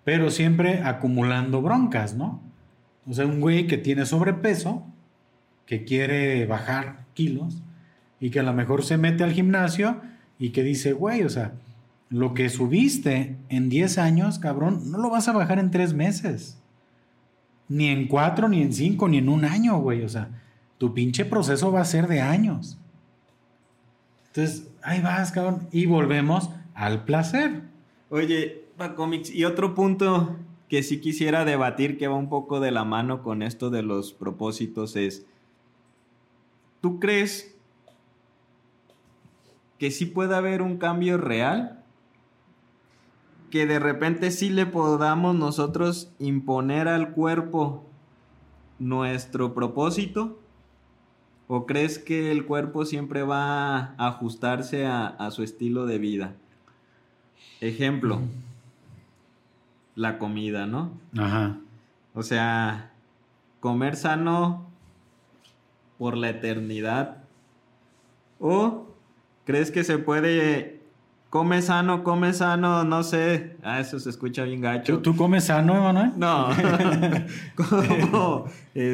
Pero 0.04 0.30
siempre 0.30 0.80
acumulando 0.84 1.60
broncas, 1.60 2.14
¿no? 2.14 2.40
O 3.08 3.12
sea, 3.12 3.26
un 3.26 3.40
güey 3.40 3.66
que 3.66 3.78
tiene 3.78 4.06
sobrepeso, 4.06 4.86
que 5.66 5.84
quiere 5.84 6.46
bajar 6.46 7.04
kilos 7.14 7.62
y 8.20 8.30
que 8.30 8.40
a 8.40 8.44
lo 8.44 8.52
mejor 8.52 8.84
se 8.84 8.96
mete 8.96 9.24
al 9.24 9.32
gimnasio 9.32 10.00
y 10.38 10.50
que 10.50 10.62
dice, 10.62 10.92
güey, 10.92 11.22
o 11.22 11.28
sea, 11.28 11.52
lo 12.14 12.32
que 12.32 12.48
subiste 12.48 13.36
en 13.48 13.68
10 13.68 13.98
años, 13.98 14.38
cabrón, 14.38 14.92
no 14.92 14.98
lo 14.98 15.10
vas 15.10 15.26
a 15.26 15.32
bajar 15.32 15.58
en 15.58 15.72
3 15.72 15.94
meses. 15.94 16.62
Ni 17.68 17.88
en 17.88 18.06
4, 18.06 18.48
ni 18.48 18.62
en 18.62 18.72
5, 18.72 19.08
ni 19.08 19.18
en 19.18 19.28
un 19.28 19.44
año, 19.44 19.78
güey. 19.80 20.04
O 20.04 20.08
sea, 20.08 20.28
tu 20.78 20.94
pinche 20.94 21.24
proceso 21.24 21.72
va 21.72 21.80
a 21.80 21.84
ser 21.84 22.06
de 22.06 22.20
años. 22.20 22.78
Entonces, 24.28 24.68
ahí 24.84 25.00
vas, 25.00 25.32
cabrón. 25.32 25.66
Y 25.72 25.86
volvemos 25.86 26.50
al 26.74 27.04
placer. 27.04 27.62
Oye, 28.10 28.62
cómics, 28.94 29.34
y 29.34 29.44
otro 29.44 29.74
punto 29.74 30.36
que 30.68 30.84
sí 30.84 31.00
quisiera 31.00 31.44
debatir 31.44 31.98
que 31.98 32.06
va 32.06 32.14
un 32.14 32.28
poco 32.28 32.60
de 32.60 32.70
la 32.70 32.84
mano 32.84 33.24
con 33.24 33.42
esto 33.42 33.70
de 33.70 33.82
los 33.82 34.12
propósitos 34.12 34.94
es, 34.94 35.26
¿tú 36.80 37.00
crees 37.00 37.56
que 39.80 39.90
sí 39.90 40.06
puede 40.06 40.36
haber 40.36 40.62
un 40.62 40.76
cambio 40.76 41.18
real? 41.18 41.80
Que 43.54 43.66
de 43.66 43.78
repente 43.78 44.32
sí 44.32 44.50
le 44.50 44.66
podamos 44.66 45.36
nosotros 45.36 46.10
imponer 46.18 46.88
al 46.88 47.12
cuerpo 47.12 47.84
nuestro 48.80 49.54
propósito? 49.54 50.40
¿O 51.46 51.64
crees 51.64 52.00
que 52.00 52.32
el 52.32 52.46
cuerpo 52.46 52.84
siempre 52.84 53.22
va 53.22 53.76
a 53.76 54.08
ajustarse 54.08 54.86
a, 54.86 55.30
su 55.30 55.44
estilo 55.44 55.86
de 55.86 55.98
vida? 55.98 56.34
Ejemplo, 57.60 58.22
la 59.94 60.18
comida, 60.18 60.66
¿no? 60.66 60.90
Ajá. 61.16 61.56
O 62.12 62.24
sea, 62.24 62.90
comer 63.60 63.94
sano 63.94 64.66
por 65.96 66.16
la 66.16 66.30
eternidad. 66.30 67.18
¿O 68.40 68.88
crees 69.44 69.70
que 69.70 69.84
se 69.84 69.98
puede 69.98 70.73
come 71.34 71.60
sano, 71.62 72.04
come 72.04 72.32
sano, 72.32 72.84
no 72.84 73.02
sé. 73.02 73.56
Ah, 73.64 73.80
eso 73.80 73.98
se 73.98 74.08
escucha 74.10 74.44
bien 74.44 74.60
gacho. 74.60 75.00
¿Tú, 75.00 75.16
comes 75.16 75.42
sano, 75.42 75.76
Emanuel? 75.76 76.12
No. 76.16 76.54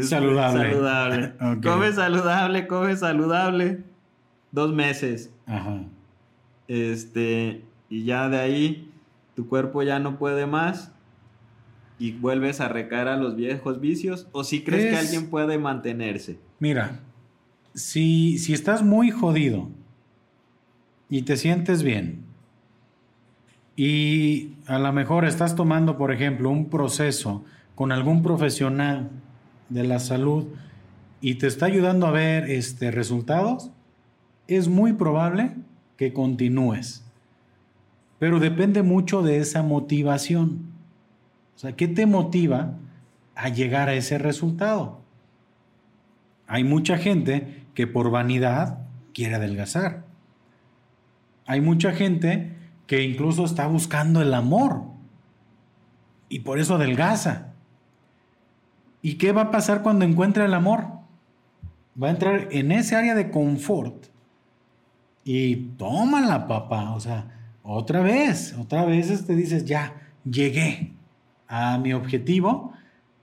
saludable. 0.05 0.70
Saludable. 0.70 1.34
Come 1.62 1.93
saludable, 1.93 2.66
come 2.66 2.97
saludable. 2.97 3.84
Dos 4.53 4.72
meses. 4.72 5.30
Ajá. 5.45 5.82
Este, 6.66 7.62
y 7.91 8.05
ya 8.05 8.30
de 8.30 8.38
ahí 8.38 8.91
tu 9.34 9.47
cuerpo 9.47 9.82
ya 9.82 9.99
no 9.99 10.16
puede 10.16 10.47
más 10.47 10.93
y 11.99 12.12
vuelves 12.12 12.62
a 12.62 12.68
recaer 12.68 13.09
a 13.09 13.18
los 13.18 13.36
viejos 13.36 13.82
vicios. 13.82 14.28
¿O 14.32 14.45
si 14.45 14.64
crees 14.64 14.86
que 14.86 14.97
alguien 14.97 15.28
puede 15.28 15.59
mantenerse? 15.59 16.38
Mira, 16.59 17.01
si, 17.74 18.38
si 18.38 18.55
estás 18.55 18.82
muy 18.82 19.11
jodido 19.11 19.68
y 21.11 21.20
te 21.20 21.36
sientes 21.36 21.82
bien, 21.82 22.30
y 23.83 24.59
a 24.66 24.78
lo 24.78 24.93
mejor 24.93 25.24
estás 25.24 25.57
tomando, 25.57 25.97
por 25.97 26.12
ejemplo, 26.12 26.51
un 26.51 26.68
proceso 26.68 27.47
con 27.74 27.93
algún 27.93 28.22
profesional 28.22 29.09
de 29.70 29.85
la 29.85 30.01
salud 30.01 30.49
y 31.22 31.37
te 31.37 31.47
está 31.47 31.64
ayudando 31.64 32.07
a 32.07 32.11
ver 32.11 32.51
este, 32.51 32.91
resultados, 32.91 33.70
es 34.49 34.68
muy 34.68 34.93
probable 34.93 35.53
que 35.97 36.12
continúes. 36.12 37.07
Pero 38.18 38.39
depende 38.39 38.83
mucho 38.83 39.22
de 39.22 39.39
esa 39.39 39.62
motivación. 39.62 40.74
O 41.57 41.59
sea, 41.59 41.72
¿qué 41.72 41.89
te 41.89 42.05
motiva 42.05 42.74
a 43.35 43.49
llegar 43.49 43.89
a 43.89 43.95
ese 43.95 44.18
resultado? 44.18 45.01
Hay 46.47 46.64
mucha 46.64 46.99
gente 46.99 47.64
que 47.72 47.87
por 47.87 48.11
vanidad 48.11 48.81
quiere 49.14 49.37
adelgazar. 49.37 50.05
Hay 51.47 51.62
mucha 51.62 51.93
gente 51.93 52.59
que 52.91 53.05
incluso 53.05 53.45
está 53.45 53.68
buscando 53.68 54.20
el 54.20 54.34
amor 54.34 54.82
y 56.28 56.41
por 56.41 56.59
eso 56.59 56.74
adelgaza. 56.74 57.53
¿Y 59.01 59.14
qué 59.14 59.30
va 59.30 59.43
a 59.43 59.51
pasar 59.53 59.82
cuando 59.82 60.05
encuentre 60.05 60.45
el 60.45 60.53
amor? 60.55 60.86
Va 62.03 62.09
a 62.09 62.11
entrar 62.11 62.49
en 62.51 62.72
ese 62.72 62.97
área 62.97 63.14
de 63.14 63.30
confort 63.30 64.07
y 65.22 65.55
tómala, 65.76 66.49
papá. 66.49 66.91
O 66.91 66.99
sea, 66.99 67.28
otra 67.62 68.01
vez, 68.01 68.57
otra 68.59 68.84
vez 68.84 69.07
te 69.07 69.14
este, 69.14 69.36
dices, 69.36 69.66
ya, 69.66 69.95
llegué 70.28 70.93
a 71.47 71.78
mi 71.78 71.93
objetivo 71.93 72.72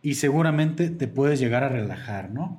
y 0.01 0.13
seguramente 0.13 0.89
te 0.89 1.09
puedes 1.09 1.41
llegar 1.41 1.65
a 1.65 1.70
relajar, 1.70 2.32
¿no? 2.32 2.57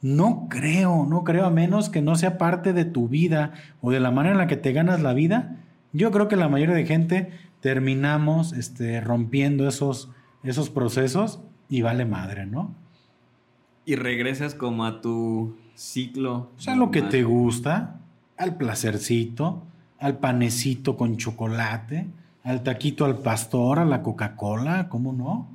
No 0.00 0.46
creo, 0.48 1.04
no 1.04 1.22
creo, 1.22 1.44
a 1.44 1.50
menos 1.50 1.90
que 1.90 2.00
no 2.00 2.16
sea 2.16 2.38
parte 2.38 2.72
de 2.72 2.86
tu 2.86 3.08
vida 3.08 3.52
o 3.82 3.90
de 3.90 4.00
la 4.00 4.10
manera 4.10 4.32
en 4.32 4.38
la 4.38 4.46
que 4.46 4.56
te 4.56 4.72
ganas 4.72 5.02
la 5.02 5.12
vida, 5.12 5.56
yo 5.92 6.10
creo 6.10 6.28
que 6.28 6.36
la 6.36 6.48
mayoría 6.48 6.74
de 6.74 6.86
gente 6.86 7.30
terminamos 7.60 8.52
este, 8.52 9.00
rompiendo 9.00 9.66
esos, 9.66 10.10
esos 10.42 10.70
procesos 10.70 11.40
y 11.68 11.82
vale 11.82 12.04
madre, 12.04 12.46
¿no? 12.46 12.74
Y 13.84 13.96
regresas 13.96 14.54
como 14.54 14.84
a 14.84 15.00
tu 15.00 15.56
ciclo. 15.74 16.50
O 16.56 16.60
sea, 16.60 16.76
lo 16.76 16.90
que 16.90 17.02
te 17.02 17.22
gusta, 17.22 18.00
al 18.36 18.56
placercito, 18.56 19.64
al 19.98 20.18
panecito 20.18 20.96
con 20.96 21.16
chocolate, 21.16 22.06
al 22.42 22.62
taquito 22.62 23.04
al 23.04 23.18
pastor, 23.18 23.78
a 23.78 23.84
la 23.84 24.02
Coca-Cola, 24.02 24.88
¿cómo 24.88 25.12
no? 25.12 25.48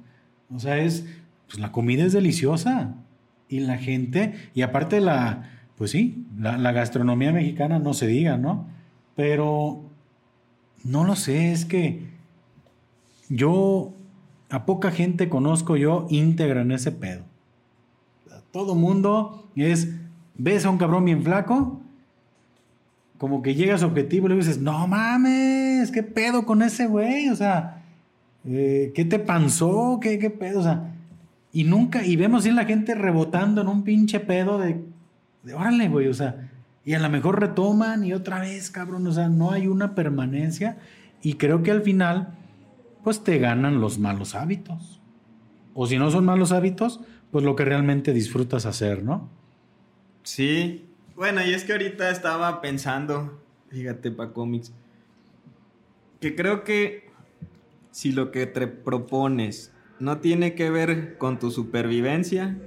O 0.53 0.59
sea, 0.59 0.77
es, 0.77 1.05
pues 1.47 1.59
la 1.59 1.71
comida 1.71 2.03
es 2.03 2.13
deliciosa 2.13 2.95
y 3.47 3.61
la 3.61 3.77
gente, 3.77 4.49
y 4.53 4.61
aparte 4.61 4.99
la, 4.99 5.49
pues 5.77 5.91
sí, 5.91 6.25
la, 6.37 6.57
la 6.57 6.71
gastronomía 6.71 7.31
mexicana 7.31 7.79
no 7.79 7.93
se 7.93 8.07
diga, 8.07 8.37
¿no? 8.37 8.67
Pero 9.15 9.90
no 10.83 11.03
lo 11.03 11.15
sé, 11.15 11.51
es 11.51 11.65
que 11.65 12.07
yo 13.29 13.93
a 14.49 14.65
poca 14.65 14.91
gente 14.91 15.29
conozco 15.29 15.77
yo 15.77 16.07
íntegra 16.09 16.61
en 16.61 16.71
ese 16.71 16.91
pedo. 16.91 17.23
Todo 18.51 18.75
mundo 18.75 19.47
es, 19.55 19.89
ves 20.35 20.65
a 20.65 20.69
un 20.69 20.77
cabrón 20.77 21.05
bien 21.05 21.23
flaco, 21.23 21.79
como 23.17 23.41
que 23.41 23.55
llega 23.55 23.75
a 23.75 23.77
su 23.77 23.85
objetivo 23.85 24.25
y 24.25 24.29
le 24.31 24.35
dices, 24.35 24.57
no 24.59 24.87
mames, 24.87 25.91
¿qué 25.91 26.03
pedo 26.03 26.45
con 26.45 26.61
ese 26.61 26.87
güey? 26.87 27.29
O 27.29 27.35
sea, 27.35 27.83
eh, 28.45 28.91
¿qué 28.95 29.05
te 29.05 29.19
panzó? 29.19 29.99
¿Qué, 30.01 30.19
¿Qué 30.19 30.29
pedo? 30.29 30.59
O 30.59 30.63
sea, 30.63 30.91
y 31.53 31.63
nunca, 31.63 32.05
y 32.05 32.15
vemos 32.15 32.45
la 32.45 32.65
gente 32.65 32.95
rebotando 32.95 33.61
en 33.61 33.67
un 33.67 33.83
pinche 33.83 34.19
pedo 34.19 34.57
de, 34.57 34.83
de 35.43 35.53
órale, 35.53 35.87
güey, 35.87 36.07
o 36.07 36.13
sea, 36.13 36.50
y 36.83 36.93
a 36.93 36.99
lo 36.99 37.09
mejor 37.09 37.39
retoman 37.39 38.03
y 38.03 38.13
otra 38.13 38.39
vez, 38.39 38.71
cabrón. 38.71 39.05
O 39.07 39.11
sea, 39.11 39.29
no 39.29 39.51
hay 39.51 39.67
una 39.67 39.93
permanencia. 39.93 40.79
Y 41.21 41.35
creo 41.35 41.61
que 41.61 41.71
al 41.71 41.83
final, 41.83 42.37
pues 43.03 43.23
te 43.23 43.37
ganan 43.37 43.79
los 43.79 43.99
malos 43.99 44.33
hábitos. 44.33 45.01
O 45.73 45.85
si 45.85 45.97
no 45.97 46.09
son 46.09 46.25
malos 46.25 46.51
hábitos, 46.51 47.01
pues 47.31 47.45
lo 47.45 47.55
que 47.55 47.65
realmente 47.65 48.13
disfrutas 48.13 48.65
hacer, 48.65 49.03
¿no? 49.03 49.29
Sí. 50.23 50.87
Bueno, 51.15 51.45
y 51.45 51.53
es 51.53 51.63
que 51.63 51.73
ahorita 51.73 52.09
estaba 52.09 52.61
pensando, 52.61 53.41
fíjate, 53.69 54.11
para 54.11 54.33
cómics, 54.33 54.73
que 56.19 56.35
creo 56.35 56.63
que 56.63 57.09
si 57.91 58.11
lo 58.11 58.31
que 58.31 58.47
te 58.47 58.67
propones 58.67 59.71
no 59.99 60.17
tiene 60.17 60.55
que 60.55 60.71
ver 60.71 61.17
con 61.17 61.37
tu 61.37 61.51
supervivencia, 61.51 62.57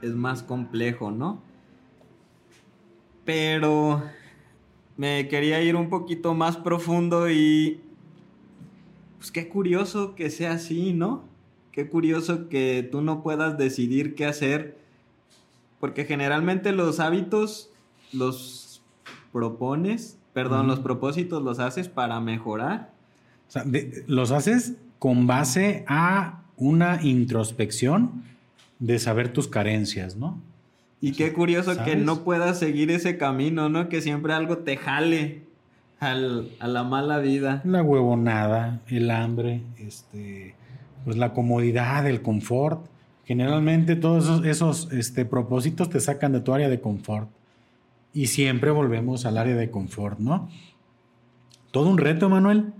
es 0.00 0.14
más 0.14 0.42
complejo, 0.42 1.10
¿no? 1.10 1.42
Pero 3.30 4.02
me 4.96 5.28
quería 5.28 5.62
ir 5.62 5.76
un 5.76 5.88
poquito 5.88 6.34
más 6.34 6.56
profundo 6.56 7.30
y 7.30 7.80
pues 9.18 9.30
qué 9.30 9.48
curioso 9.48 10.16
que 10.16 10.30
sea 10.30 10.54
así, 10.54 10.92
¿no? 10.94 11.22
Qué 11.70 11.88
curioso 11.88 12.48
que 12.48 12.88
tú 12.90 13.02
no 13.02 13.22
puedas 13.22 13.56
decidir 13.56 14.16
qué 14.16 14.26
hacer, 14.26 14.78
porque 15.78 16.06
generalmente 16.06 16.72
los 16.72 16.98
hábitos 16.98 17.70
los 18.12 18.82
propones, 19.30 20.18
perdón, 20.32 20.66
los 20.66 20.80
propósitos 20.80 21.40
los 21.40 21.60
haces 21.60 21.88
para 21.88 22.18
mejorar. 22.18 22.90
O 23.46 23.52
sea, 23.52 23.64
los 24.08 24.32
haces 24.32 24.74
con 24.98 25.28
base 25.28 25.84
a 25.86 26.42
una 26.56 27.00
introspección 27.00 28.24
de 28.80 28.98
saber 28.98 29.32
tus 29.32 29.46
carencias, 29.46 30.16
¿no? 30.16 30.49
Y 31.00 31.12
qué 31.12 31.32
curioso 31.32 31.82
que 31.82 31.96
no 31.96 32.24
puedas 32.24 32.58
seguir 32.58 32.90
ese 32.90 33.16
camino, 33.16 33.68
¿no? 33.68 33.88
Que 33.88 34.02
siempre 34.02 34.34
algo 34.34 34.58
te 34.58 34.76
jale 34.76 35.42
al, 35.98 36.50
a 36.60 36.68
la 36.68 36.82
mala 36.82 37.18
vida. 37.18 37.62
La 37.64 37.82
huevonada, 37.82 38.80
el 38.88 39.10
hambre, 39.10 39.62
este, 39.78 40.54
pues 41.04 41.16
la 41.16 41.32
comodidad, 41.32 42.06
el 42.06 42.20
confort, 42.20 42.84
generalmente 43.24 43.96
todos 43.96 44.24
esos, 44.24 44.44
esos 44.44 44.92
este, 44.92 45.24
propósitos 45.24 45.88
te 45.88 46.00
sacan 46.00 46.32
de 46.32 46.40
tu 46.40 46.52
área 46.52 46.68
de 46.68 46.80
confort. 46.80 47.30
Y 48.12 48.26
siempre 48.26 48.70
volvemos 48.70 49.24
al 49.24 49.38
área 49.38 49.54
de 49.54 49.70
confort, 49.70 50.18
¿no? 50.18 50.48
Todo 51.70 51.88
un 51.88 51.98
reto, 51.98 52.28
Manuel. 52.28 52.72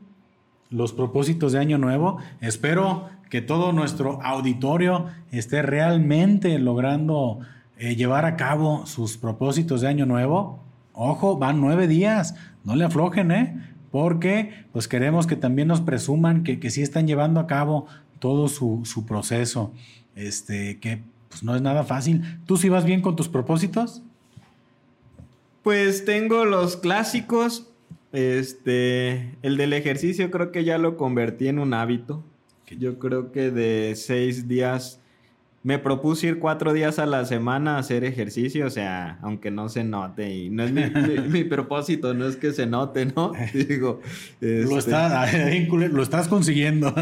Los 0.70 0.92
propósitos 0.92 1.52
de 1.52 1.60
Año 1.60 1.78
Nuevo. 1.78 2.18
Espero 2.40 3.08
que 3.30 3.40
todo 3.40 3.72
nuestro 3.72 4.20
auditorio 4.22 5.06
esté 5.30 5.62
realmente 5.62 6.58
logrando 6.58 7.38
eh, 7.80 7.96
llevar 7.96 8.26
a 8.26 8.36
cabo 8.36 8.84
sus 8.84 9.16
propósitos 9.16 9.80
de 9.80 9.88
Año 9.88 10.04
Nuevo. 10.04 10.62
Ojo, 10.92 11.38
van 11.38 11.62
nueve 11.62 11.88
días. 11.88 12.34
No 12.62 12.76
le 12.76 12.84
aflojen, 12.84 13.30
¿eh? 13.30 13.74
Porque 13.90 14.66
pues 14.70 14.86
queremos 14.86 15.26
que 15.26 15.34
también 15.34 15.66
nos 15.66 15.80
presuman 15.80 16.44
que, 16.44 16.60
que 16.60 16.70
sí 16.70 16.82
están 16.82 17.06
llevando 17.06 17.40
a 17.40 17.46
cabo 17.46 17.86
todo 18.18 18.48
su, 18.48 18.82
su 18.84 19.06
proceso. 19.06 19.72
Este, 20.14 20.78
que 20.78 21.00
pues 21.30 21.42
no 21.42 21.56
es 21.56 21.62
nada 21.62 21.82
fácil. 21.84 22.22
¿Tú 22.44 22.58
sí 22.58 22.68
vas 22.68 22.84
bien 22.84 23.00
con 23.00 23.16
tus 23.16 23.30
propósitos? 23.30 24.02
Pues 25.62 26.04
tengo 26.04 26.44
los 26.44 26.76
clásicos. 26.76 27.66
Este, 28.12 29.38
el 29.40 29.56
del 29.56 29.72
ejercicio 29.72 30.30
creo 30.30 30.52
que 30.52 30.64
ya 30.64 30.76
lo 30.76 30.98
convertí 30.98 31.48
en 31.48 31.58
un 31.58 31.72
hábito. 31.72 32.22
Yo 32.78 32.98
creo 32.98 33.32
que 33.32 33.50
de 33.50 33.94
seis 33.96 34.48
días 34.48 34.99
me 35.62 35.78
propuse 35.78 36.28
ir 36.28 36.38
cuatro 36.38 36.72
días 36.72 36.98
a 36.98 37.06
la 37.06 37.24
semana 37.24 37.76
a 37.76 37.78
hacer 37.80 38.04
ejercicio, 38.04 38.66
o 38.66 38.70
sea, 38.70 39.18
aunque 39.22 39.50
no 39.50 39.68
se 39.68 39.84
note, 39.84 40.34
y 40.34 40.50
no 40.50 40.62
es 40.62 40.72
mi, 40.72 41.44
propósito, 41.44 42.14
no 42.14 42.26
es 42.26 42.36
que 42.36 42.52
se 42.52 42.66
note, 42.66 43.06
¿no? 43.06 43.32
Digo, 43.52 44.00
lo, 44.40 44.78
este 44.78 45.68
lo 45.88 46.02
estás 46.02 46.28
consiguiendo. 46.28 46.94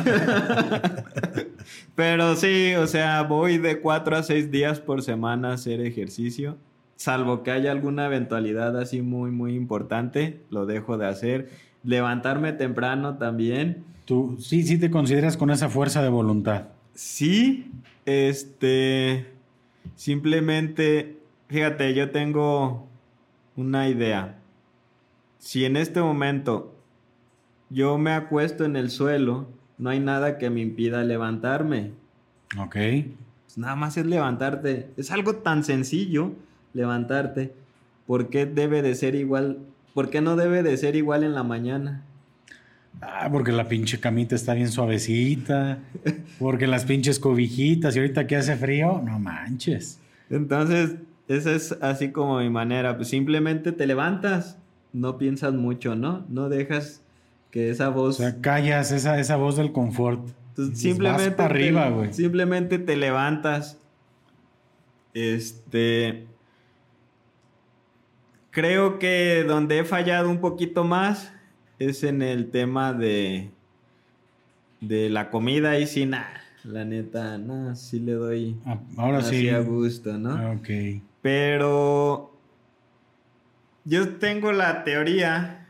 Pero 1.95 2.37
sí, 2.37 2.75
o 2.75 2.87
sea, 2.87 3.23
voy 3.23 3.59
de 3.59 3.81
cuatro 3.81 4.17
a 4.17 4.23
seis 4.23 4.51
días 4.51 4.81
por 4.81 5.03
semana 5.03 5.51
a 5.51 5.55
hacer 5.55 5.81
ejercicio 5.81 6.59
salvo 6.99 7.45
que 7.45 7.53
haya 7.53 7.71
alguna 7.71 8.07
eventualidad 8.07 8.77
así 8.79 9.01
muy, 9.03 9.31
muy 9.31 9.55
importante, 9.55 10.43
lo 10.51 10.67
dejo 10.67 10.99
de 10.99 11.07
hacer. 11.07 11.49
Levantarme 11.85 12.53
temprano 12.53 13.17
también. 13.17 13.85
Tú 14.05 14.37
sí, 14.41 14.65
sí 14.65 14.79
te 14.79 14.91
consideras 14.91 15.37
con 15.37 15.51
esa 15.51 15.69
fuerza 15.69 16.03
de 16.03 16.09
voluntad. 16.09 16.65
Sí, 16.93 17.71
este, 18.09 19.27
simplemente, 19.95 21.19
fíjate, 21.49 21.93
yo 21.95 22.11
tengo 22.11 22.89
una 23.55 23.89
idea. 23.89 24.39
Si 25.39 25.67
en 25.67 25.77
este 25.77 26.01
momento 26.01 26.75
yo 27.69 27.99
me 27.99 28.13
acuesto 28.13 28.65
en 28.65 28.77
el 28.77 28.91
suelo, 28.91 29.47
no 29.77 29.91
hay 29.91 30.01
nada 30.01 30.39
que 30.39 30.49
me 30.49 30.61
impida 30.61 31.05
levantarme. 31.05 31.93
Ok. 32.59 32.77
Pues 33.45 33.59
nada 33.59 33.77
más 33.77 33.97
es 33.99 34.07
levantarte. 34.07 34.91
Es 34.97 35.11
algo 35.11 35.37
tan 35.37 35.63
sencillo 35.63 36.33
levantarte, 36.73 37.53
¿por 38.07 38.29
qué 38.31 38.47
debe 38.47 38.83
de 38.83 38.95
ser 38.95 39.15
igual? 39.15 39.59
¿Por 39.95 40.11
qué 40.11 40.21
no 40.21 40.37
debe 40.37 40.63
de 40.63 40.77
ser 40.77 40.97
igual 40.97 41.25
en 41.25 41.35
la 41.35 41.43
mañana? 41.43 42.05
Ah, 43.01 43.29
porque 43.31 43.53
la 43.53 43.69
pinche 43.69 44.01
camita 44.01 44.35
está 44.35 44.55
bien 44.55 44.69
suavecita, 44.69 45.79
porque 46.39 46.67
las 46.67 46.85
pinches 46.85 47.19
cobijitas 47.19 47.95
y 47.95 48.01
ahorita 48.01 48.27
que 48.27 48.37
hace 48.37 48.57
frío, 48.57 49.01
no 49.05 49.19
manches. 49.19 50.01
Entonces, 50.31 50.97
esa 51.29 51.53
es 51.53 51.73
así 51.81 52.11
como 52.11 52.39
mi 52.39 52.51
manera, 52.51 52.97
pues 52.97 53.09
simplemente 53.09 53.73
te 53.73 53.87
levantas, 53.87 54.59
no 54.93 55.17
piensas 55.19 55.55
mucho, 55.55 55.95
¿no? 55.95 56.25
No 56.29 56.49
dejas 56.49 57.03
que 57.51 57.71
esa 57.71 57.89
voz... 57.89 58.21
O 58.21 58.23
sea, 58.23 58.41
callas 58.41 58.91
esa, 58.91 59.19
esa 59.21 59.37
voz 59.37 59.57
del 59.57 59.73
confort. 59.73 60.27
simplemente, 60.75 61.43
arriba, 61.43 61.91
güey. 61.91 62.13
simplemente 62.13 62.79
te 62.79 62.97
levantas. 62.97 63.79
Este 65.15 66.27
Creo 68.51 68.99
que 68.99 69.45
donde 69.47 69.79
he 69.79 69.85
fallado 69.85 70.29
un 70.29 70.41
poquito 70.41 70.83
más 70.83 71.33
es 71.79 72.03
en 72.03 72.23
el 72.23 72.51
tema 72.51 72.93
de, 72.93 73.51
de 74.81 75.09
la 75.11 75.31
comida 75.31 75.79
y 75.79 75.87
sí, 75.87 76.07
nada, 76.07 76.43
la 76.65 76.85
neta, 76.85 77.39
nada, 77.39 77.75
sí 77.75 78.01
le 78.01 78.13
doy 78.13 78.57
ah, 78.67 78.79
ahora 78.97 79.23
sí 79.23 79.49
a 79.49 79.61
gusto, 79.61 80.19
¿no? 80.19 80.31
Ah, 80.31 80.57
ok. 80.59 81.03
Pero 81.23 82.33
yo 83.85 84.17
tengo 84.17 84.53
la 84.53 84.85
teoría 84.85 85.67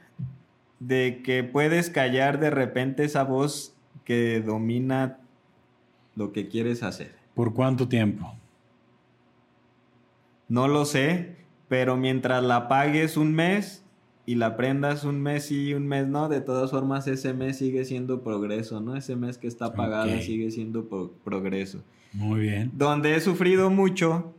de 0.80 1.22
que 1.24 1.44
puedes 1.44 1.90
callar 1.90 2.40
de 2.40 2.50
repente 2.50 3.04
esa 3.04 3.24
voz 3.24 3.74
que 4.04 4.40
domina 4.40 5.18
lo 6.16 6.32
que 6.32 6.48
quieres 6.48 6.82
hacer. 6.82 7.14
¿Por 7.34 7.54
cuánto 7.54 7.88
tiempo? 7.88 8.34
No 10.48 10.66
lo 10.66 10.84
sé, 10.84 11.36
pero 11.68 11.96
mientras 11.96 12.42
la 12.42 12.68
pagues 12.68 13.16
un 13.16 13.34
mes 13.34 13.84
y 14.28 14.34
la 14.34 14.58
prendas 14.58 15.04
un 15.04 15.22
mes 15.22 15.50
y 15.50 15.72
un 15.72 15.86
mes 15.86 16.06
no, 16.06 16.28
de 16.28 16.42
todas 16.42 16.70
formas 16.70 17.06
ese 17.06 17.32
mes 17.32 17.56
sigue 17.56 17.86
siendo 17.86 18.22
progreso, 18.22 18.78
¿no? 18.78 18.94
Ese 18.94 19.16
mes 19.16 19.38
que 19.38 19.46
está 19.46 19.72
pagado 19.72 20.20
sigue 20.20 20.50
siendo 20.50 20.86
progreso. 21.24 21.82
Muy 22.12 22.40
bien. 22.40 22.70
Donde 22.74 23.16
he 23.16 23.20
sufrido 23.22 23.70
mucho 23.70 24.34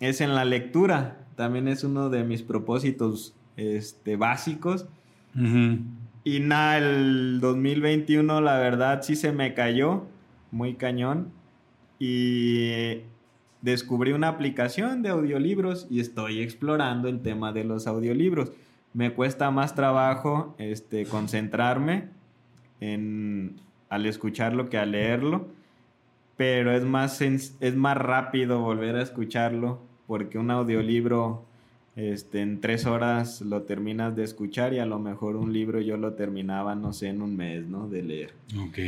es 0.00 0.20
en 0.20 0.34
la 0.34 0.44
lectura. 0.44 1.24
También 1.36 1.68
es 1.68 1.84
uno 1.84 2.10
de 2.10 2.24
mis 2.24 2.42
propósitos 2.42 3.32
este, 3.56 4.16
básicos. 4.16 4.86
Y 6.24 6.40
nada, 6.40 6.78
el 6.78 7.38
2021 7.40 8.40
la 8.40 8.58
verdad 8.58 9.02
sí 9.02 9.14
se 9.14 9.30
me 9.30 9.54
cayó, 9.54 10.06
muy 10.50 10.74
cañón. 10.74 11.30
Y 12.00 13.02
descubrí 13.62 14.10
una 14.10 14.26
aplicación 14.26 15.02
de 15.02 15.10
audiolibros 15.10 15.86
y 15.88 16.00
estoy 16.00 16.40
explorando 16.40 17.08
el 17.08 17.20
tema 17.20 17.52
de 17.52 17.62
los 17.62 17.86
audiolibros. 17.86 18.50
Me 18.94 19.12
cuesta 19.12 19.50
más 19.50 19.74
trabajo 19.74 20.54
este, 20.58 21.04
concentrarme 21.04 22.08
en, 22.80 23.56
al 23.88 24.06
escucharlo 24.06 24.68
que 24.68 24.78
al 24.78 24.92
leerlo, 24.92 25.48
pero 26.36 26.72
es 26.72 26.84
más, 26.84 27.20
es 27.20 27.76
más 27.76 27.96
rápido 27.96 28.60
volver 28.60 28.96
a 28.96 29.02
escucharlo 29.02 29.80
porque 30.06 30.38
un 30.38 30.50
audiolibro 30.50 31.44
este, 31.96 32.40
en 32.40 32.60
tres 32.60 32.86
horas 32.86 33.40
lo 33.40 33.62
terminas 33.62 34.14
de 34.16 34.24
escuchar 34.24 34.72
y 34.72 34.78
a 34.78 34.86
lo 34.86 34.98
mejor 34.98 35.36
un 35.36 35.52
libro 35.52 35.80
yo 35.80 35.96
lo 35.96 36.14
terminaba, 36.14 36.74
no 36.74 36.92
sé, 36.92 37.08
en 37.08 37.22
un 37.22 37.36
mes, 37.36 37.66
¿no? 37.66 37.88
De 37.88 38.02
leer. 38.02 38.32
Ok. 38.68 38.78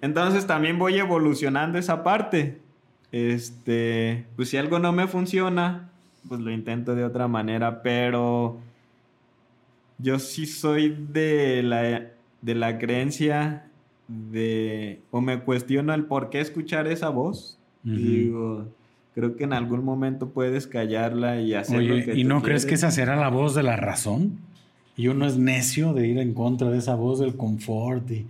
Entonces 0.00 0.46
también 0.46 0.78
voy 0.78 0.98
evolucionando 0.98 1.78
esa 1.78 2.04
parte 2.04 2.60
este, 3.12 4.26
pues 4.36 4.50
si 4.50 4.56
algo 4.56 4.78
no 4.78 4.92
me 4.92 5.06
funciona, 5.06 5.90
pues 6.28 6.40
lo 6.40 6.50
intento 6.50 6.94
de 6.94 7.04
otra 7.04 7.28
manera, 7.28 7.82
pero 7.82 8.58
yo 9.98 10.18
sí 10.18 10.46
soy 10.46 10.96
de 11.12 11.62
la, 11.62 12.10
de 12.42 12.54
la 12.54 12.78
creencia 12.78 13.66
de, 14.06 15.00
o 15.10 15.20
me 15.20 15.40
cuestiono 15.40 15.94
el 15.94 16.04
por 16.04 16.30
qué 16.30 16.40
escuchar 16.40 16.86
esa 16.86 17.08
voz. 17.08 17.58
Digo, 17.82 18.66
creo 19.14 19.36
que 19.36 19.44
en 19.44 19.54
algún 19.54 19.82
momento 19.82 20.28
puedes 20.28 20.66
callarla 20.66 21.40
y 21.40 21.54
hacer 21.54 21.82
lo 21.82 22.04
que 22.04 22.14
¿y 22.18 22.24
no 22.24 22.42
crees 22.42 22.66
que 22.66 22.74
esa 22.74 22.90
será 22.90 23.16
la 23.16 23.28
voz 23.28 23.54
de 23.54 23.62
la 23.62 23.76
razón? 23.76 24.38
Y 24.94 25.08
uno 25.08 25.26
es 25.26 25.38
necio 25.38 25.94
de 25.94 26.06
ir 26.06 26.18
en 26.18 26.34
contra 26.34 26.70
de 26.70 26.78
esa 26.78 26.96
voz 26.96 27.20
del 27.20 27.36
confort 27.36 28.10
y 28.10 28.26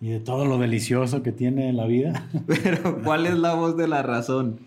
y 0.00 0.08
de 0.08 0.20
todo 0.20 0.46
lo 0.46 0.58
delicioso 0.58 1.22
que 1.22 1.32
tiene 1.32 1.72
la 1.72 1.86
vida. 1.86 2.26
Pero, 2.46 3.02
¿cuál 3.02 3.26
es 3.26 3.38
la 3.38 3.54
voz 3.54 3.76
de 3.76 3.86
la 3.86 4.02
razón? 4.02 4.60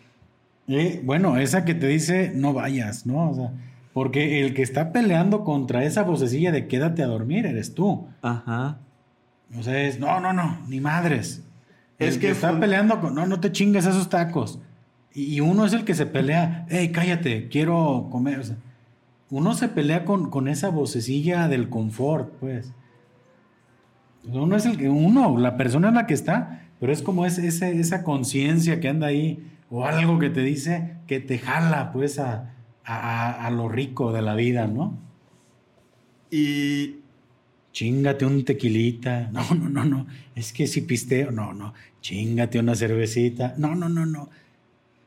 Eh, 0.67 1.01
bueno, 1.03 1.37
esa 1.37 1.65
que 1.65 1.73
te 1.73 1.87
dice 1.87 2.31
no 2.33 2.53
vayas, 2.53 3.05
¿no? 3.05 3.31
O 3.31 3.33
sea, 3.33 3.51
porque 3.93 4.41
el 4.43 4.53
que 4.53 4.63
está 4.63 4.91
peleando 4.91 5.43
contra 5.43 5.83
esa 5.83 6.03
vocecilla 6.03 6.51
de 6.51 6.67
quédate 6.67 7.03
a 7.03 7.07
dormir 7.07 7.45
eres 7.45 7.75
tú. 7.75 8.07
Ajá. 8.21 8.79
O 9.57 9.61
sea, 9.61 9.81
es 9.83 9.99
no, 9.99 10.19
no, 10.19 10.33
no, 10.33 10.59
ni 10.67 10.79
madres. 10.79 11.43
Es 11.99 12.17
que, 12.17 12.31
está 12.31 12.59
peleando 12.59 12.99
con 12.99 13.13
no, 13.13 13.25
no 13.27 13.39
te 13.39 13.51
chingues 13.51 13.85
esos 13.85 14.09
tacos. 14.09 14.59
Y, 15.13 15.39
uno 15.41 15.65
es 15.65 15.73
el 15.73 15.85
que 15.85 15.93
se 15.93 16.07
pelea, 16.07 16.65
hey, 16.69 16.91
cállate, 16.91 17.47
quiero 17.47 18.07
comer. 18.11 18.39
O 18.39 18.43
sea, 18.43 18.55
uno 19.29 19.53
se 19.53 19.67
pelea 19.67 20.05
con, 20.05 20.31
con 20.31 20.47
esa 20.47 20.69
vocecilla 20.69 21.47
del 21.47 21.69
confort, 21.69 22.33
pues. 22.39 22.73
Uno 24.25 24.55
es 24.55 24.65
el 24.65 24.77
que, 24.77 24.89
uno, 24.89 25.37
la 25.37 25.55
persona 25.55 25.89
es 25.89 25.93
la 25.93 26.07
que 26.07 26.15
está, 26.15 26.63
pero 26.79 26.91
es 26.91 27.03
como 27.03 27.25
ese, 27.27 27.47
esa 27.47 28.03
conciencia 28.03 28.79
que 28.79 28.89
anda 28.89 29.07
ahí, 29.07 29.47
o 29.69 29.85
algo 29.85 30.17
que 30.17 30.31
te 30.31 30.41
dice 30.41 30.97
que 31.05 31.19
te 31.19 31.37
jala, 31.37 31.91
pues, 31.91 32.17
a, 32.17 32.52
lo 32.85 33.69
rico 33.69 34.11
de 34.11 34.21
la 34.21 34.35
vida, 34.35 34.67
¿no? 34.67 34.97
Y. 36.29 36.97
Chingate 37.71 38.25
un 38.25 38.45
tequilita. 38.45 39.29
No, 39.31 39.43
no, 39.55 39.69
no, 39.69 39.85
no. 39.85 40.07
Es 40.35 40.53
que 40.53 40.67
si 40.67 40.81
pisteo, 40.81 41.31
no, 41.31 41.53
no. 41.53 41.73
Chingate 42.01 42.59
una 42.59 42.75
cervecita. 42.75 43.55
No, 43.57 43.75
no, 43.75 43.89
no, 43.89 44.05
no. 44.05 44.29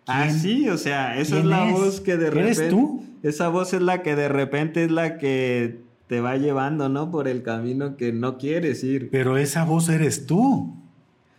Ah, 0.06 0.30
sí, 0.30 0.68
o 0.68 0.78
sea, 0.78 1.18
esa 1.18 1.38
es 1.40 1.44
la 1.44 1.64
voz 1.64 2.00
que 2.00 2.16
de 2.16 2.30
repente. 2.30 2.60
¿Eres 2.60 2.68
tú? 2.70 3.04
Esa 3.22 3.48
voz 3.48 3.72
es 3.72 3.82
la 3.82 4.02
que 4.02 4.14
de 4.14 4.28
repente 4.28 4.84
es 4.84 4.90
la 4.90 5.18
que 5.18 5.80
te 6.06 6.20
va 6.20 6.36
llevando, 6.36 6.88
¿no? 6.88 7.10
Por 7.10 7.26
el 7.26 7.42
camino 7.42 7.96
que 7.96 8.12
no 8.12 8.38
quieres 8.38 8.84
ir. 8.84 9.10
Pero 9.10 9.36
esa 9.36 9.64
voz 9.64 9.88
eres 9.88 10.26
tú. 10.26 10.76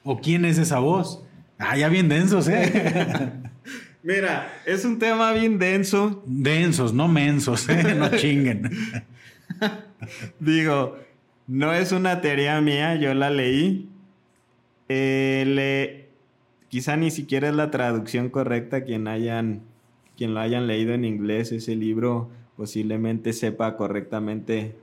¿O 0.03 0.19
quién 0.19 0.43
es 0.43 0.57
esa 0.57 0.79
voz? 0.79 1.23
Ah, 1.57 1.77
ya 1.77 1.87
bien 1.87 2.09
densos, 2.09 2.47
¿eh? 2.49 3.31
Mira, 4.03 4.61
es 4.65 4.85
un 4.85 4.99
tema 4.99 5.33
bien 5.33 5.59
denso. 5.59 6.23
Densos, 6.25 6.93
no 6.93 7.07
mensos, 7.07 7.67
¿eh? 7.69 7.95
no 7.95 8.09
chinguen. 8.17 8.71
Digo, 10.39 10.97
no 11.47 11.73
es 11.73 11.91
una 11.91 12.21
teoría 12.21 12.61
mía, 12.61 12.95
yo 12.95 13.13
la 13.13 13.29
leí. 13.29 13.89
Eh, 14.89 15.43
le, 15.47 16.09
quizá 16.69 16.95
ni 16.95 17.11
siquiera 17.11 17.49
es 17.49 17.55
la 17.55 17.71
traducción 17.71 18.29
correcta. 18.29 18.83
Quien, 18.83 19.07
hayan, 19.07 19.61
quien 20.15 20.33
lo 20.33 20.39
hayan 20.39 20.67
leído 20.67 20.93
en 20.93 21.05
inglés, 21.05 21.51
ese 21.51 21.75
libro 21.75 22.29
posiblemente 22.55 23.33
sepa 23.33 23.77
correctamente 23.77 24.75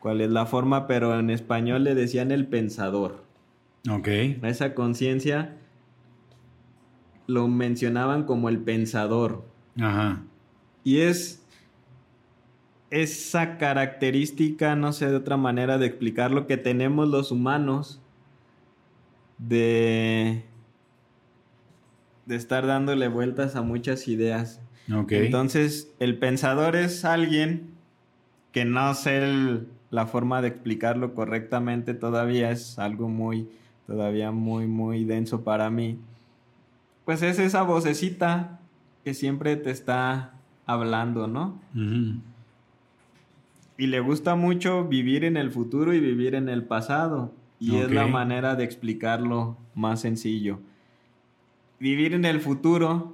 cuál 0.00 0.20
es 0.20 0.30
la 0.30 0.46
forma, 0.46 0.86
pero 0.86 1.18
en 1.18 1.30
español 1.30 1.84
le 1.84 1.94
decían 1.94 2.30
el 2.30 2.46
pensador. 2.46 3.22
Ok. 3.90 4.08
Esa 4.42 4.74
conciencia 4.74 5.56
lo 7.32 7.48
mencionaban 7.48 8.24
como 8.24 8.48
el 8.48 8.58
pensador. 8.58 9.44
Ajá. 9.80 10.22
Y 10.84 10.98
es 10.98 11.42
esa 12.90 13.56
característica, 13.56 14.76
no 14.76 14.92
sé 14.92 15.08
de 15.08 15.16
otra 15.16 15.36
manera 15.36 15.78
de 15.78 15.86
explicarlo, 15.86 16.46
que 16.46 16.58
tenemos 16.58 17.08
los 17.08 17.30
humanos 17.32 18.00
de, 19.38 20.44
de 22.26 22.36
estar 22.36 22.66
dándole 22.66 23.08
vueltas 23.08 23.56
a 23.56 23.62
muchas 23.62 24.08
ideas. 24.08 24.60
Ok. 24.94 25.12
Entonces, 25.12 25.92
el 26.00 26.18
pensador 26.18 26.76
es 26.76 27.04
alguien 27.04 27.70
que 28.52 28.64
no 28.64 28.94
sé 28.94 29.18
el- 29.24 29.68
la 29.90 30.06
forma 30.06 30.42
de 30.42 30.48
explicarlo 30.48 31.14
correctamente 31.14 31.94
todavía, 31.94 32.50
es 32.50 32.78
algo 32.78 33.08
muy, 33.08 33.48
todavía 33.86 34.30
muy, 34.30 34.66
muy 34.66 35.04
denso 35.04 35.42
para 35.44 35.70
mí. 35.70 35.98
Pues 37.12 37.20
es 37.24 37.38
esa 37.38 37.62
vocecita 37.62 38.58
que 39.04 39.12
siempre 39.12 39.56
te 39.56 39.70
está 39.70 40.32
hablando, 40.64 41.26
¿no? 41.26 41.60
Y 43.76 43.86
le 43.88 44.00
gusta 44.00 44.34
mucho 44.34 44.88
vivir 44.88 45.24
en 45.24 45.36
el 45.36 45.50
futuro 45.50 45.92
y 45.92 46.00
vivir 46.00 46.34
en 46.34 46.48
el 46.48 46.64
pasado. 46.64 47.34
Y 47.60 47.76
es 47.76 47.90
la 47.90 48.06
manera 48.06 48.56
de 48.56 48.64
explicarlo 48.64 49.58
más 49.74 50.00
sencillo. 50.00 50.60
Vivir 51.78 52.14
en 52.14 52.24
el 52.24 52.40
futuro 52.40 53.12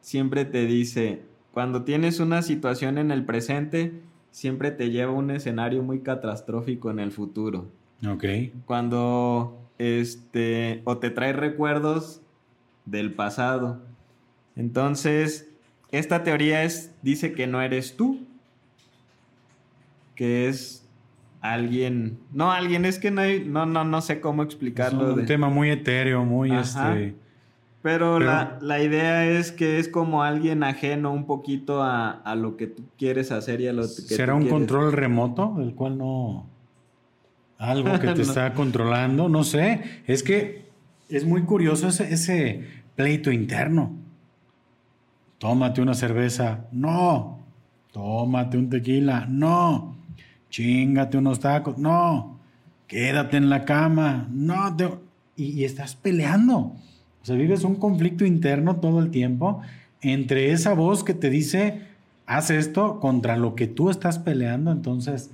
siempre 0.00 0.44
te 0.44 0.66
dice, 0.66 1.22
cuando 1.52 1.84
tienes 1.84 2.18
una 2.18 2.42
situación 2.42 2.98
en 2.98 3.12
el 3.12 3.24
presente, 3.24 4.02
siempre 4.32 4.72
te 4.72 4.90
lleva 4.90 5.12
a 5.12 5.14
un 5.14 5.30
escenario 5.30 5.84
muy 5.84 6.00
catastrófico 6.00 6.90
en 6.90 6.98
el 6.98 7.12
futuro. 7.12 7.70
Ok. 8.04 8.24
Cuando 8.64 9.70
este 9.78 10.82
o 10.82 10.98
te 10.98 11.10
trae 11.10 11.32
recuerdos 11.32 12.22
del 12.86 13.12
pasado. 13.12 13.82
Entonces, 14.56 15.48
esta 15.92 16.22
teoría 16.24 16.62
es 16.64 16.94
dice 17.02 17.32
que 17.32 17.46
no 17.46 17.60
eres 17.60 17.96
tú, 17.96 18.20
que 20.14 20.48
es 20.48 20.86
alguien, 21.40 22.18
no 22.32 22.50
alguien, 22.52 22.84
es 22.84 22.98
que 22.98 23.10
no 23.10 23.20
hay, 23.20 23.44
no 23.44 23.66
no 23.66 23.84
no 23.84 24.00
sé 24.00 24.20
cómo 24.20 24.42
Es 24.42 24.46
explicarlo 24.48 25.10
un 25.10 25.16
de- 25.20 25.22
tema 25.24 25.48
muy 25.48 25.70
etéreo, 25.70 26.24
muy 26.24 26.50
Ajá. 26.50 26.62
este. 26.98 27.14
pero, 27.82 28.14
Pero- 28.18 28.18
la, 28.20 28.58
la 28.62 28.82
idea 28.82 29.26
es 29.26 29.52
que 29.52 29.78
es 29.78 29.88
como 29.88 30.22
alguien 30.22 30.64
ajeno 30.64 31.12
un 31.12 31.26
poquito 31.26 31.82
a, 31.82 32.10
a 32.10 32.34
lo 32.34 32.56
que 32.56 32.66
tú 32.66 32.82
quieres 32.98 33.30
hacer 33.30 33.60
y 33.60 33.68
a 33.68 33.72
lo 33.72 33.82
que 33.82 33.88
¿Será 33.88 34.32
tú 34.32 34.38
un 34.38 34.42
quieres- 34.44 34.52
control 34.58 34.92
remoto 34.92 35.54
del 35.58 35.74
cual 35.74 35.98
no. 35.98 36.46
Algo 37.58 37.98
que 38.00 38.08
te 38.08 38.22
está 38.22 38.52
controlando? 38.54 39.28
No 39.28 39.44
sé. 39.44 40.02
Es 40.06 40.22
que 40.22 40.65
es 41.08 41.24
muy 41.24 41.42
curioso 41.42 41.88
ese, 41.88 42.66
pleito 42.94 43.30
interno. 43.30 43.92
Tómate 45.38 45.80
una 45.82 45.94
cerveza. 45.94 46.64
No. 46.72 47.38
Tómate 47.92 48.56
un 48.58 48.70
tequila. 48.70 49.26
No. 49.28 49.96
Chingate 50.50 51.18
unos 51.18 51.40
tacos. 51.40 51.78
No. 51.78 52.38
Quédate 52.86 53.36
en 53.36 53.50
la 53.50 53.64
cama. 53.64 54.28
No. 54.30 54.74
te- 54.76 54.88
Y, 55.36 55.60
y 55.60 55.64
estás 55.64 55.94
peleando. 55.94 56.56
O 56.58 57.24
sea, 57.24 57.36
vives 57.36 57.64
un 57.64 57.74
conflicto 57.76 58.24
interno 58.24 58.76
todo 58.76 59.00
el 59.00 59.10
tiempo 59.10 59.60
entre 60.00 60.52
esa 60.52 60.72
voz 60.74 61.02
que 61.02 61.14
te 61.14 61.28
dice, 61.30 61.82
haz 62.26 62.50
esto 62.50 63.00
contra 63.00 63.36
lo 63.36 63.54
que 63.54 63.66
tú 63.66 63.90
estás 63.90 64.18
peleando. 64.18 64.70
Entonces, 64.70 65.30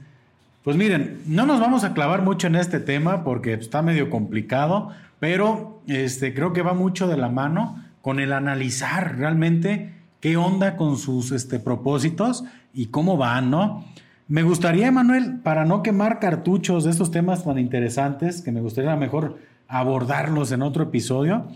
pues 0.65 0.77
miren, 0.77 1.21
no 1.27 1.45
nos 1.47 1.61
vamos 1.61 1.85
a 1.85 1.93
clavar 1.93 2.23
mucho 2.23 2.47
en 2.47 2.57
este 2.57 2.81
tema 2.81 3.23
porque 3.25 3.53
está 3.53 3.83
medio 3.83 4.09
complicado, 4.11 4.91
pero 5.23 5.81
este, 5.87 6.35
creo 6.35 6.53
que 6.53 6.63
va 6.63 6.75
mucho 6.75 7.07
de 7.07 7.17
la 7.17 7.29
mano 7.29 7.81
con 8.01 8.19
el 8.19 8.33
analizar 8.33 9.19
realmente 9.19 9.95
qué 10.19 10.37
onda 10.37 10.75
con 10.77 10.99
sus 10.99 11.31
este, 11.31 11.61
propósitos 11.61 12.43
y 12.75 12.87
cómo 12.87 13.17
van, 13.17 13.49
¿no? 13.49 13.85
Me 14.27 14.43
gustaría, 14.43 14.91
Manuel, 14.91 15.39
para 15.39 15.65
no 15.65 15.85
quemar 15.85 16.19
cartuchos 16.19 16.83
de 16.83 16.91
estos 16.91 17.13
temas 17.13 17.45
tan 17.45 17.57
interesantes, 17.61 18.43
que 18.43 18.51
me 18.51 18.61
gustaría 18.61 18.97
mejor 18.97 19.39
abordarlos 19.69 20.51
en 20.51 20.61
otro 20.61 20.83
episodio, 20.83 21.47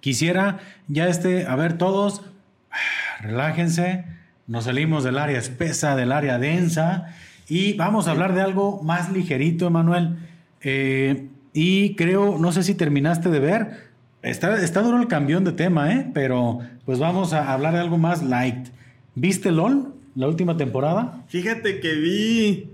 quisiera 0.00 0.60
ya 0.88 1.08
este, 1.08 1.46
a 1.46 1.56
ver 1.56 1.76
todos, 1.76 2.22
relájense, 3.20 4.06
nos 4.46 4.64
salimos 4.64 5.04
del 5.04 5.18
área 5.18 5.38
espesa, 5.38 5.94
del 5.94 6.10
área 6.10 6.38
densa 6.38 7.08
y 7.50 7.74
vamos 7.74 8.08
a 8.08 8.12
hablar 8.12 8.34
de 8.34 8.40
algo 8.40 8.82
más 8.82 9.12
ligerito, 9.12 9.66
Emanuel. 9.66 10.16
Eh, 10.62 11.28
y 11.58 11.94
creo, 11.94 12.36
no 12.38 12.52
sé 12.52 12.62
si 12.62 12.74
terminaste 12.74 13.30
de 13.30 13.40
ver, 13.40 13.88
está, 14.20 14.62
está 14.62 14.82
duro 14.82 15.00
el 15.00 15.08
cambión 15.08 15.42
de 15.42 15.52
tema, 15.52 15.90
¿eh? 15.90 16.10
pero 16.12 16.60
pues 16.84 16.98
vamos 16.98 17.32
a 17.32 17.50
hablar 17.50 17.72
de 17.72 17.80
algo 17.80 17.96
más 17.96 18.22
light. 18.22 18.68
¿Viste 19.14 19.50
LOL, 19.50 19.94
la 20.14 20.28
última 20.28 20.58
temporada? 20.58 21.24
Fíjate 21.28 21.80
que 21.80 21.94
vi 21.94 22.70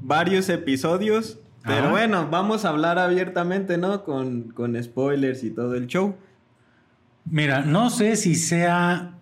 varios 0.00 0.48
episodios, 0.48 1.40
pero 1.64 1.78
Ajá. 1.78 1.90
bueno, 1.90 2.28
vamos 2.30 2.64
a 2.64 2.68
hablar 2.68 3.00
abiertamente, 3.00 3.78
¿no? 3.78 4.04
Con, 4.04 4.52
con 4.52 4.80
spoilers 4.80 5.42
y 5.42 5.50
todo 5.50 5.74
el 5.74 5.88
show. 5.88 6.14
Mira, 7.24 7.62
no 7.62 7.90
sé 7.90 8.14
si 8.14 8.36
sea 8.36 9.14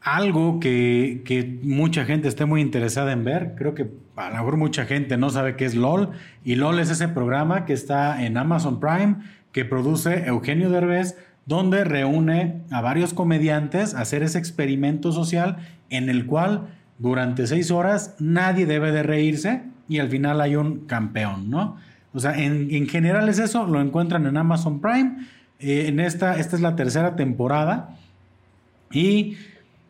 algo 0.00 0.60
que, 0.60 1.20
que 1.26 1.58
mucha 1.62 2.06
gente 2.06 2.26
esté 2.26 2.46
muy 2.46 2.62
interesada 2.62 3.12
en 3.12 3.24
ver. 3.24 3.54
Creo 3.54 3.74
que 3.74 3.86
a 4.18 4.30
lo 4.30 4.36
mejor 4.36 4.56
mucha 4.56 4.84
gente 4.84 5.16
no 5.16 5.30
sabe 5.30 5.56
qué 5.56 5.64
es 5.64 5.74
LOL. 5.74 6.10
Y 6.44 6.56
LOL 6.56 6.78
es 6.80 6.90
ese 6.90 7.08
programa 7.08 7.64
que 7.64 7.72
está 7.72 8.24
en 8.24 8.36
Amazon 8.36 8.80
Prime, 8.80 9.16
que 9.52 9.64
produce 9.64 10.26
Eugenio 10.26 10.70
Derbez, 10.70 11.16
donde 11.46 11.84
reúne 11.84 12.62
a 12.70 12.80
varios 12.80 13.14
comediantes 13.14 13.94
hacer 13.94 14.22
ese 14.22 14.38
experimento 14.38 15.12
social 15.12 15.56
en 15.88 16.10
el 16.10 16.26
cual 16.26 16.68
durante 16.98 17.46
seis 17.46 17.70
horas 17.70 18.16
nadie 18.18 18.66
debe 18.66 18.92
de 18.92 19.02
reírse 19.02 19.62
y 19.88 20.00
al 20.00 20.08
final 20.08 20.40
hay 20.40 20.56
un 20.56 20.86
campeón, 20.86 21.48
¿no? 21.48 21.76
O 22.12 22.20
sea, 22.20 22.36
en, 22.38 22.68
en 22.70 22.88
general 22.88 23.28
es 23.28 23.38
eso, 23.38 23.66
lo 23.66 23.80
encuentran 23.80 24.26
en 24.26 24.36
Amazon 24.36 24.80
Prime. 24.80 25.26
Eh, 25.60 25.86
en 25.88 26.00
esta, 26.00 26.38
esta 26.38 26.56
es 26.56 26.62
la 26.62 26.76
tercera 26.76 27.16
temporada. 27.16 27.96
Y 28.90 29.36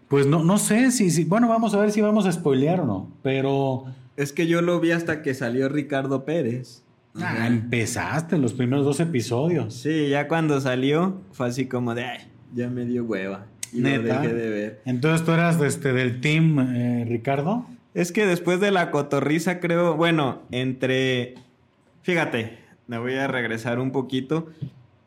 pues 0.08 0.26
no, 0.26 0.42
no 0.42 0.58
sé 0.58 0.90
si, 0.90 1.10
si, 1.10 1.24
bueno, 1.24 1.48
vamos 1.48 1.74
a 1.74 1.78
ver 1.78 1.90
si 1.90 2.00
vamos 2.00 2.26
a 2.26 2.32
spoilear 2.32 2.80
o 2.80 2.86
no, 2.86 3.08
pero 3.22 3.84
Es 4.18 4.32
que 4.32 4.48
yo 4.48 4.62
lo 4.62 4.80
vi 4.80 4.90
hasta 4.90 5.22
que 5.22 5.32
salió 5.32 5.68
Ricardo 5.68 6.24
Pérez. 6.24 6.82
ah, 7.14 7.46
empezaste 7.46 8.36
los 8.36 8.52
primeros 8.52 8.84
dos 8.84 8.98
episodios. 8.98 9.72
Sí, 9.74 10.08
ya 10.08 10.26
cuando 10.26 10.60
salió 10.60 11.22
fue 11.30 11.46
así 11.46 11.66
como 11.66 11.94
de, 11.94 12.02
ay, 12.04 12.18
ya 12.52 12.68
me 12.68 12.84
dio 12.84 13.04
hueva. 13.04 13.46
Y 13.72 13.80
lo 13.80 13.88
Neta. 13.90 14.20
dejé 14.20 14.34
de 14.34 14.50
ver. 14.50 14.80
Entonces 14.86 15.24
tú 15.24 15.30
eras 15.32 15.60
de 15.60 15.68
este, 15.68 15.92
del 15.92 16.20
team 16.20 16.58
eh, 16.58 17.04
Ricardo. 17.08 17.64
Es 17.94 18.10
que 18.10 18.26
después 18.26 18.58
de 18.58 18.72
la 18.72 18.90
cotorriza 18.90 19.60
creo, 19.60 19.96
bueno, 19.96 20.42
entre, 20.50 21.34
fíjate, 22.02 22.58
me 22.88 22.98
voy 22.98 23.14
a 23.14 23.28
regresar 23.28 23.78
un 23.78 23.92
poquito. 23.92 24.48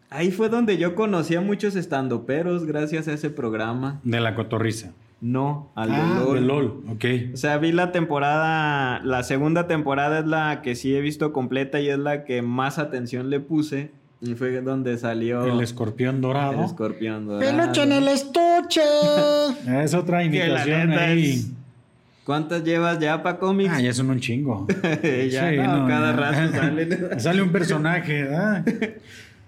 Ahí 0.10 0.32
fue 0.32 0.48
donde 0.48 0.78
yo 0.78 0.96
conocí 0.96 1.36
a 1.36 1.42
muchos 1.42 1.76
estandoperos 1.76 2.66
gracias 2.66 3.10
a 3.10 3.14
ese 3.14 3.30
programa. 3.30 4.00
De 4.04 4.22
la 4.22 4.36
cotorriza. 4.36 4.94
No, 5.22 5.72
al 5.76 5.92
ah, 5.94 5.98
de 6.20 6.26
LOL. 6.26 6.36
de 6.36 6.42
LOL, 6.42 6.84
ok. 6.90 7.06
O 7.36 7.38
sea, 7.38 7.58
vi 7.60 7.72
la 7.72 7.92
temporada, 7.92 9.00
la 9.04 9.22
segunda 9.24 9.68
temporada 9.68 10.20
es 10.20 10.26
la 10.26 10.62
que 10.64 10.74
sí 10.76 10.96
he 10.96 11.02
visto 11.02 11.32
completa 11.32 11.80
y 11.80 11.90
es 11.90 12.00
la 12.00 12.24
que 12.26 12.42
más 12.42 12.80
atención 12.80 13.30
le 13.30 13.40
puse. 13.40 13.92
Y 14.24 14.34
fue 14.36 14.62
donde 14.62 14.98
salió 15.00 15.46
El 15.46 15.62
escorpión 15.62 16.22
dorado. 16.22 16.54
el 16.54 16.66
escorpión 16.66 17.26
dorado. 17.28 17.58
Peluche 17.58 17.84
en 17.84 17.92
el 17.92 18.08
estuche. 18.08 18.82
Es 19.84 19.94
otra 19.94 20.24
imitación 20.24 20.90
neta 20.90 21.04
ahí. 21.06 21.32
es- 21.32 21.52
¿Cuántas 22.24 22.64
llevas 22.64 23.00
ya 23.00 23.22
para 23.24 23.40
cómics? 23.40 23.72
Ah, 23.74 23.82
ya 23.82 23.94
son 23.94 24.12
un 24.12 24.20
chingo. 24.20 24.68
ya 25.30 25.50
Sí, 25.50 25.58
no, 25.58 25.78
no, 25.80 25.88
cada 25.88 26.12
ya. 26.12 26.18
rato 26.18 26.52
salen. 26.56 27.00
Sale 27.20 27.42
un 27.42 27.52
personaje, 27.52 28.24
¿verdad? 28.24 28.66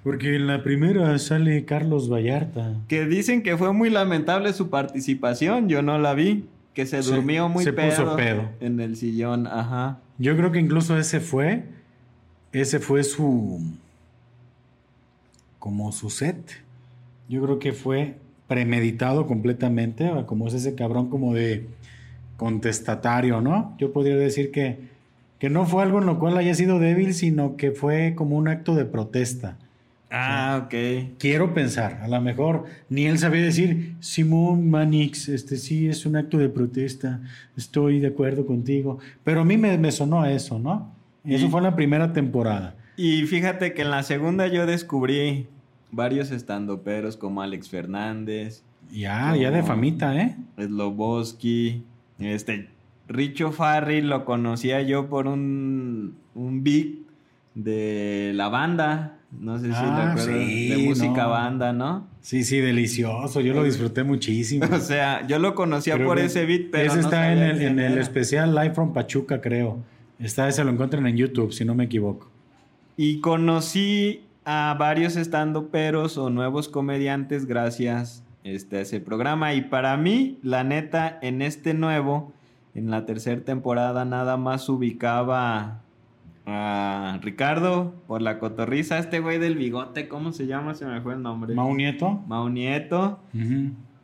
Porque 0.03 0.35
en 0.35 0.47
la 0.47 0.63
primera 0.63 1.17
sale 1.17 1.63
Carlos 1.63 2.11
Vallarta. 2.11 2.73
que 2.87 3.05
dicen 3.05 3.41
que 3.41 3.57
fue 3.57 3.71
muy 3.71 3.89
lamentable 3.89 4.51
su 4.51 4.69
participación, 4.69 5.69
yo 5.69 5.81
no 5.81 5.97
la 5.97 6.13
vi, 6.13 6.45
que 6.73 6.85
se 6.85 7.01
durmió 7.01 7.47
muy 7.47 7.63
se 7.63 7.71
pedo, 7.71 8.03
puso 8.03 8.15
pedo. 8.17 8.49
en 8.59 8.79
el 8.79 8.97
sillón, 8.97 9.47
ajá. 9.47 9.99
Yo 10.17 10.35
creo 10.35 10.51
que 10.51 10.59
incluso 10.59 10.97
ese 10.97 11.19
fue, 11.19 11.63
ese 12.51 12.79
fue 12.79 13.03
su, 13.03 13.61
como 15.59 15.91
su 15.91 16.09
set. 16.09 16.61
Yo 17.29 17.41
creo 17.41 17.59
que 17.59 17.71
fue 17.71 18.17
premeditado 18.47 19.25
completamente, 19.25 20.11
como 20.25 20.47
es 20.47 20.53
ese 20.53 20.75
cabrón 20.75 21.09
como 21.09 21.33
de 21.33 21.67
contestatario, 22.35 23.39
¿no? 23.39 23.73
Yo 23.77 23.93
podría 23.93 24.17
decir 24.17 24.51
que, 24.51 24.79
que 25.39 25.49
no 25.49 25.65
fue 25.65 25.83
algo 25.83 25.99
en 25.99 26.05
lo 26.05 26.19
cual 26.19 26.37
haya 26.37 26.53
sido 26.53 26.79
débil, 26.79 27.13
sino 27.13 27.55
que 27.55 27.71
fue 27.71 28.13
como 28.15 28.35
un 28.35 28.49
acto 28.49 28.75
de 28.75 28.85
protesta. 28.85 29.57
Ah, 30.15 30.61
ok. 30.63 31.15
Quiero 31.17 31.55
pensar, 31.55 31.99
a 32.03 32.07
lo 32.07 32.21
mejor 32.21 32.65
ni 32.87 33.07
él 33.07 33.17
sabía 33.17 33.41
decir, 33.41 33.95
Simón 33.99 34.69
Manix, 34.69 35.27
este 35.27 35.57
sí 35.57 35.87
es 35.87 36.05
un 36.05 36.15
acto 36.15 36.37
de 36.37 36.49
protesta, 36.49 37.19
estoy 37.57 37.99
de 37.99 38.07
acuerdo 38.07 38.45
contigo, 38.45 38.99
pero 39.23 39.41
a 39.41 39.43
mí 39.43 39.57
me, 39.57 39.75
me 39.79 39.91
sonó 39.91 40.21
a 40.21 40.31
eso, 40.31 40.59
¿no? 40.59 40.93
Y 41.25 41.33
eso 41.33 41.49
fue 41.49 41.61
en 41.61 41.63
la 41.63 41.75
primera 41.75 42.13
temporada. 42.13 42.75
Y 42.95 43.23
fíjate 43.23 43.73
que 43.73 43.81
en 43.81 43.89
la 43.89 44.03
segunda 44.03 44.45
yo 44.45 44.67
descubrí 44.67 45.47
varios 45.91 46.29
estandoperos 46.29 47.17
como 47.17 47.41
Alex 47.41 47.69
Fernández. 47.69 48.61
Ya, 48.91 49.35
ya 49.35 49.49
de 49.49 49.63
famita, 49.63 50.15
¿eh? 50.15 50.35
Sloboski, 50.57 51.83
este, 52.19 52.69
Richo 53.07 53.51
Farri 53.51 54.01
lo 54.01 54.25
conocía 54.25 54.81
yo 54.83 55.09
por 55.09 55.25
un, 55.25 56.17
un 56.35 56.63
beat 56.63 56.97
de 57.55 58.31
la 58.35 58.49
banda, 58.49 59.17
no 59.39 59.57
sé 59.59 59.67
si 59.67 59.73
Ah, 59.75 60.13
lo 60.15 60.21
sí, 60.21 60.69
de 60.69 60.77
música 60.77 61.23
no. 61.23 61.29
banda, 61.29 61.73
¿no? 61.73 62.07
Sí, 62.21 62.43
sí, 62.43 62.59
delicioso, 62.59 63.41
yo 63.41 63.53
lo 63.53 63.63
disfruté 63.63 64.03
muchísimo. 64.03 64.65
O 64.73 64.79
sea, 64.79 65.25
yo 65.27 65.39
lo 65.39 65.55
conocía 65.55 65.95
Creo 65.95 66.07
por 66.07 66.19
ese 66.19 66.45
beat, 66.45 66.71
pero 66.71 66.85
Ese 66.91 66.95
no 66.97 67.01
está 67.03 67.31
en 67.33 67.39
el, 67.39 67.61
en 67.61 67.79
el 67.79 67.97
especial 67.97 68.53
Live 68.55 68.73
from 68.73 68.93
Pachuca, 68.93 69.41
creo. 69.41 69.79
Está, 70.19 70.47
ese 70.47 70.63
lo 70.63 70.71
encuentran 70.71 71.05
en 71.07 71.17
YouTube, 71.17 71.51
si 71.51 71.65
no 71.65 71.75
me 71.75 71.85
equivoco. 71.85 72.29
Y 72.95 73.19
conocí 73.19 74.23
a 74.45 74.75
varios 74.79 75.15
estandoperos 75.15 76.17
o 76.17 76.29
nuevos 76.29 76.69
comediantes 76.69 77.45
gracias 77.45 78.23
este, 78.43 78.77
a 78.77 78.81
ese 78.81 78.99
programa. 78.99 79.53
Y 79.53 79.61
para 79.61 79.95
mí, 79.97 80.37
la 80.43 80.63
neta, 80.63 81.17
en 81.21 81.41
este 81.41 81.73
nuevo, 81.73 82.33
en 82.75 82.89
la 82.89 83.05
tercera 83.05 83.41
temporada, 83.41 84.05
nada 84.05 84.37
más 84.37 84.67
ubicaba 84.69 85.82
a 86.45 87.19
Ricardo 87.21 87.93
por 88.07 88.21
la 88.21 88.39
cotorriza. 88.39 88.97
Este 88.99 89.19
güey 89.19 89.39
del 89.39 89.55
bigote, 89.55 90.07
¿cómo 90.07 90.31
se 90.31 90.45
llama? 90.47 90.73
Se 90.73 90.85
me 90.85 91.01
fue 91.01 91.13
el 91.13 91.21
nombre. 91.21 91.53
Mau 91.55 91.73
Nieto. 91.75 92.21
Mau 92.27 92.49
Nieto. 92.49 93.19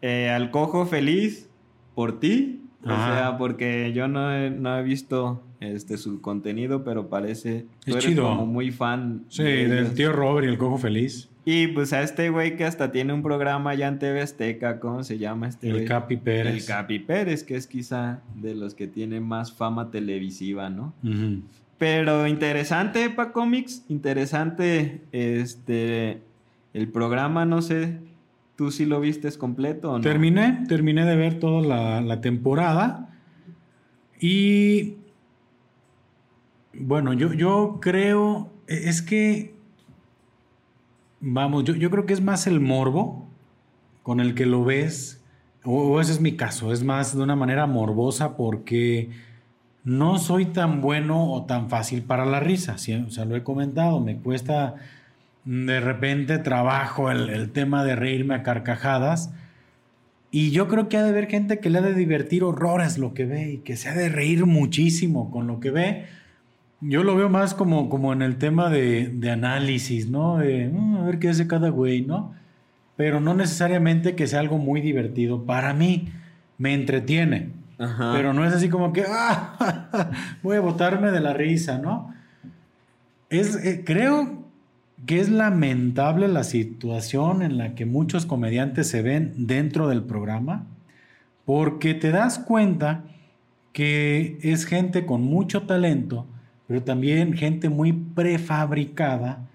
Eh, 0.02 0.30
al 0.30 0.52
cojo 0.52 0.86
feliz 0.86 1.50
por 1.96 2.20
ti. 2.20 2.62
O 2.84 2.88
sea, 2.88 3.36
porque 3.38 3.92
yo 3.94 4.08
no 4.08 4.34
he, 4.34 4.50
no 4.50 4.78
he 4.78 4.84
visto 4.84 5.44
este 5.60 5.98
su 5.98 6.22
contenido, 6.22 6.86
pero 6.86 7.10
parece 7.10 7.66
tú 7.84 7.92
Es 7.92 7.96
eres 7.98 8.06
chido. 8.06 8.24
como 8.24 8.46
muy 8.46 8.72
fan. 8.72 9.26
Sí, 9.28 9.44
de 9.44 9.68
del 9.68 9.94
tío 9.94 10.14
Robert 10.14 10.48
y 10.48 10.50
el 10.50 10.58
cojo 10.58 10.78
feliz. 10.78 11.30
Y 11.44 11.68
pues 11.68 11.92
a 11.92 12.02
este 12.04 12.30
güey 12.30 12.56
que 12.56 12.64
hasta 12.64 12.94
tiene 12.94 13.12
un 13.12 13.22
programa 13.22 13.74
ya 13.76 13.90
en 13.90 14.00
TV 14.00 14.22
Azteca, 14.22 14.80
¿cómo 14.80 15.04
se 15.04 15.18
llama 15.18 15.50
este 15.50 15.70
El? 15.70 15.86
Capi 15.86 16.16
Pérez. 16.16 16.54
El 16.54 16.66
Capi 16.66 17.00
Pérez, 17.00 17.44
que 17.44 17.58
es 17.58 17.68
quizá 17.68 18.22
de 18.36 18.56
los 18.56 18.76
que 18.76 18.88
tiene 18.88 19.20
más 19.20 19.52
fama 19.52 19.92
televisiva, 19.92 20.70
¿no? 20.70 20.94
Ujú. 21.04 21.42
Pero 21.80 22.28
interesante, 22.28 23.10
Pa 23.10 23.32
Comics, 23.32 23.86
interesante 23.88 25.02
este 25.14 26.22
el 26.74 26.90
programa, 26.90 27.46
no 27.46 27.62
sé, 27.62 28.00
¿tú 28.58 28.70
sí 28.70 28.86
lo 28.86 29.00
vistes 29.00 29.38
completo 29.38 29.94
o 29.94 29.98
no? 29.98 30.04
Terminé, 30.04 30.66
terminé 30.68 31.06
de 31.06 31.16
ver 31.16 31.40
toda 31.40 31.62
la, 31.66 32.02
la 32.02 32.22
temporada. 32.22 33.18
Y 34.20 34.98
bueno, 36.74 37.14
yo, 37.14 37.34
yo 37.34 37.80
creo, 37.82 38.52
e, 38.68 38.90
es 38.90 39.02
que, 39.02 39.56
vamos, 41.22 41.64
yo, 41.64 41.76
yo 41.76 41.90
creo 41.90 42.06
que 42.06 42.14
es 42.14 42.22
más 42.22 42.46
el 42.46 42.60
morbo 42.60 43.26
con 44.04 44.20
el 44.20 44.36
que 44.36 44.46
lo 44.46 44.66
ves, 44.66 45.24
o, 45.64 45.94
o 45.94 46.02
ese 46.02 46.12
es 46.12 46.20
mi 46.20 46.34
caso, 46.34 46.74
es 46.74 46.84
más 46.84 47.16
de 47.16 47.24
una 47.24 47.38
manera 47.38 47.68
morbosa 47.68 48.36
porque 48.36 49.10
no 49.90 50.20
soy 50.20 50.46
tan 50.46 50.82
bueno 50.82 51.32
o 51.32 51.46
tan 51.46 51.68
fácil 51.70 52.04
para 52.04 52.26
la 52.26 52.40
risa, 52.40 52.78
¿sí? 52.78 52.94
o 52.94 53.10
sea, 53.10 53.26
lo 53.26 53.36
he 53.36 53.44
comentado, 53.44 54.00
me 54.00 54.18
cuesta 54.18 54.76
de 55.46 55.80
repente 55.80 56.38
trabajo 56.38 57.10
el, 57.10 57.50
tema 57.52 57.84
de 57.84 57.96
reírme 57.96 58.36
a 58.36 58.44
carcajadas. 58.44 59.34
Y 60.30 60.52
yo 60.52 60.68
creo 60.68 60.90
que 60.90 60.98
ha 60.98 61.04
de 61.04 61.10
haber 61.10 61.28
gente 61.28 61.60
que 61.60 61.72
le 61.72 61.80
ha 61.80 61.82
de 61.82 61.96
divertir 61.96 62.44
horrores 62.44 63.00
lo 63.00 63.16
que 63.16 63.26
ve 63.26 63.54
y 63.54 63.58
que 63.58 63.78
se 63.78 63.90
ha 63.90 63.96
de 63.96 64.10
reír 64.10 64.46
muchísimo 64.46 65.32
con 65.32 65.48
lo 65.48 65.60
que 65.60 65.72
ve. 65.72 66.06
Yo 66.82 67.04
lo 67.04 67.16
veo 67.16 67.30
más 67.30 67.56
como, 67.56 67.90
como 67.90 68.14
en 68.14 68.22
el 68.22 68.38
tema 68.38 68.70
de, 68.70 69.08
de 69.08 69.32
análisis, 69.32 70.08
¿no? 70.08 70.38
De 70.38 70.70
"Mm, 70.70 70.98
a 70.98 71.06
ver 71.06 71.18
qué 71.18 71.30
hace 71.30 71.48
cada 71.48 71.70
güey, 71.70 72.04
¿no? 72.04 72.36
Pero 72.96 73.20
no 73.22 73.34
necesariamente 73.34 74.16
que 74.16 74.28
sea 74.28 74.40
algo 74.40 74.60
muy 74.60 74.82
divertido. 74.82 75.46
Para 75.46 75.74
mí, 75.74 76.10
me 76.60 76.76
entretiene. 76.76 77.59
Pero 77.80 78.34
no 78.34 78.46
es 78.46 78.54
así 78.54 78.68
como 78.68 78.92
que 78.92 79.06
"Ah, 79.08 80.12
voy 80.44 80.58
a 80.58 80.60
botarme 80.60 81.12
de 81.12 81.22
la 81.22 81.34
risa, 81.34 81.78
¿no? 81.78 82.14
Es, 83.30 83.56
eh, 83.56 83.84
creo 83.86 84.44
que 85.06 85.22
es 85.22 85.30
lamentable 85.30 86.28
la 86.28 86.44
situación 86.44 87.42
en 87.42 87.58
la 87.58 87.76
que 87.76 87.86
muchos 87.86 88.26
comediantes 88.26 88.90
se 88.90 89.02
ven 89.02 89.34
dentro 89.48 89.88
del 89.88 90.04
programa, 90.04 90.66
porque 91.46 91.94
te 91.94 92.12
das 92.12 92.38
cuenta 92.38 93.06
que 93.72 94.40
es 94.42 94.66
gente 94.66 95.06
con 95.06 95.22
mucho 95.22 95.64
talento, 95.64 96.26
pero 96.68 96.84
también 96.84 97.34
gente 97.34 97.70
muy 97.70 97.94
prefabricada 97.94 99.48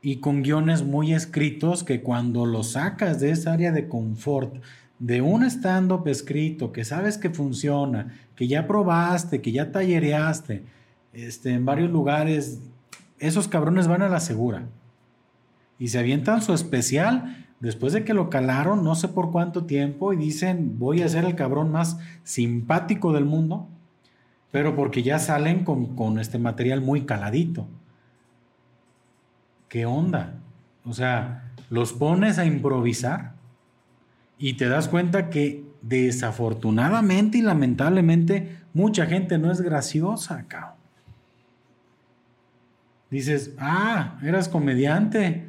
y 0.00 0.16
con 0.16 0.42
guiones 0.42 0.82
muy 0.82 1.12
escritos 1.12 1.84
que 1.84 2.00
cuando 2.00 2.46
los 2.46 2.72
sacas 2.72 3.20
de 3.20 3.30
esa 3.32 3.52
área 3.52 3.72
de 3.72 3.88
confort, 3.88 4.54
de 4.98 5.20
un 5.20 5.44
stand-up 5.44 6.08
escrito 6.08 6.72
que 6.72 6.84
sabes 6.84 7.18
que 7.18 7.30
funciona, 7.30 8.14
que 8.34 8.48
ya 8.48 8.66
probaste, 8.66 9.42
que 9.42 9.52
ya 9.52 9.70
tallereaste 9.70 10.64
este, 11.12 11.52
en 11.52 11.64
varios 11.64 11.90
lugares, 11.90 12.60
esos 13.18 13.48
cabrones 13.48 13.88
van 13.88 14.02
a 14.02 14.08
la 14.08 14.20
segura. 14.20 14.64
Y 15.78 15.88
se 15.88 15.98
avientan 15.98 16.42
su 16.42 16.54
especial 16.54 17.46
después 17.60 17.92
de 17.92 18.04
que 18.04 18.14
lo 18.14 18.30
calaron 18.30 18.84
no 18.84 18.94
sé 18.94 19.08
por 19.08 19.32
cuánto 19.32 19.64
tiempo 19.64 20.12
y 20.12 20.16
dicen 20.16 20.78
voy 20.78 21.02
a 21.02 21.08
ser 21.08 21.24
el 21.24 21.34
cabrón 21.34 21.72
más 21.72 21.98
simpático 22.22 23.12
del 23.12 23.24
mundo, 23.24 23.68
pero 24.50 24.74
porque 24.74 25.02
ya 25.02 25.18
salen 25.18 25.64
con, 25.64 25.96
con 25.96 26.18
este 26.18 26.38
material 26.38 26.80
muy 26.80 27.02
caladito. 27.02 27.66
¿Qué 29.68 29.84
onda? 29.84 30.34
O 30.84 30.92
sea, 30.92 31.52
los 31.68 31.92
pones 31.92 32.38
a 32.38 32.46
improvisar 32.46 33.35
y 34.38 34.54
te 34.54 34.68
das 34.68 34.88
cuenta 34.88 35.30
que 35.30 35.64
desafortunadamente 35.82 37.38
y 37.38 37.42
lamentablemente 37.42 38.58
mucha 38.74 39.06
gente 39.06 39.38
no 39.38 39.50
es 39.50 39.60
graciosa, 39.60 40.44
cabrón. 40.48 40.76
Dices, 43.10 43.54
ah, 43.58 44.18
eras 44.22 44.48
comediante. 44.48 45.48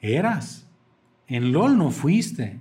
Eras. 0.00 0.68
En 1.26 1.52
LOL 1.52 1.78
no 1.78 1.90
fuiste. 1.90 2.58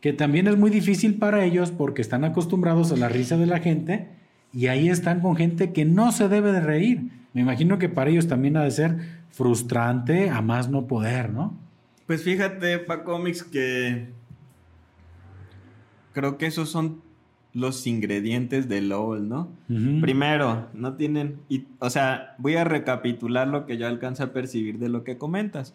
Que 0.00 0.12
también 0.12 0.48
es 0.48 0.56
muy 0.56 0.70
difícil 0.70 1.18
para 1.18 1.44
ellos 1.44 1.70
porque 1.70 2.02
están 2.02 2.24
acostumbrados 2.24 2.92
a 2.92 2.96
la 2.96 3.08
risa 3.08 3.36
de 3.36 3.46
la 3.46 3.60
gente 3.60 4.10
y 4.52 4.66
ahí 4.68 4.88
están 4.88 5.20
con 5.20 5.36
gente 5.36 5.72
que 5.72 5.84
no 5.84 6.12
se 6.12 6.28
debe 6.28 6.52
de 6.52 6.60
reír. 6.60 7.10
Me 7.32 7.40
imagino 7.40 7.78
que 7.78 7.88
para 7.88 8.10
ellos 8.10 8.28
también 8.28 8.56
ha 8.56 8.64
de 8.64 8.70
ser 8.70 8.96
frustrante 9.30 10.30
a 10.30 10.40
más 10.40 10.68
no 10.68 10.86
poder, 10.86 11.30
¿no? 11.30 11.56
Pues 12.06 12.22
fíjate, 12.22 12.78
Pa 12.78 13.04
Comics, 13.04 13.44
que 13.44 14.08
creo 16.18 16.36
que 16.38 16.46
esos 16.46 16.68
son 16.68 17.00
los 17.54 17.86
ingredientes 17.86 18.68
de 18.68 18.80
LOL, 18.82 19.28
¿no? 19.28 19.48
Primero, 20.00 20.66
no 20.74 20.94
tienen, 20.94 21.38
y, 21.48 21.64
o 21.78 21.90
sea, 21.90 22.34
voy 22.38 22.56
a 22.56 22.64
recapitular 22.64 23.46
lo 23.48 23.66
que 23.66 23.78
yo 23.78 23.86
alcanzo 23.86 24.24
a 24.24 24.32
percibir 24.32 24.78
de 24.78 24.88
lo 24.88 25.04
que 25.04 25.16
comentas. 25.16 25.74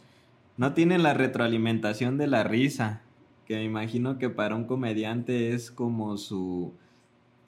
No 0.57 0.73
tienen 0.73 1.01
la 1.01 1.13
retroalimentación 1.13 2.17
de 2.17 2.27
la 2.27 2.43
risa, 2.43 3.01
que 3.47 3.55
me 3.55 3.63
imagino 3.63 4.17
que 4.17 4.29
para 4.29 4.55
un 4.55 4.65
comediante 4.65 5.53
es 5.53 5.71
como 5.71 6.17
su, 6.17 6.73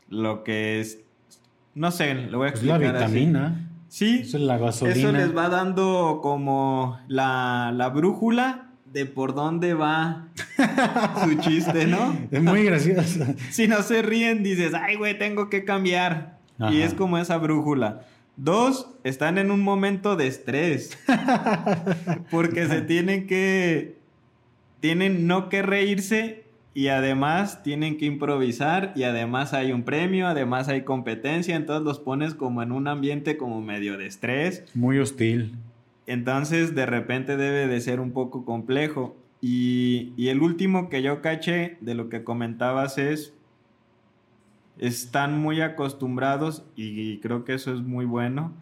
lo 0.10 0.44
que 0.44 0.80
es, 0.80 1.00
no 1.76 1.92
sé, 1.92 2.16
lo 2.16 2.38
voy 2.40 2.48
a 2.48 2.52
Es 2.52 2.64
la 2.64 2.76
explicar 2.76 2.96
así. 3.04 3.14
vitamina. 3.16 3.70
Sí, 3.90 4.20
Eso 4.24 4.38
es 4.38 4.44
la 4.44 4.58
gasolina. 4.58 4.98
eso 4.98 5.12
les 5.12 5.38
va 5.38 5.48
dando 5.50 6.20
como 6.22 6.98
la, 7.08 7.72
la 7.76 7.90
brújula 7.90 8.65
de 8.96 9.06
por 9.06 9.36
dónde 9.36 9.74
va 9.74 10.30
su 11.22 11.36
chiste, 11.42 11.86
¿no? 11.86 12.18
Es 12.32 12.42
muy 12.42 12.64
gracioso. 12.64 13.26
Si 13.52 13.68
no 13.68 13.82
se 13.84 14.02
ríen, 14.02 14.42
dices, 14.42 14.74
ay, 14.74 14.96
güey, 14.96 15.20
tengo 15.20 15.50
que 15.50 15.66
cambiar. 15.66 16.40
Ajá. 16.58 16.74
Y 16.74 16.82
es 16.82 16.94
como 16.94 17.18
esa 17.18 17.38
brújula. 17.38 18.06
Dos, 18.38 18.88
están 19.04 19.38
en 19.38 19.52
un 19.52 19.60
momento 19.60 20.16
de 20.16 20.28
estrés. 20.28 20.98
porque 22.32 22.68
se 22.68 22.82
tienen 22.82 23.28
que. 23.28 23.98
Tienen 24.80 25.28
no 25.28 25.50
que 25.50 25.62
reírse 25.62 26.46
y 26.74 26.88
además 26.88 27.64
tienen 27.64 27.98
que 27.98 28.06
improvisar 28.06 28.94
y 28.96 29.04
además 29.04 29.54
hay 29.54 29.74
un 29.74 29.84
premio, 29.84 30.28
además 30.28 30.70
hay 30.70 30.84
competencia, 30.84 31.58
entonces 31.58 31.84
los 31.84 32.00
pones 32.00 32.34
como 32.34 32.64
en 32.64 32.72
un 32.72 32.88
ambiente 32.88 33.36
como 33.36 33.62
medio 33.62 33.98
de 33.98 34.06
estrés. 34.06 34.64
Muy 34.74 35.00
hostil. 35.00 35.58
Entonces 36.08 36.76
de 36.76 36.86
repente 36.86 37.38
debe 37.38 37.68
de 37.68 37.82
ser 37.82 38.00
un 38.00 38.12
poco 38.12 38.46
complejo. 38.46 39.16
Y, 39.42 40.14
y 40.18 40.30
el 40.30 40.42
último 40.42 40.90
que 40.90 41.02
yo 41.02 41.22
caché 41.22 41.78
de 41.82 41.94
lo 41.94 42.10
que 42.10 42.24
comentabas 42.24 42.98
es, 42.98 43.34
están 44.78 45.40
muy 45.40 45.62
acostumbrados, 45.62 46.66
y 46.76 47.20
creo 47.20 47.46
que 47.46 47.54
eso 47.54 47.74
es 47.74 47.82
muy 47.82 48.06
bueno, 48.06 48.54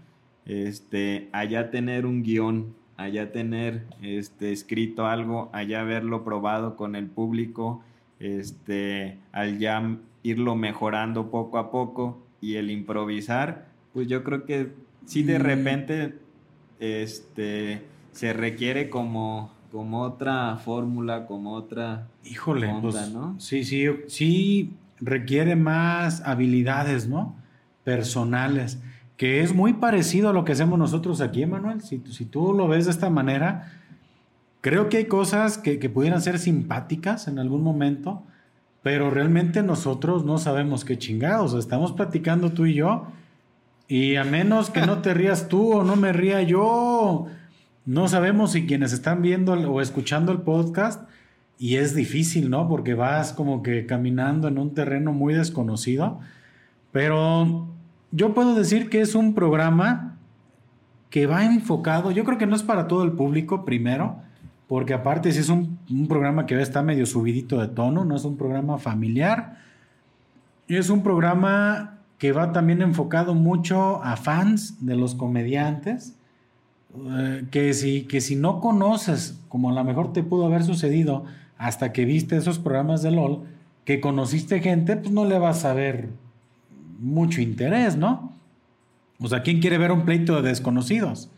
este, 0.45 1.29
allá 1.31 1.71
tener 1.71 2.05
un 2.05 2.23
guion, 2.23 2.75
allá 2.97 3.31
tener 3.31 3.85
este, 4.01 4.51
escrito 4.51 5.07
algo, 5.07 5.49
allá 5.53 5.81
haberlo 5.81 6.23
probado 6.23 6.75
con 6.75 6.95
el 6.95 7.07
público, 7.07 7.83
este, 8.19 9.17
al 9.31 9.57
ya 9.57 9.97
irlo 10.21 10.55
mejorando 10.55 11.29
poco 11.29 11.57
a 11.57 11.71
poco 11.71 12.21
y 12.41 12.55
el 12.55 12.71
improvisar, 12.71 13.67
pues 13.93 14.07
yo 14.07 14.23
creo 14.23 14.45
que 14.45 14.71
sí 15.05 15.23
de 15.23 15.39
repente 15.39 16.15
este, 16.79 17.83
se 18.11 18.33
requiere 18.33 18.89
como, 18.89 19.51
como 19.71 20.01
otra 20.01 20.57
fórmula, 20.57 21.25
como 21.25 21.53
otra... 21.53 22.07
Híjole, 22.23 22.73
pues, 22.81 23.11
¿no? 23.11 23.39
sí, 23.39 23.63
sí, 23.63 23.85
sí 24.07 24.73
requiere 24.99 25.55
más 25.55 26.21
habilidades, 26.21 27.07
¿no? 27.07 27.35
Personales 27.83 28.79
que 29.17 29.41
es 29.41 29.53
muy 29.53 29.73
parecido 29.73 30.29
a 30.29 30.33
lo 30.33 30.43
que 30.43 30.53
hacemos 30.53 30.77
nosotros 30.79 31.21
aquí, 31.21 31.43
Emanuel. 31.43 31.81
Si, 31.81 32.01
si 32.11 32.25
tú 32.25 32.53
lo 32.53 32.67
ves 32.67 32.85
de 32.85 32.91
esta 32.91 33.09
manera, 33.09 33.71
creo 34.61 34.89
que 34.89 34.97
hay 34.97 35.05
cosas 35.05 35.57
que, 35.57 35.77
pudieran 35.89 36.21
ser 36.21 36.39
simpáticas 36.39 37.27
en 37.27 37.39
algún 37.39 37.63
momento, 37.63 38.23
pero 38.81 39.09
realmente 39.11 39.61
nosotros 39.63 40.25
no 40.25 40.37
sabemos 40.39 40.83
qué 40.83 40.97
chingados. 40.97 41.53
Estamos 41.53 41.93
platicando 41.93 42.51
tú 42.51 42.65
y 42.65 42.73
yo, 42.73 43.07
y 43.87 44.15
a 44.15 44.23
menos 44.23 44.69
que 44.69 44.81
no 44.81 45.01
te 45.01 45.13
rías 45.13 45.47
tú 45.47 45.73
o 45.73 45.83
no 45.83 45.95
me 45.95 46.13
ría 46.13 46.41
yo, 46.41 47.27
no 47.85 48.07
sabemos 48.07 48.53
si 48.53 48.65
quienes 48.65 48.93
están 48.93 49.21
viendo 49.21 49.53
o 49.53 49.81
escuchando 49.81 50.31
el 50.31 50.41
podcast, 50.41 51.07
y 51.57 51.77
es 51.77 51.95
difícil, 51.95 52.49
¿no? 52.49 52.67
Porque 52.67 52.93
vas 52.93 53.31
como 53.31 53.63
que 53.63 53.85
caminando 53.85 54.47
en 54.47 54.57
un 54.57 54.73
terreno 54.73 55.13
muy 55.13 55.33
desconocido, 55.33 56.19
pero 56.91 57.67
yo 58.11 58.33
puedo 58.33 58.55
decir 58.55 58.89
que 58.89 59.01
es 59.01 59.15
un 59.15 59.33
programa 59.33 60.17
que 61.09 61.27
va 61.27 61.45
enfocado, 61.45 62.11
yo 62.11 62.23
creo 62.23 62.37
que 62.37 62.47
no 62.47 62.55
es 62.55 62.63
para 62.63 62.87
todo 62.87 63.03
el 63.03 63.11
público 63.11 63.65
primero, 63.65 64.17
porque 64.67 64.93
aparte 64.93 65.31
si 65.31 65.39
es 65.39 65.49
un, 65.49 65.77
programa 66.07 66.45
que 66.45 66.59
está 66.59 66.81
medio 66.81 67.05
subidito 67.05 67.59
de 67.61 67.67
tono, 67.67 68.03
no 68.03 68.15
es 68.15 68.25
un 68.25 68.35
programa 68.35 68.77
familiar, 68.77 69.59
es 70.67 70.89
un 70.89 71.03
programa 71.03 71.99
que 72.23 72.31
va 72.31 72.53
también 72.53 72.81
enfocado 72.81 73.35
mucho 73.35 74.01
a 74.01 74.15
fans 74.15 74.77
de 74.79 74.95
los 74.95 75.13
comediantes, 75.13 76.15
eh, 76.95 77.43
que, 77.51 77.73
si, 77.73 78.03
que 78.03 78.21
si 78.21 78.37
no 78.37 78.61
conoces, 78.61 79.41
como 79.49 79.69
a 79.69 79.73
lo 79.73 79.83
mejor 79.83 80.13
te 80.13 80.23
pudo 80.23 80.45
haber 80.45 80.63
sucedido 80.63 81.25
hasta 81.57 81.91
que 81.91 82.05
viste 82.05 82.37
esos 82.37 82.59
programas 82.59 83.03
de 83.03 83.11
LOL, 83.11 83.41
que 83.83 83.99
conociste 83.99 84.61
gente, 84.61 84.95
pues 84.95 85.11
no 85.11 85.25
le 85.25 85.37
vas 85.37 85.65
a 85.65 85.73
ver 85.73 86.11
mucho 86.97 87.41
interés, 87.41 87.97
¿no? 87.97 88.31
O 89.19 89.27
sea, 89.27 89.41
¿quién 89.41 89.59
quiere 89.59 89.77
ver 89.77 89.91
un 89.91 90.05
pleito 90.05 90.41
de 90.41 90.47
desconocidos? 90.47 91.29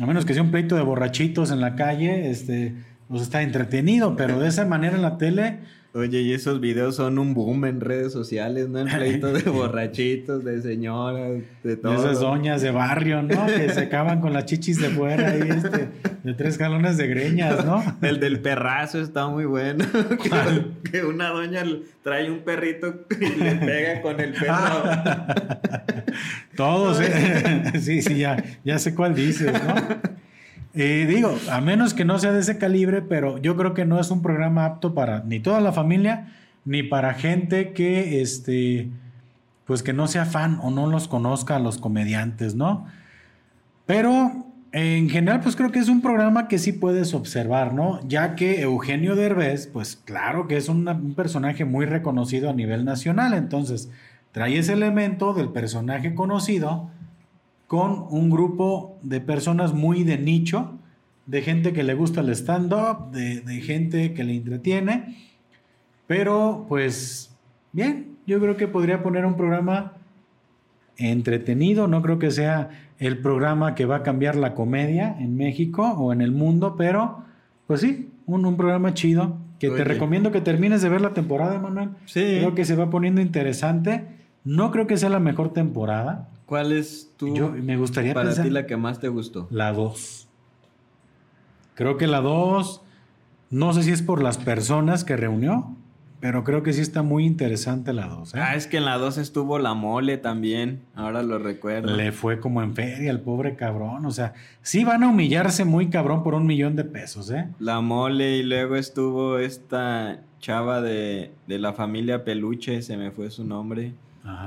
A 0.00 0.06
menos 0.06 0.24
que 0.24 0.34
sea 0.34 0.42
un 0.42 0.50
pleito 0.50 0.74
de 0.74 0.82
borrachitos 0.82 1.52
en 1.52 1.60
la 1.60 1.76
calle, 1.76 2.32
este, 2.32 2.74
pues 3.06 3.22
está 3.22 3.42
entretenido, 3.42 4.16
pero 4.16 4.40
de 4.40 4.48
esa 4.48 4.64
manera 4.64 4.96
en 4.96 5.02
la 5.02 5.18
tele, 5.18 5.60
Oye, 5.94 6.20
y 6.20 6.34
esos 6.34 6.60
videos 6.60 6.96
son 6.96 7.18
un 7.18 7.32
boom 7.32 7.64
en 7.64 7.80
redes 7.80 8.12
sociales, 8.12 8.68
¿no? 8.68 8.80
El 8.80 8.88
pleito 8.88 9.32
de 9.32 9.42
borrachitos, 9.50 10.44
de 10.44 10.60
señoras, 10.60 11.42
de 11.64 11.76
todo. 11.78 11.94
Esas 11.94 12.20
doñas 12.20 12.60
de 12.60 12.70
barrio, 12.70 13.22
¿no? 13.22 13.46
Que 13.56 13.70
se 13.70 13.80
acaban 13.80 14.20
con 14.20 14.34
las 14.34 14.44
chichis 14.44 14.80
de 14.80 14.90
fuera 14.90 15.30
ahí, 15.30 15.48
este, 15.48 15.88
de 16.24 16.34
tres 16.34 16.58
galones 16.58 16.98
de 16.98 17.06
greñas, 17.06 17.64
¿no? 17.64 17.82
El 18.02 18.20
del 18.20 18.40
perrazo 18.40 19.00
está 19.00 19.28
muy 19.28 19.46
bueno. 19.46 19.84
que, 20.90 21.04
una 21.04 21.30
doña 21.30 21.64
trae 22.02 22.30
un 22.30 22.40
perrito 22.40 23.06
y 23.18 23.42
le 23.42 23.54
pega 23.54 24.02
con 24.02 24.20
el 24.20 24.34
perro. 24.34 24.84
Todos, 26.54 27.00
¿eh? 27.00 27.72
Sí, 27.80 28.02
sí, 28.02 28.18
ya, 28.18 28.44
ya 28.62 28.78
sé 28.78 28.94
cuál 28.94 29.14
dices, 29.14 29.52
¿no? 29.52 30.18
Digo, 30.74 31.36
a 31.50 31.60
menos 31.60 31.94
que 31.94 32.04
no 32.04 32.18
sea 32.18 32.32
de 32.32 32.40
ese 32.40 32.58
calibre, 32.58 33.02
pero 33.02 33.38
yo 33.38 33.56
creo 33.56 33.74
que 33.74 33.84
no 33.84 33.98
es 33.98 34.10
un 34.10 34.22
programa 34.22 34.64
apto 34.64 34.94
para 34.94 35.24
ni 35.24 35.40
toda 35.40 35.60
la 35.60 35.72
familia, 35.72 36.28
ni 36.64 36.82
para 36.82 37.14
gente 37.14 37.72
que, 37.72 38.20
este, 38.20 38.90
pues 39.64 39.82
que 39.82 39.92
no 39.92 40.06
sea 40.06 40.24
fan 40.24 40.60
o 40.62 40.70
no 40.70 40.86
los 40.86 41.08
conozca 41.08 41.56
a 41.56 41.58
los 41.58 41.78
comediantes, 41.78 42.54
¿no? 42.54 42.86
Pero 43.86 44.46
en 44.72 45.08
general, 45.08 45.40
pues 45.40 45.56
creo 45.56 45.72
que 45.72 45.78
es 45.78 45.88
un 45.88 46.02
programa 46.02 46.46
que 46.46 46.58
sí 46.58 46.72
puedes 46.72 47.14
observar, 47.14 47.72
¿no? 47.72 48.06
Ya 48.06 48.36
que 48.36 48.60
Eugenio 48.60 49.16
Derbez, 49.16 49.66
pues 49.66 49.96
claro 49.96 50.46
que 50.46 50.58
es 50.58 50.68
un 50.68 51.14
personaje 51.16 51.64
muy 51.64 51.86
reconocido 51.86 52.50
a 52.50 52.52
nivel 52.52 52.84
nacional, 52.84 53.32
entonces 53.32 53.90
trae 54.30 54.58
ese 54.58 54.74
elemento 54.74 55.32
del 55.32 55.48
personaje 55.48 56.14
conocido 56.14 56.90
con 57.68 58.06
un 58.10 58.30
grupo 58.30 58.98
de 59.02 59.20
personas 59.20 59.74
muy 59.74 60.02
de 60.02 60.18
nicho, 60.18 60.78
de 61.26 61.42
gente 61.42 61.74
que 61.74 61.84
le 61.84 61.92
gusta 61.92 62.22
el 62.22 62.30
stand-up, 62.30 63.12
de, 63.12 63.60
gente 63.60 64.14
que 64.14 64.24
le 64.24 64.34
entretiene, 64.34 65.16
pero 66.06 66.64
pues 66.66 67.36
bien, 67.72 68.16
yo 68.26 68.40
creo 68.40 68.56
que 68.56 68.66
podría 68.66 69.02
poner 69.02 69.26
un 69.26 69.36
programa 69.36 69.92
entretenido, 70.96 71.86
no 71.86 72.00
creo 72.00 72.18
que 72.18 72.30
sea 72.30 72.70
el 72.98 73.18
programa 73.18 73.74
que 73.74 73.84
va 73.84 73.96
a 73.96 74.02
cambiar 74.02 74.34
la 74.34 74.54
comedia 74.54 75.14
en 75.20 75.36
México 75.36 75.82
o 75.82 76.14
en 76.14 76.22
el 76.22 76.32
mundo, 76.32 76.74
pero 76.76 77.22
pues 77.66 77.82
sí, 77.82 78.08
un, 78.24 78.56
programa 78.56 78.94
chido 78.94 79.36
que 79.58 79.68
te 79.68 79.84
recomiendo 79.84 80.32
que 80.32 80.40
termines 80.40 80.80
de 80.80 80.88
ver 80.88 81.02
la 81.02 81.12
temporada, 81.12 81.58
Manuel. 81.58 81.90
Sí. 82.06 82.38
Creo 82.38 82.54
que 82.54 82.64
se 82.64 82.76
va 82.76 82.88
poniendo 82.88 83.20
interesante. 83.20 84.06
No 84.44 84.70
creo 84.70 84.86
que 84.86 84.96
sea 84.96 85.10
la 85.10 85.20
mejor 85.20 85.52
temporada. 85.52 86.28
¿Cuál 86.48 86.72
es 86.72 87.12
tu. 87.18 87.36
Yo, 87.36 87.50
me 87.50 87.76
gustaría 87.76 88.14
para 88.14 88.34
ti 88.34 88.48
la 88.48 88.66
que 88.66 88.78
más 88.78 88.98
te 89.00 89.08
gustó? 89.08 89.46
La 89.50 89.70
2. 89.70 90.28
Creo 91.74 91.98
que 91.98 92.06
la 92.06 92.22
2. 92.22 92.80
No 93.50 93.74
sé 93.74 93.82
si 93.82 93.90
es 93.90 94.00
por 94.00 94.22
las 94.22 94.38
personas 94.38 95.04
que 95.04 95.18
reunió, 95.18 95.76
pero 96.20 96.44
creo 96.44 96.62
que 96.62 96.72
sí 96.72 96.80
está 96.80 97.02
muy 97.02 97.26
interesante 97.26 97.92
la 97.92 98.06
2. 98.06 98.34
¿eh? 98.34 98.40
Ah, 98.40 98.56
es 98.56 98.66
que 98.66 98.78
en 98.78 98.86
la 98.86 98.96
2 98.96 99.18
estuvo 99.18 99.58
la 99.58 99.74
mole 99.74 100.16
también. 100.16 100.80
Ahora 100.94 101.22
lo 101.22 101.38
recuerdo. 101.38 101.94
Le 101.94 102.12
fue 102.12 102.40
como 102.40 102.62
en 102.62 102.74
feria 102.74 103.10
al 103.10 103.20
pobre 103.20 103.54
cabrón. 103.54 104.06
O 104.06 104.10
sea, 104.10 104.32
sí 104.62 104.84
van 104.84 105.02
a 105.02 105.08
humillarse 105.08 105.66
muy 105.66 105.90
cabrón 105.90 106.22
por 106.22 106.32
un 106.32 106.46
millón 106.46 106.76
de 106.76 106.84
pesos, 106.84 107.30
¿eh? 107.30 107.46
La 107.58 107.82
mole 107.82 108.38
y 108.38 108.42
luego 108.42 108.76
estuvo 108.76 109.38
esta 109.38 110.22
chava 110.40 110.80
de, 110.80 111.30
de 111.46 111.58
la 111.58 111.74
familia 111.74 112.24
Peluche, 112.24 112.80
se 112.80 112.96
me 112.96 113.10
fue 113.10 113.28
su 113.30 113.44
nombre 113.44 113.92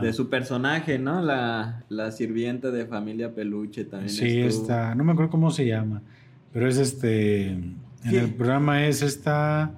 de 0.01 0.13
su 0.13 0.29
personaje, 0.29 0.99
¿no? 0.99 1.21
La, 1.21 1.83
la 1.89 2.11
sirvienta 2.11 2.71
de 2.71 2.85
familia 2.85 3.33
Peluche 3.33 3.85
también. 3.85 4.09
Sí, 4.09 4.39
está, 4.39 4.95
no 4.95 5.03
me 5.03 5.13
acuerdo 5.13 5.31
cómo 5.31 5.51
se 5.51 5.65
llama, 5.65 6.01
pero 6.53 6.67
es 6.67 6.77
este, 6.77 7.47
en 7.47 7.77
el 8.03 8.33
programa 8.33 8.85
es 8.85 9.01
esta 9.01 9.71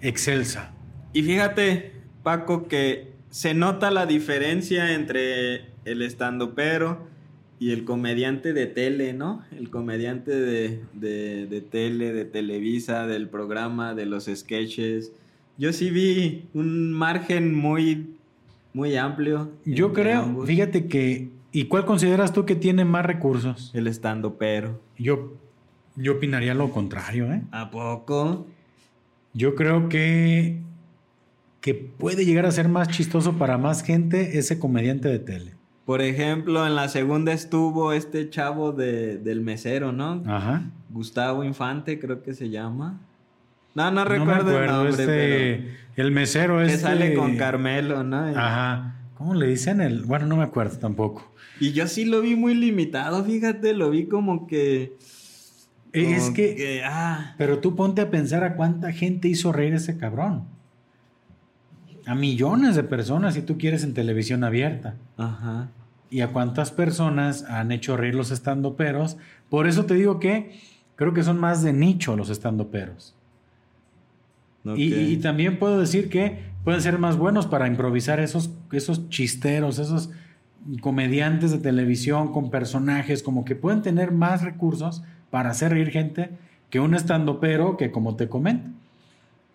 Excelsa. 0.00 0.72
Y 1.12 1.22
fíjate, 1.22 1.92
Paco, 2.22 2.68
que 2.68 3.12
se 3.30 3.54
nota 3.54 3.90
la 3.90 4.06
diferencia 4.06 4.94
entre 4.94 5.66
el 5.84 6.02
estando 6.02 6.54
pero 6.54 7.06
y 7.58 7.70
el 7.70 7.84
comediante 7.84 8.52
de 8.52 8.66
tele, 8.66 9.12
¿no? 9.12 9.42
El 9.56 9.70
comediante 9.70 10.32
de, 10.32 10.80
de, 10.92 11.46
de 11.46 11.60
tele, 11.60 12.12
de 12.12 12.24
Televisa, 12.24 13.06
del 13.06 13.28
programa, 13.28 13.94
de 13.94 14.06
los 14.06 14.24
sketches. 14.24 15.12
Yo 15.56 15.72
sí 15.72 15.90
vi 15.90 16.46
un 16.52 16.92
margen 16.92 17.54
muy 17.54 18.16
muy 18.74 18.96
amplio. 18.96 19.52
Yo 19.64 19.94
creo, 19.94 20.44
fíjate 20.44 20.86
que, 20.86 21.30
¿y 21.52 21.64
cuál 21.66 21.86
consideras 21.86 22.34
tú 22.34 22.44
que 22.44 22.56
tiene 22.56 22.84
más 22.84 23.06
recursos? 23.06 23.70
El 23.72 23.86
estando 23.86 24.36
pero. 24.36 24.80
Yo, 24.98 25.32
yo 25.96 26.12
opinaría 26.12 26.52
lo 26.54 26.70
contrario, 26.70 27.32
¿eh? 27.32 27.42
¿A 27.52 27.70
poco? 27.70 28.46
Yo 29.32 29.54
creo 29.54 29.88
que, 29.88 30.60
que 31.60 31.74
puede 31.74 32.26
llegar 32.26 32.44
a 32.44 32.50
ser 32.50 32.68
más 32.68 32.88
chistoso 32.88 33.38
para 33.38 33.56
más 33.56 33.82
gente 33.82 34.38
ese 34.38 34.58
comediante 34.58 35.08
de 35.08 35.20
tele. 35.20 35.54
Por 35.86 36.00
ejemplo, 36.00 36.66
en 36.66 36.74
la 36.74 36.88
segunda 36.88 37.32
estuvo 37.32 37.92
este 37.92 38.28
chavo 38.30 38.72
de, 38.72 39.18
del 39.18 39.40
mesero, 39.40 39.92
¿no? 39.92 40.22
Ajá. 40.26 40.70
Gustavo 40.90 41.44
Infante, 41.44 42.00
creo 42.00 42.22
que 42.22 42.34
se 42.34 42.50
llama. 42.50 43.00
No, 43.74 43.90
no 43.90 44.04
recuerdo 44.04 44.58
el 44.58 44.66
nombre, 44.66 44.90
este, 44.90 45.76
El 45.96 46.10
mesero 46.10 46.60
es. 46.60 46.68
Que 46.68 46.74
este... 46.74 46.86
sale 46.86 47.14
con 47.14 47.36
Carmelo, 47.36 48.02
¿no? 48.02 48.16
Ajá. 48.16 48.96
¿Cómo 49.16 49.34
le 49.34 49.46
dicen? 49.46 49.80
El... 49.80 50.02
Bueno, 50.02 50.26
no 50.26 50.36
me 50.36 50.44
acuerdo 50.44 50.78
tampoco. 50.78 51.32
Y 51.60 51.72
yo 51.72 51.86
sí 51.86 52.04
lo 52.04 52.20
vi 52.20 52.34
muy 52.34 52.54
limitado, 52.54 53.24
fíjate, 53.24 53.74
lo 53.74 53.90
vi 53.90 54.06
como 54.06 54.46
que... 54.46 54.96
es 55.92 56.30
que... 56.30 56.82
ah. 56.84 57.34
Pero 57.38 57.60
tú 57.60 57.76
ponte 57.76 58.02
a 58.02 58.10
pensar 58.10 58.42
a 58.42 58.56
cuánta 58.56 58.92
gente 58.92 59.28
hizo 59.28 59.52
reír 59.52 59.72
ese 59.74 59.96
cabrón. 59.96 60.44
A 62.06 62.14
millones 62.14 62.74
de 62.74 62.82
personas, 62.82 63.34
si 63.34 63.42
tú 63.42 63.56
quieres, 63.56 63.84
en 63.84 63.94
televisión 63.94 64.44
abierta. 64.44 64.96
Ajá. 65.16 65.68
Y 66.10 66.20
a 66.20 66.32
cuántas 66.32 66.70
personas 66.70 67.44
han 67.44 67.72
hecho 67.72 67.96
reír 67.96 68.14
los 68.14 68.30
estandoperos. 68.30 69.16
Por 69.48 69.68
eso 69.68 69.86
te 69.86 69.94
digo 69.94 70.18
que 70.18 70.58
creo 70.96 71.14
que 71.14 71.22
son 71.22 71.38
más 71.38 71.62
de 71.62 71.72
nicho 71.72 72.16
los 72.16 72.30
estandoperos. 72.30 73.13
Y, 74.76 75.16
también 75.18 75.58
puedo 75.58 75.78
decir 75.78 76.08
que 76.08 76.38
pueden 76.64 76.80
ser 76.80 76.98
más 76.98 77.18
buenos 77.18 77.46
para 77.46 77.66
improvisar 77.66 78.18
esos, 78.20 78.50
esos 78.72 79.08
chisteros, 79.10 79.78
esos 79.78 80.10
comediantes 80.80 81.50
de 81.50 81.58
televisión 81.58 82.32
con 82.32 82.50
personajes, 82.50 83.22
como 83.22 83.44
que 83.44 83.54
pueden 83.54 83.82
tener 83.82 84.12
más 84.12 84.42
recursos 84.42 85.02
para 85.30 85.50
hacer 85.50 85.72
reír 85.72 85.90
gente 85.90 86.30
que 86.70 86.80
un 86.80 86.94
estando 86.94 87.40
pero 87.40 87.76
que 87.76 87.90
como 87.90 88.16
te 88.16 88.28
comento, 88.28 88.70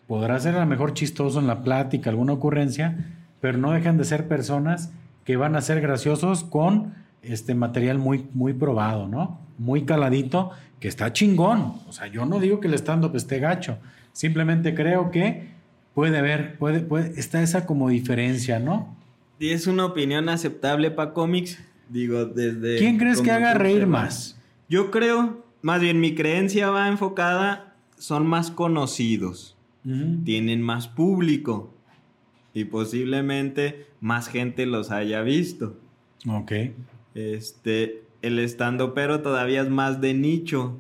podrá 0.08 0.40
ser 0.40 0.56
a 0.56 0.60
lo 0.60 0.66
mejor 0.66 0.94
chistoso 0.94 1.40
en 1.40 1.48
la 1.48 1.64
plática, 1.64 2.10
alguna 2.10 2.34
ocurrencia, 2.34 3.16
pero 3.42 3.58
no 3.58 3.72
dejan 3.72 3.98
de 3.98 4.06
ser 4.06 4.28
personas 4.28 4.92
que 5.26 5.36
van 5.36 5.56
a 5.56 5.62
ser 5.62 5.82
graciosos 5.82 6.44
con 6.44 6.94
este 7.22 7.56
material 7.56 7.98
muy, 7.98 8.28
muy 8.34 8.54
probado, 8.54 9.08
¿no? 9.08 9.40
Muy 9.58 9.84
caladito, 9.84 10.52
que 10.80 10.88
está 10.88 11.14
chingón. 11.14 11.76
O 11.88 11.92
sea, 11.92 12.08
yo 12.08 12.26
no 12.26 12.40
digo 12.40 12.60
que 12.60 12.68
el 12.68 12.74
stand-up 12.76 13.16
esté 13.16 13.40
gacho, 13.40 13.78
simplemente 14.14 14.74
creo 14.74 15.12
que 15.12 15.50
puede 15.94 16.18
haber, 16.18 16.58
puede, 16.58 16.80
puede, 16.80 17.20
está 17.20 17.42
esa 17.42 17.66
como 17.66 17.90
diferencia, 17.90 18.60
¿no? 18.60 18.96
Y 19.40 19.50
es 19.50 19.68
una 19.68 19.86
opinión 19.86 20.30
aceptable 20.30 20.92
para 20.92 21.14
cómics, 21.14 21.60
digo, 21.90 22.26
desde... 22.26 22.78
¿Quién 22.78 22.98
crees 22.98 23.22
que 23.22 23.32
haga 23.32 23.54
reír 23.54 23.88
más? 23.88 24.40
Yo 24.68 24.92
creo, 24.92 25.46
más 25.62 25.82
bien 25.82 26.00
mi 26.00 26.16
creencia 26.16 26.70
va 26.70 26.88
enfocada, 26.88 27.76
son 27.98 28.28
más 28.28 28.52
conocidos, 28.52 29.56
tienen 30.24 30.62
más 30.62 30.88
público 30.88 31.74
y 32.54 32.66
posiblemente 32.66 33.88
más 34.02 34.28
gente 34.28 34.66
los 34.66 34.92
haya 34.92 35.22
visto. 35.22 35.78
Ok. 36.28 36.52
Este, 37.16 38.04
el 38.22 38.40
estando 38.40 38.94
pero 38.94 39.22
todavía 39.22 39.62
es 39.62 39.70
más 39.70 40.02
de 40.02 40.14
nicho. 40.14 40.78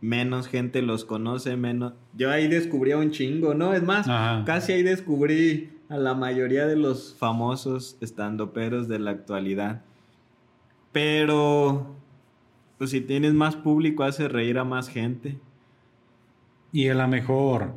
Menos 0.00 0.48
gente 0.48 0.80
los 0.80 1.04
conoce, 1.04 1.56
menos. 1.56 1.92
Yo 2.14 2.30
ahí 2.30 2.48
descubrí 2.48 2.92
a 2.92 2.96
un 2.96 3.10
chingo, 3.10 3.54
¿no? 3.54 3.74
Es 3.74 3.82
más, 3.82 4.06
casi 4.46 4.72
ahí 4.72 4.82
descubrí 4.82 5.72
a 5.90 5.98
la 5.98 6.14
mayoría 6.14 6.66
de 6.66 6.76
los 6.76 7.14
famosos 7.18 7.98
estandoperos 8.00 8.88
de 8.88 8.98
la 8.98 9.10
actualidad. 9.10 9.82
Pero, 10.92 11.96
pues 12.78 12.90
si 12.90 13.02
tienes 13.02 13.34
más 13.34 13.56
público, 13.56 14.04
hace 14.04 14.26
reír 14.26 14.58
a 14.58 14.64
más 14.64 14.88
gente. 14.88 15.38
Y 16.72 16.88
a 16.88 16.94
lo 16.94 17.06
mejor, 17.06 17.74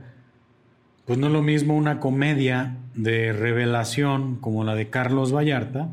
pues 1.05 1.19
no 1.19 1.27
es 1.27 1.33
lo 1.33 1.41
mismo 1.41 1.75
una 1.75 1.99
comedia 1.99 2.77
de 2.95 3.33
revelación 3.33 4.37
como 4.37 4.63
la 4.63 4.75
de 4.75 4.89
Carlos 4.89 5.33
Vallarta 5.33 5.89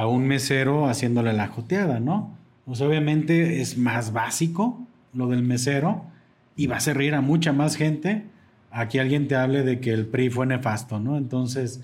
a 0.00 0.06
un 0.06 0.26
mesero 0.26 0.88
haciéndole 0.88 1.34
la 1.34 1.48
joteada, 1.48 2.00
¿no? 2.00 2.34
Pues 2.64 2.80
obviamente 2.80 3.60
es 3.60 3.76
más 3.76 4.14
básico 4.14 4.80
lo 5.12 5.28
del 5.28 5.42
mesero 5.42 6.06
y 6.56 6.68
va 6.68 6.76
a 6.76 6.78
hacer 6.78 6.96
reír 6.96 7.14
a 7.14 7.20
mucha 7.20 7.52
más 7.52 7.76
gente 7.76 8.24
a 8.70 8.88
que 8.88 8.98
alguien 8.98 9.28
te 9.28 9.36
hable 9.36 9.62
de 9.62 9.78
que 9.78 9.92
el 9.92 10.06
PRI 10.06 10.30
fue 10.30 10.46
nefasto, 10.46 11.00
¿no? 11.00 11.18
Entonces, 11.18 11.82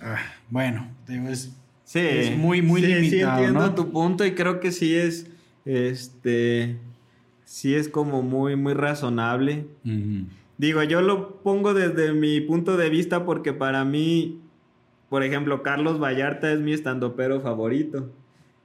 ah, 0.00 0.18
bueno, 0.48 0.86
es, 1.08 1.50
es, 1.92 2.38
muy, 2.38 2.62
muy 2.62 2.82
limitado. 2.82 3.38
Sí, 3.38 3.44
entiendo 3.44 3.74
tu 3.74 3.90
punto 3.90 4.24
y 4.24 4.34
creo 4.34 4.60
que 4.60 4.70
sí 4.70 4.94
es, 4.94 5.26
este, 5.64 6.76
sí 7.44 7.74
es 7.74 7.88
como 7.88 8.22
muy, 8.22 8.54
muy 8.54 8.74
razonable. 8.74 9.66
Digo, 10.56 10.84
yo 10.84 11.02
lo 11.02 11.42
pongo 11.42 11.74
desde 11.74 12.12
mi 12.12 12.40
punto 12.40 12.76
de 12.76 12.90
vista 12.90 13.24
porque 13.24 13.52
para 13.52 13.84
mí 13.84 14.38
por 15.14 15.22
ejemplo, 15.22 15.62
Carlos 15.62 16.02
Vallarta 16.02 16.50
es 16.50 16.58
mi 16.58 16.72
estandopero 16.72 17.40
favorito. 17.40 18.10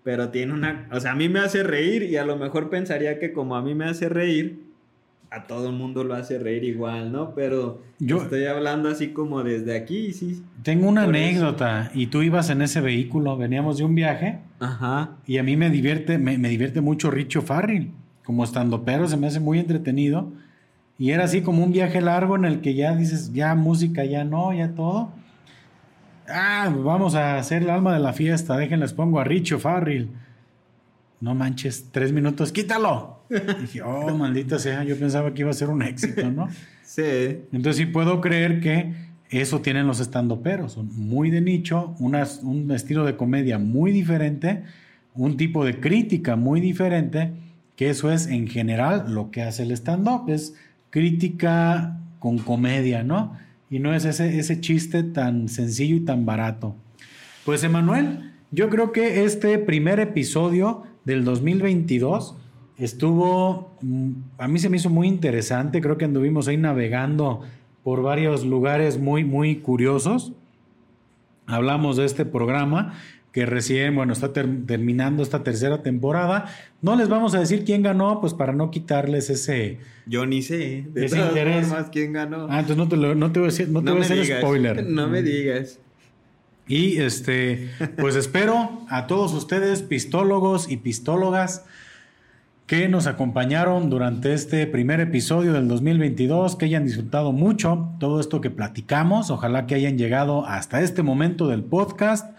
Pero 0.04 0.30
tiene 0.30 0.54
una. 0.54 0.88
O 0.92 1.00
sea, 1.00 1.12
a 1.12 1.16
mí 1.16 1.30
me 1.30 1.42
hace 1.42 1.62
reír 1.62 2.02
y 2.02 2.18
a 2.18 2.26
lo 2.26 2.38
mejor 2.38 2.72
pensaría 2.72 3.20
que 3.20 3.34
como 3.34 3.56
a 3.56 3.62
mí 3.62 3.76
me 3.76 3.86
hace 3.86 4.10
reír, 4.10 4.60
a 5.30 5.46
todo 5.46 5.70
el 5.70 5.76
mundo 5.76 6.04
lo 6.04 6.16
hace 6.16 6.40
reír 6.40 6.64
igual, 6.64 7.12
¿no? 7.12 7.36
Pero 7.36 7.84
yo 8.00 8.24
estoy 8.24 8.46
hablando 8.46 8.90
así 8.90 9.10
como 9.10 9.44
desde 9.44 9.78
aquí, 9.78 10.12
sí. 10.12 10.42
Tengo 10.64 10.90
una 10.90 11.04
anécdota 11.04 11.92
y 11.94 12.08
tú 12.08 12.24
ibas 12.24 12.50
en 12.50 12.64
ese 12.64 12.82
vehículo, 12.82 13.38
veníamos 13.38 13.78
de 13.78 13.84
un 13.84 13.94
viaje. 13.94 14.40
Ajá. 14.60 15.18
Y 15.28 15.38
a 15.38 15.44
mí 15.44 15.56
me 15.56 15.70
divierte, 15.70 16.18
me, 16.18 16.40
me 16.40 16.50
divierte 16.50 16.82
mucho 16.82 17.12
Richo 17.12 17.44
Farrell. 17.44 17.92
Como 18.24 18.44
estando 18.44 18.84
pero 18.84 19.08
se 19.08 19.18
me 19.18 19.28
hace 19.28 19.40
muy 19.40 19.60
entretenido. 19.60 20.32
Y 20.98 21.12
era 21.12 21.26
así 21.26 21.44
como 21.44 21.64
un 21.64 21.72
viaje 21.72 22.02
largo 22.02 22.36
en 22.36 22.46
el 22.46 22.62
que 22.62 22.74
ya 22.74 22.96
dices, 22.96 23.34
ya 23.34 23.54
música, 23.54 24.04
ya 24.04 24.24
no, 24.24 24.52
ya 24.52 24.74
todo 24.74 25.12
ah, 26.32 26.74
vamos 26.76 27.16
a 27.16 27.38
hacer 27.38 27.64
el 27.64 27.70
alma 27.70 27.94
de 27.94 28.00
la 28.00 28.14
fiesta, 28.14 28.58
déjenles 28.58 28.94
pongo 28.94 29.20
a 29.20 29.24
Richo 29.24 29.60
Farrell. 29.60 30.10
No 31.22 31.36
manches, 31.36 31.90
tres 31.92 32.12
minutos, 32.12 32.52
quítalo. 32.52 33.24
dije, 33.62 33.82
oh, 33.82 34.10
maldita 34.18 34.58
sea, 34.58 34.84
yo 34.84 34.98
pensaba 34.98 35.34
que 35.34 35.42
iba 35.42 35.50
a 35.50 35.54
ser 35.54 35.70
un 35.70 35.82
éxito, 35.82 36.30
¿no? 36.32 36.48
Sí. 36.84 37.04
Entonces 37.52 37.78
sí 37.78 37.86
puedo 37.86 38.22
creer 38.22 38.62
que 38.62 38.94
eso 39.30 39.62
tienen 39.62 39.86
los 39.86 40.00
estandoperos, 40.00 40.74
son 40.74 40.90
muy 40.98 41.30
de 41.30 41.42
nicho, 41.42 41.94
un 42.00 42.72
estilo 42.72 43.06
de 43.06 43.16
comedia 43.16 43.60
muy 43.60 43.92
diferente, 43.92 44.64
un 45.14 45.38
tipo 45.38 45.66
de 45.66 45.80
crítica 45.80 46.36
muy 46.36 46.62
diferente, 46.62 47.32
que 47.76 47.90
eso 47.90 48.12
es 48.12 48.28
en 48.28 48.48
general 48.48 49.14
lo 49.14 49.30
que 49.30 49.44
hace 49.44 49.64
el 49.64 49.72
stand-up, 49.72 50.30
es 50.30 50.56
crítica 50.90 52.00
con 52.18 52.40
comedia, 52.40 53.04
¿no? 53.04 53.38
Y 53.70 53.80
no 53.80 53.94
es 53.94 54.06
ese, 54.06 54.40
ese 54.40 54.60
chiste 54.60 55.04
tan 55.04 55.48
sencillo 55.50 55.96
y 55.96 56.02
tan 56.02 56.26
barato. 56.26 56.76
Pues 57.46 57.64
Emanuel, 57.64 58.32
yo 58.52 58.70
creo 58.70 58.92
que 58.92 59.24
este 59.24 59.58
primer 59.60 60.00
episodio 60.00 60.84
del 61.06 61.24
2022 61.24 62.36
estuvo, 62.78 63.76
mm, 63.82 64.12
a 64.38 64.48
mí 64.48 64.60
se 64.60 64.70
me 64.70 64.78
hizo 64.78 64.90
muy 64.90 65.08
interesante, 65.08 65.82
creo 65.82 65.98
que 65.98 66.06
anduvimos 66.06 66.48
ahí 66.48 66.58
navegando 66.58 67.42
por 67.84 68.02
varios 68.02 68.46
lugares 68.46 69.00
muy, 69.00 69.24
muy 69.24 69.58
curiosos. 69.58 70.34
Hablamos 71.46 71.98
de 71.98 72.06
este 72.06 72.26
programa 72.26 72.94
que 73.32 73.46
recién, 73.46 73.96
bueno, 73.96 74.14
está 74.14 74.34
terminando 74.34 75.22
esta 75.22 75.44
tercera 75.44 75.84
temporada. 75.84 76.46
No 76.82 76.96
les 76.96 77.10
vamos 77.10 77.36
a 77.36 77.40
decir 77.40 77.64
quién 77.64 77.84
ganó, 77.84 78.22
pues 78.22 78.34
para 78.34 78.54
no 78.54 78.72
quitarles 78.72 79.30
ese... 79.30 79.80
Yo 80.08 80.26
ni 80.26 80.42
sé, 80.42 80.86
de 80.92 81.06
ese 81.06 81.20
interés. 81.20 81.68
quién 81.92 82.14
ganó. 82.14 82.48
Ah, 82.50 82.62
entonces 82.62 82.78
no 82.78 82.88
te, 82.88 82.98
lo, 82.98 83.14
no 83.14 83.32
te 83.32 83.40
voy 83.40 83.50
a 83.50 83.52
decir, 83.52 83.70
no 83.70 83.84
te 83.84 83.92
voy 83.92 84.02
a 84.02 84.04
hacer 84.04 84.26
spoiler. 84.40 84.86
No 84.86 85.08
me 85.08 85.22
digas. 85.22 85.80
Y 86.68 86.98
este, 86.98 87.70
pues 87.98 88.16
espero 88.16 88.86
a 88.90 89.08
todos 89.08 89.34
ustedes, 89.34 89.82
pistólogos 89.82 90.72
y 90.72 90.78
pistólogas, 90.78 91.66
que 92.68 92.88
nos 92.88 93.08
acompañaron 93.08 93.90
durante 93.90 94.34
este 94.34 94.68
primer 94.68 95.00
episodio 95.00 95.54
del 95.54 95.68
2022, 95.68 96.56
que 96.56 96.66
hayan 96.66 96.86
disfrutado 96.86 97.32
mucho 97.32 97.90
todo 98.00 98.20
esto 98.20 98.42
que 98.42 98.52
platicamos. 98.52 99.32
Ojalá 99.32 99.66
que 99.66 99.74
hayan 99.74 99.98
llegado 99.98 100.46
hasta 100.46 100.82
este 100.82 101.02
momento 101.02 101.48
del 101.48 101.64
podcast. 101.64 102.38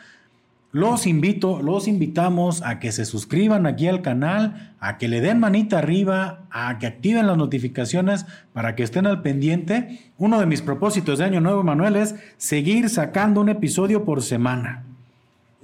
Los 0.73 1.09
invito, 1.09 1.61
los 1.63 1.89
invitamos 1.89 2.63
a 2.63 2.79
que 2.79 2.93
se 2.93 3.05
suscriban 3.05 3.67
aquí 3.67 3.89
al 3.89 4.03
canal, 4.03 4.75
a 4.79 4.99
que 4.99 5.09
le 5.09 5.21
den 5.21 5.41
manita 5.41 5.79
arriba, 5.79 6.45
a 6.51 6.79
que 6.79 6.87
activen 6.87 7.27
las 7.27 7.37
notificaciones 7.37 8.25
para 8.53 8.77
que 8.77 8.85
estén 8.85 9.07
al 9.07 9.21
pendiente. 9.21 10.13
Uno 10.17 10.39
de 10.39 10.47
mis 10.47 10.63
propósitos 10.63 11.19
de 11.19 11.25
Año 11.25 11.41
Nuevo, 11.41 11.65
Manuel, 11.65 11.97
es 11.97 12.15
seguir 12.37 12.89
sacando 12.89 13.41
un 13.41 13.49
episodio 13.49 14.05
por 14.05 14.23
semana. 14.23 14.85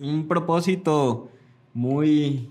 Un 0.00 0.26
propósito 0.26 1.30
muy 1.72 2.50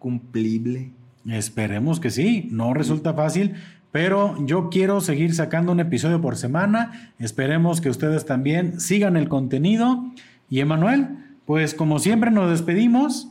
cumplible. 0.00 0.90
Esperemos 1.28 2.00
que 2.00 2.10
sí, 2.10 2.48
no 2.50 2.74
resulta 2.74 3.14
fácil, 3.14 3.54
pero 3.92 4.34
yo 4.44 4.68
quiero 4.68 5.00
seguir 5.00 5.32
sacando 5.32 5.70
un 5.70 5.78
episodio 5.78 6.20
por 6.20 6.36
semana. 6.36 7.12
Esperemos 7.20 7.80
que 7.80 7.88
ustedes 7.88 8.26
también 8.26 8.80
sigan 8.80 9.16
el 9.16 9.28
contenido. 9.28 10.04
Y 10.50 10.58
Emanuel, 10.58 11.18
pues 11.46 11.74
como 11.74 11.98
siempre 11.98 12.30
nos 12.30 12.50
despedimos. 12.50 13.28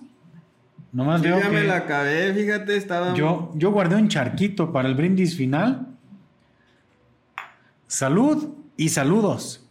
Nomás 0.91 1.21
veo 1.21 1.39
ya 1.39 1.49
me 1.49 1.63
la 1.63 1.77
acabé, 1.77 2.33
fíjate, 2.33 2.77
estaba... 2.77 3.15
Yo, 3.15 3.51
yo 3.55 3.71
guardé 3.71 3.95
un 3.95 4.09
charquito 4.09 4.71
para 4.71 4.87
el 4.87 4.95
brindis 4.95 5.35
final. 5.35 5.87
Salud 7.87 8.53
y 8.77 8.89
saludos. 8.89 9.67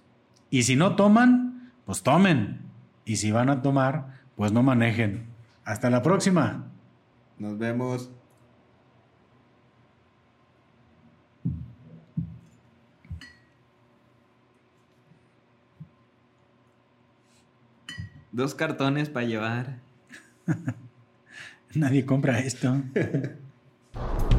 Y 0.50 0.64
si 0.64 0.74
no 0.74 0.96
toman, 0.96 1.72
pues 1.86 2.02
tomen. 2.02 2.60
Y 3.04 3.16
si 3.16 3.30
van 3.30 3.50
a 3.50 3.62
tomar, 3.62 4.20
pues 4.36 4.52
no 4.52 4.62
manejen. 4.62 5.26
Hasta 5.64 5.90
la 5.90 6.02
próxima. 6.02 6.66
Nos 7.38 7.58
vemos. 7.58 8.10
Dos 18.32 18.54
cartones 18.54 19.10
para 19.10 19.26
llevar. 19.26 19.78
Nadie 21.74 22.04
compra 22.04 22.40
esto. 22.40 22.82